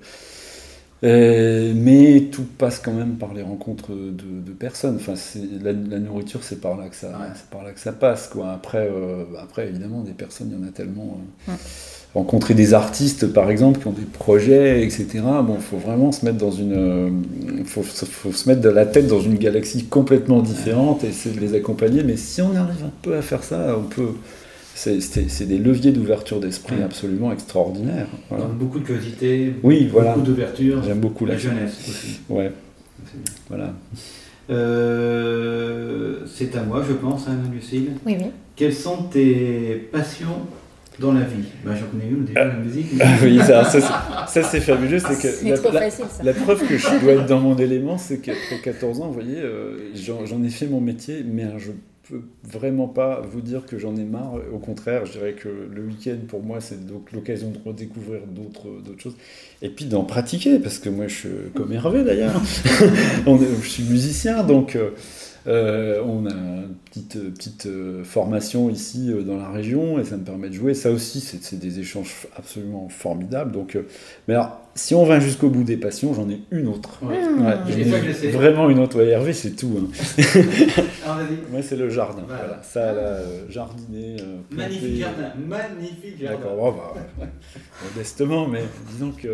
mais 1.03 2.29
tout 2.31 2.45
passe 2.59 2.79
quand 2.79 2.93
même 2.93 3.17
par 3.17 3.33
les 3.35 3.43
rencontres 3.43 3.93
de, 3.93 4.53
personnes. 4.53 4.97
Enfin, 4.97 5.15
la, 5.63 5.73
la, 5.73 5.99
nourriture, 5.99 6.41
c'est 6.43 6.61
par 6.61 6.77
là 6.77 6.89
que 6.89 6.97
ça, 6.97 7.09
par 7.51 7.63
là 7.63 7.73
que 7.73 7.81
ça 7.81 7.93
passe. 7.93 8.29
Quoi. 8.29 8.51
Après, 8.53 8.89
euh, 8.91 9.25
après, 9.41 9.69
évidemment, 9.69 10.03
des 10.03 10.13
personnes, 10.13 10.51
il 10.53 10.61
y 10.61 10.65
en 10.65 10.69
a 10.69 10.73
tellement. 10.73 11.19
Euh, 11.49 11.53
rencontrer 12.13 12.55
des 12.55 12.75
artistes, 12.75 13.33
par 13.33 13.51
exemple, 13.51 13.79
qui 13.79 13.87
ont 13.87 13.93
des 13.93 14.03
projets, 14.03 14.83
etc. 14.83 15.21
Bon, 15.45 15.55
il 15.55 15.63
faut 15.63 15.77
vraiment 15.77 16.11
se 16.11 16.25
mettre 16.25 16.39
dans 16.39 16.51
une, 16.51 17.23
faut, 17.67 17.83
faut, 17.83 18.33
se 18.33 18.49
mettre 18.49 18.61
de 18.61 18.69
la 18.69 18.85
tête 18.85 19.07
dans 19.07 19.21
une 19.21 19.37
galaxie 19.37 19.85
complètement 19.85 20.41
différente 20.41 21.05
et 21.05 21.09
essayer 21.09 21.35
de 21.35 21.41
les 21.41 21.55
accompagner. 21.55 22.03
Mais 22.03 22.17
si 22.17 22.43
on 22.43 22.57
arrive 22.57 22.85
un 22.85 22.93
peu 23.03 23.15
à 23.15 23.23
faire 23.23 23.45
ça, 23.45 23.77
on 23.79 23.85
peut 23.85 24.15
c'est 24.81 25.47
des 25.47 25.59
leviers 25.59 25.93
d'ouverture 25.93 26.41
d'esprit 26.41 26.83
absolument 26.83 27.33
extraordinaires. 27.33 28.07
beaucoup 28.55 28.79
de 28.79 28.85
curiosité, 28.85 29.53
oui, 29.63 29.91
beaucoup 29.93 30.23
d'ouverture. 30.23 30.83
J'aime 30.83 31.01
beaucoup 31.01 31.27
la, 31.27 31.37
jeunesse 31.37 31.77
aussi. 31.87 32.21
Ouais. 32.31 32.51
Voilà. 33.49 33.75
Euh, 34.49 36.21
c'est 36.27 36.57
à 36.57 36.63
moi, 36.63 36.83
je 36.87 36.95
pense, 36.95 37.29
hein, 37.29 37.37
Lucille. 37.53 37.91
Oui, 38.07 38.17
oui. 38.19 38.27
Quelles 38.57 38.75
sont 38.75 39.05
tes 39.05 39.89
passions 39.93 40.47
dans 40.99 41.13
la 41.13 41.21
vie? 41.21 41.45
Ben, 41.65 41.75
J'en 41.75 41.87
connais 41.87 42.11
une 42.11 42.25
déjà, 42.25 42.47
la 42.47 42.55
musique. 42.55 42.87
Ah 43.01 43.05
oui, 43.23 43.39
ça, 43.39 43.65
ça 43.65 44.43
c'est 44.43 44.61
fabuleux. 44.61 44.99
C'est 44.99 45.21
que 45.21 45.73
la, 45.75 45.89
la, 46.23 46.33
preuve 46.33 46.67
que 46.67 46.79
je 46.79 47.01
dois 47.01 47.13
être 47.13 47.27
dans 47.27 47.41
mon 47.41 47.57
élément, 47.57 47.99
c'est 47.99 48.19
qu'après 48.19 48.59
14 48.65 49.03
ans, 49.03 49.09
vous 49.09 49.15
voyez, 49.15 49.39
euh, 49.39 49.93
j'en 49.95 50.43
ai 50.43 50.51
fait 50.51 50.67
mon 50.67 50.81
métier, 50.81 51.25
mais 51.27 51.45
je 51.59 51.71
vraiment 52.45 52.89
pas 52.89 53.21
vous 53.21 53.41
dire 53.41 53.67
que 53.67 53.79
j'en 53.79 53.97
ai 53.97 54.05
marre. 54.05 54.35
Au 54.53 54.59
contraire, 54.59 55.07
je 55.07 55.13
dirais 55.13 55.33
que 55.35 55.49
le 55.49 55.83
week-end, 55.83 56.19
pour 56.29 56.43
moi, 56.43 56.61
c'est 56.61 56.87
donc 56.87 57.13
l'occasion 57.13 57.51
de 57.51 57.59
redécouvrir 57.65 58.21
d'autres 58.27 58.69
choses. 58.99 59.17
Et 59.63 59.69
puis 59.69 59.85
d'en 59.85 60.05
pratiquer, 60.05 60.59
parce 60.59 60.79
que 60.79 60.89
moi, 60.89 61.07
je 61.07 61.15
suis 61.15 61.29
comme 61.55 61.73
Hervé 61.73 62.05
d'ailleurs. 62.05 62.41
je 63.27 63.69
suis 63.69 63.85
musicien, 63.85 64.43
donc 64.43 64.77
euh, 65.47 66.01
euh, 66.01 66.03
on 66.05 66.27
a 66.27 66.31
une 66.33 66.75
petite, 66.85 67.35
petite 67.35 67.67
euh, 67.67 68.05
formation 68.05 68.71
ici 68.71 69.13
dans 69.25 69.37
la 69.37 69.49
région 69.49 69.99
et 69.99 70.05
ça 70.05 70.17
me 70.17 70.25
permet 70.25 70.49
de 70.49 70.55
jouer. 70.55 70.75
Ça 70.75 70.91
aussi, 70.91 71.21
c'est 71.21 71.59
des 71.59 71.81
échanges 71.81 72.27
absolument 72.37 72.89
formidables. 72.89 73.53
Donc, 73.53 73.79
mais 74.29 74.35
alors, 74.35 74.61
si 74.75 74.95
on 74.95 75.05
va 75.05 75.19
jusqu'au 75.21 75.49
bout 75.49 75.65
des 75.65 75.77
passions, 75.77 76.15
j'en 76.15 76.29
ai 76.29 76.41
une 76.51 76.69
autre. 76.69 77.01
vraiment 78.33 78.71
une 78.71 78.79
autre. 78.79 79.01
Hervé, 79.01 79.33
c'est 79.33 79.53
tout. 79.53 79.77
Hein. 79.79 80.83
Moi, 81.51 81.63
c'est 81.63 81.77
le 81.77 81.89
jardin. 81.89 82.25
Voilà. 82.27 82.63
Ça, 82.63 82.93
là, 82.93 83.19
jardiner. 83.49 84.17
magnifique 84.51 84.97
jardin. 84.97 85.33
Magnifique 85.47 86.21
jardin. 86.21 86.37
D'accord, 86.37 86.95
bah, 87.19 87.27
modestement, 87.85 88.47
mais 88.47 88.63
disons 88.93 89.13
que. 89.13 89.29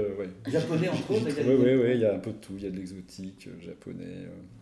Japonais, 0.50 0.88
entre 0.88 1.10
autres. 1.10 1.26
Oui, 1.38 1.54
oui, 1.58 1.74
oui, 1.74 1.90
il 1.94 2.00
y 2.00 2.06
a 2.06 2.14
un 2.14 2.18
peu 2.18 2.30
de 2.30 2.36
tout. 2.36 2.54
Il 2.56 2.64
y 2.64 2.66
a 2.66 2.70
de 2.70 2.76
l'exotique, 2.76 3.48
japonais 3.60 4.04
euh, 4.04 4.55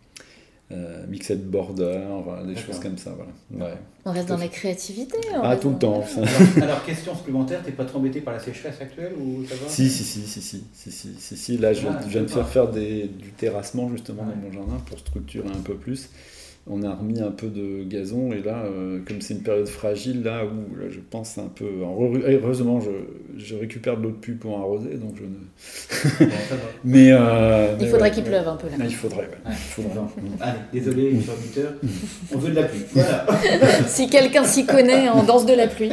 mixed 1.07 1.45
border, 1.45 2.01
des 2.47 2.55
choses 2.55 2.79
comme 2.79 2.97
ça. 2.97 3.15
Voilà. 3.15 3.67
Ouais. 3.67 3.77
On 4.05 4.11
reste 4.11 4.29
dans 4.29 4.37
la 4.37 4.47
créativité. 4.47 5.17
Ah, 5.33 5.55
tout 5.57 5.69
le 5.69 5.77
temps. 5.77 6.03
Alors, 6.61 6.83
question 6.85 7.15
supplémentaire, 7.15 7.61
t'es 7.63 7.71
pas 7.71 7.85
trop 7.85 7.99
embêté 7.99 8.21
par 8.21 8.33
la 8.33 8.39
sécheresse 8.39 8.79
actuelle 8.81 9.13
ou 9.19 9.45
ça 9.45 9.55
va? 9.55 9.67
Si, 9.67 9.89
si, 9.89 10.03
si, 10.03 10.21
si, 10.21 10.41
si, 10.41 10.63
si, 10.73 11.15
si, 11.17 11.37
si, 11.37 11.57
Là, 11.57 11.73
je, 11.73 11.87
ah, 11.87 11.99
viens 12.07 12.21
de 12.21 12.27
faire 12.27 12.47
faire 12.47 12.67
des, 12.69 13.07
du 13.07 13.31
terrassement 13.31 13.89
justement 13.89 14.23
dans 14.23 14.35
mon 14.35 14.51
jardin 14.51 14.77
pour 14.85 14.99
structurer 14.99 15.49
un 15.49 15.61
peu 15.61 15.75
plus 15.75 16.09
on 16.67 16.81
a 16.81 16.95
remis 16.95 17.21
un 17.21 17.29
peu 17.29 17.47
de 17.47 17.83
gazon 17.83 18.31
et 18.31 18.41
là, 18.41 18.63
euh, 18.65 18.99
comme 19.07 19.21
c'est 19.21 19.35
une 19.35 19.43
période 19.43 19.67
fragile, 19.67 20.23
là 20.23 20.43
où 20.45 20.89
je 20.89 20.99
pense 20.99 21.37
un 21.37 21.47
peu. 21.53 21.65
Heureusement, 22.27 22.79
je, 23.37 23.55
récupère 23.55 23.97
de 23.97 24.03
l'eau 24.03 24.09
de 24.09 24.15
pluie 24.15 24.33
pour 24.33 24.57
arroser, 24.57 24.95
donc 24.95 25.15
je 25.15 26.25
ne. 26.25 26.29
mais, 26.83 27.11
euh, 27.11 27.75
il 27.79 27.87
faudrait 27.87 28.09
qu'il 28.09 28.23
pleuve 28.23 28.47
un 28.47 28.55
peu 28.55 28.67
là. 28.67 28.77
il 28.79 28.95
faudrait, 28.95 29.29
Allez, 30.41 30.57
désolé, 30.73 31.11
les 31.11 31.29
auditeurs, 31.29 31.73
on 32.33 32.37
veut 32.39 32.49
de 32.49 32.55
la 32.55 32.63
pluie. 32.63 32.81
Voilà. 32.93 33.27
si 33.87 34.09
quelqu'un 34.09 34.43
s'y 34.43 34.65
connaît 34.65 35.07
en 35.07 35.23
danse 35.23 35.45
de 35.45 35.53
la 35.53 35.67
pluie. 35.67 35.91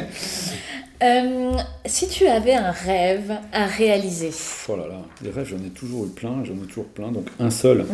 Euh, 1.02 1.52
si 1.84 2.08
tu 2.08 2.26
avais 2.26 2.54
un 2.54 2.70
rêve 2.70 3.32
à 3.52 3.66
réaliser. 3.66 4.30
Oh 4.68 4.76
là 4.76 4.86
là, 4.86 5.02
les 5.22 5.30
rêves, 5.30 5.48
j'en 5.50 5.66
ai 5.66 5.70
toujours 5.70 6.06
eu 6.06 6.10
plein, 6.10 6.44
j'en 6.44 6.54
ai 6.54 6.66
toujours 6.66 6.86
plein, 6.86 7.12
donc 7.12 7.26
un 7.40 7.50
seul. 7.50 7.84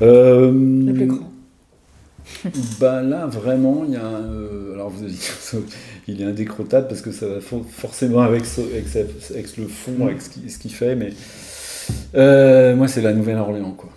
le 0.00 0.92
plus 0.92 1.06
grand 1.06 1.37
bah 2.80 3.02
là, 3.02 3.26
vraiment, 3.26 3.84
il 3.86 3.94
y 3.94 3.96
a 3.96 4.06
un, 4.06 4.22
euh, 4.22 4.74
alors 4.74 4.90
vous 4.90 5.06
il 6.08 6.22
est 6.22 6.24
indécrottable 6.24 6.88
parce 6.88 7.00
que 7.00 7.12
ça 7.12 7.26
va 7.26 7.40
forcément 7.40 8.20
avec, 8.20 8.44
avec, 9.34 9.56
le 9.56 9.66
fond, 9.66 10.06
avec 10.06 10.20
ce 10.22 10.58
qu'il 10.58 10.72
fait, 10.72 10.94
mais 10.94 11.10
euh, 12.14 12.74
moi, 12.76 12.88
c'est 12.88 13.02
la 13.02 13.12
Nouvelle-Orléans, 13.12 13.72
quoi. 13.72 13.90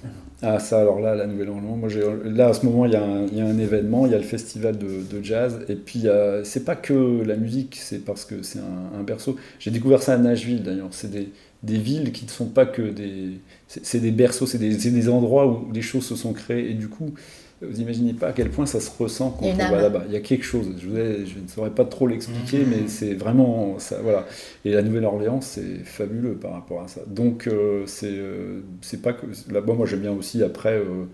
Ah, 0.44 0.58
ça, 0.58 0.80
alors 0.80 1.00
là, 1.00 1.14
la 1.14 1.28
Nouvelle-Orléans, 1.28 1.80
là, 2.26 2.48
à 2.48 2.54
ce 2.54 2.66
moment, 2.66 2.86
il 2.86 2.94
y, 2.94 2.96
a 2.96 3.04
un, 3.04 3.28
y, 3.28 3.42
a 3.42 3.46
un 3.46 3.60
événement, 3.60 4.08
il 4.08 4.12
y 4.12 4.16
a 4.16 4.18
le 4.18 4.24
festival 4.24 4.78
de, 4.78 5.22
jazz, 5.22 5.60
et 5.70 5.76
puis 5.76 6.06
c'est 6.44 6.66
pas 6.66 6.76
que 6.76 7.24
la 7.24 7.36
musique, 7.36 7.78
c'est 7.80 8.04
parce 8.04 8.26
que 8.26 8.42
c'est 8.42 8.60
un, 8.60 9.04
berceau. 9.04 9.36
J'ai 9.60 9.72
découvert 9.72 10.02
ça 10.02 10.14
à 10.14 10.18
Nashville, 10.18 10.64
d'ailleurs. 10.64 10.90
C'est 10.92 11.12
des, 11.12 11.30
villes 11.64 12.12
qui 12.12 12.26
ne 12.26 12.30
sont 12.32 12.48
pas 12.48 12.66
que 12.66 12.82
des. 12.82 13.40
C'est 13.84 14.00
des 14.00 14.12
berceaux, 14.12 14.46
c'est 14.46 14.58
des, 14.58 14.76
des 14.76 15.10
endroits 15.10 15.48
où 15.48 15.72
les 15.72 15.82
choses 15.82 16.06
se 16.06 16.16
sont 16.16 16.34
créées, 16.34 16.72
et 16.72 16.74
du 16.74 16.90
coup, 16.90 17.14
vous 17.62 17.80
imaginez 17.80 18.14
pas 18.14 18.30
à 18.30 18.32
quel 18.32 18.50
point 18.50 18.66
ça 18.66 18.80
se 18.80 18.90
ressent 18.98 19.32
quand 19.32 19.46
on 19.46 19.54
va 19.54 19.82
là-bas. 19.82 20.04
Il 20.08 20.14
y 20.14 20.16
a 20.16 20.20
quelque 20.20 20.44
chose. 20.44 20.68
Je, 20.78 20.88
je 20.90 21.40
ne 21.40 21.48
saurais 21.48 21.70
pas 21.70 21.86
trop 21.86 22.08
l'expliquer, 22.08 22.60
mhm. 22.60 22.70
mais 22.70 22.88
c'est 22.88 23.14
vraiment 23.14 23.78
ça. 23.78 24.00
Voilà. 24.02 24.26
Et 24.66 24.72
la 24.72 24.82
Nouvelle-Orléans, 24.82 25.42
c'est 25.42 25.84
fabuleux 25.84 26.34
par 26.34 26.54
rapport 26.54 26.82
à 26.82 26.88
ça. 26.88 27.02
Donc 27.08 27.48
euh, 27.48 27.84
c'est 27.86 28.10
euh, 28.10 28.62
c'est 28.82 29.02
pas 29.02 29.14
que 29.14 29.28
là-bas. 29.52 29.74
Moi, 29.74 29.86
j'aime 29.86 30.02
bien 30.02 30.12
aussi 30.12 30.44
après. 30.44 30.78
Euh, 30.78 31.06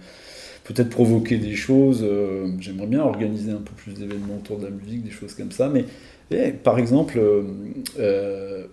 peut-être 0.64 0.90
provoquer 0.90 1.38
des 1.38 1.56
choses. 1.56 2.06
J'aimerais 2.60 2.88
bien 2.88 3.00
organiser 3.00 3.52
un 3.52 3.62
peu 3.62 3.72
plus 3.78 3.94
d'événements 3.94 4.36
autour 4.36 4.58
de 4.58 4.66
la 4.66 4.70
musique, 4.70 5.02
des 5.02 5.12
choses 5.12 5.34
comme 5.34 5.52
ça. 5.52 5.70
Mais 5.70 5.86
et, 6.30 6.52
par 6.52 6.78
exemple, 6.78 7.22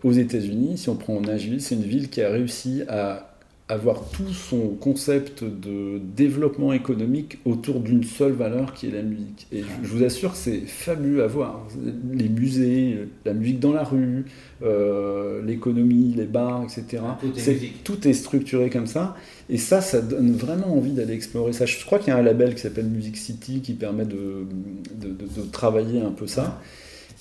aux 0.02 0.12
États-Unis, 0.12 0.76
si 0.76 0.88
on 0.88 0.96
prend 0.96 1.20
Nashville, 1.20 1.60
c'est 1.60 1.76
une 1.76 1.84
ville 1.84 2.10
qui 2.10 2.20
a 2.20 2.30
réussi 2.30 2.82
à 2.88 3.33
avoir 3.68 4.10
tout 4.10 4.28
son 4.28 4.68
concept 4.78 5.42
de 5.42 5.98
développement 5.98 6.74
économique 6.74 7.38
autour 7.46 7.80
d'une 7.80 8.04
seule 8.04 8.32
valeur 8.32 8.74
qui 8.74 8.88
est 8.88 8.90
la 8.90 9.00
musique. 9.00 9.46
Et 9.52 9.62
je, 9.82 9.88
vous 9.88 10.04
assure, 10.04 10.36
c'est 10.36 10.60
fabuleux 10.60 11.24
à 11.24 11.26
voir. 11.26 11.66
Les 12.12 12.28
musées, 12.28 13.08
la 13.24 13.32
musique 13.32 13.60
dans 13.60 13.72
la 13.72 13.82
rue, 13.82 14.26
euh, 14.62 15.42
l'économie, 15.42 16.12
les 16.14 16.26
bars, 16.26 16.62
etc. 16.62 17.02
Tout 17.84 18.06
est, 18.06 18.12
structuré 18.12 18.68
comme 18.68 18.86
ça. 18.86 19.16
Et 19.48 19.56
ça, 19.56 19.80
ça 19.80 20.02
donne 20.02 20.32
vraiment 20.32 20.76
envie 20.76 20.92
d'aller 20.92 21.14
explorer 21.14 21.54
ça. 21.54 21.64
Je 21.64 21.82
crois 21.86 21.98
qu'il 21.98 22.08
y 22.08 22.10
a 22.10 22.18
un 22.18 22.22
label 22.22 22.54
qui 22.54 22.60
s'appelle 22.60 22.86
Music 22.86 23.16
City 23.16 23.62
qui 23.62 23.72
permet 23.72 24.04
de, 24.04 24.46
de 24.94 25.42
travailler 25.50 26.02
un 26.02 26.10
peu 26.10 26.26
ça. 26.26 26.60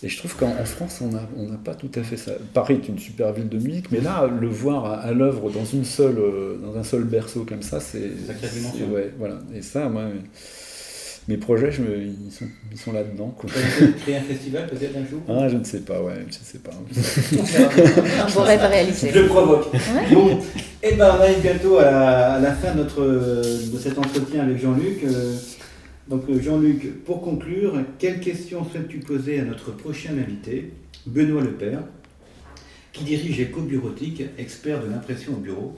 Et 0.03 0.09
je 0.09 0.17
trouve 0.17 0.35
qu'en 0.35 0.53
France, 0.65 0.99
on 1.01 1.07
n'a 1.07 1.21
on 1.37 1.47
pas 1.55 1.75
tout 1.75 1.89
à 1.95 2.03
fait 2.03 2.17
ça. 2.17 2.33
Paris 2.53 2.73
est 2.83 2.89
une 2.89 2.99
super 2.99 3.31
ville 3.31 3.47
de 3.47 3.57
musique, 3.57 3.89
mais 3.89 4.01
là, 4.01 4.27
le 4.27 4.47
voir 4.49 4.85
à, 4.85 5.13
l'œuvre 5.13 5.49
dans, 5.49 5.63
une 5.63 5.85
seule, 5.85 6.17
euh, 6.17 6.57
dans 6.61 6.77
un 6.77 6.83
seul 6.83 7.05
berceau 7.05 7.45
comme 7.47 7.61
ça, 7.61 7.79
c'est. 7.79 8.11
Ouais, 8.91 9.13
voilà. 9.17 9.39
Et 9.55 9.61
ça, 9.61 9.87
moi, 9.87 10.03
mes 11.29 11.37
projets, 11.37 11.71
je 11.71 11.81
me, 11.81 12.03
ils 12.03 12.31
sont, 12.31 12.45
ils 12.69 12.77
sont 12.77 12.91
là-dedans. 12.91 13.33
Créer 14.01 14.17
un 14.17 14.21
festival 14.23 14.67
peut-être 14.67 14.97
un 14.97 15.09
jour 15.09 15.21
Ah, 15.29 15.47
je 15.47 15.55
ne 15.55 15.63
sais 15.63 15.79
pas, 15.79 16.01
ouais, 16.01 16.15
je 16.29 16.37
ne 16.37 16.43
sais 16.43 16.59
pas. 16.59 16.71
un 18.25 18.33
beau 18.33 18.41
rêve 18.41 18.61
à 18.61 18.67
réaliser. 18.67 19.09
Je 19.09 19.19
le 19.19 19.27
provoque. 19.27 19.67
Bon, 20.11 20.31
et 20.31 20.89
eh 20.91 20.95
ben, 20.95 21.15
on 21.17 21.21
arrive 21.21 21.39
bientôt 21.39 21.77
à 21.77 22.39
la, 22.39 22.51
fin 22.51 22.73
de, 22.73 22.79
notre, 22.79 23.01
de 23.01 23.77
cet 23.77 23.97
entretien 23.97 24.43
avec 24.43 24.61
Jean-Luc. 24.61 25.05
Euh, 25.05 25.37
donc 26.07 26.29
euh, 26.29 26.41
Jean-Luc, 26.41 27.03
pour 27.03 27.21
conclure, 27.21 27.77
quelle 27.99 28.19
question 28.19 28.65
souhaites-tu 28.65 28.99
poser 28.99 29.39
à 29.39 29.45
notre 29.45 29.71
prochain 29.71 30.17
invité, 30.17 30.71
Benoît 31.05 31.43
Lepère 31.43 31.83
qui 32.91 33.03
dirige 33.03 33.41
EcoBureautique, 33.41 34.21
expert 34.37 34.83
de 34.83 34.89
l'impression 34.89 35.33
au 35.33 35.37
bureau? 35.37 35.75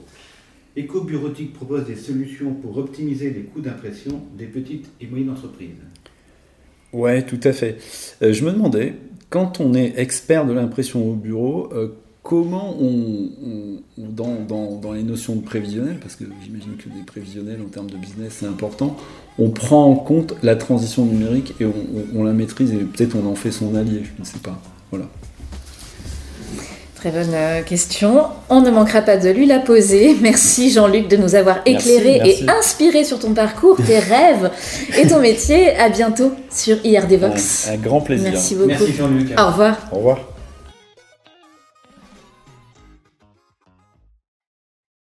EcoBureautique 0.76 1.54
propose 1.54 1.86
des 1.86 1.96
solutions 1.96 2.52
pour 2.52 2.76
optimiser 2.76 3.30
les 3.30 3.40
coûts 3.40 3.62
d'impression 3.62 4.20
des 4.36 4.44
petites 4.44 4.86
et 5.00 5.06
moyennes 5.06 5.30
entreprises. 5.30 5.80
Ouais, 6.92 7.24
tout 7.24 7.40
à 7.42 7.52
fait. 7.52 7.78
Euh, 8.22 8.32
je 8.32 8.44
me 8.44 8.52
demandais, 8.52 8.94
quand 9.30 9.60
on 9.60 9.72
est 9.72 9.98
expert 9.98 10.44
de 10.44 10.52
l'impression 10.52 11.10
au 11.10 11.14
bureau, 11.14 11.70
euh, 11.72 11.88
comment 12.26 12.74
on, 12.80 13.78
dans, 13.96 14.92
les 14.92 15.04
notions 15.04 15.36
de 15.36 15.42
prévisionnel, 15.42 15.98
parce 16.00 16.16
que 16.16 16.24
j'imagine 16.42 16.76
que 16.76 16.88
des 16.88 17.04
prévisionnels 17.06 17.60
en 17.64 17.68
termes 17.68 17.88
de 17.88 17.96
business 17.96 18.38
c'est 18.40 18.46
important, 18.46 18.96
on 19.38 19.50
prend 19.50 19.84
en 19.84 19.94
compte 19.94 20.34
la 20.42 20.56
transition 20.56 21.04
numérique 21.04 21.54
et 21.60 21.66
on, 22.14 22.24
la 22.24 22.32
maîtrise 22.32 22.72
et 22.72 22.78
peut-être 22.78 23.16
on 23.16 23.30
en 23.30 23.36
fait 23.36 23.52
son 23.52 23.76
allié, 23.76 24.02
je 24.02 24.20
ne 24.20 24.26
sais 24.26 24.38
pas. 24.38 24.60
Voilà. 24.90 25.06
Très 26.96 27.10
bonne 27.12 27.32
euh, 27.32 27.62
question. 27.62 28.24
On 28.48 28.60
ne 28.60 28.70
manquera 28.70 29.02
pas 29.02 29.18
de 29.18 29.28
lui 29.28 29.46
la 29.46 29.60
poser. 29.60 30.16
Merci 30.20 30.70
Jean-Luc 30.70 31.06
de 31.08 31.16
nous 31.16 31.36
avoir 31.36 31.60
éclairé 31.64 32.22
et 32.24 32.50
inspiré 32.50 33.04
sur 33.04 33.20
ton 33.20 33.34
parcours, 33.34 33.76
tes 33.76 33.98
rêves 34.00 34.50
et 34.98 35.06
ton 35.06 35.20
métier. 35.20 35.76
À 35.76 35.90
bientôt 35.90 36.32
sur 36.50 36.84
IRD 36.84 37.20
Vox. 37.20 37.68
Un, 37.68 37.74
un 37.74 37.76
grand 37.76 38.00
plaisir. 38.00 38.30
Merci 38.32 38.56
beaucoup. 38.56 38.68
Merci 38.68 38.92
Jean-Luc. 38.94 39.32
Au 39.38 39.46
revoir. 39.46 39.76
Au 39.92 39.96
revoir. 39.98 40.35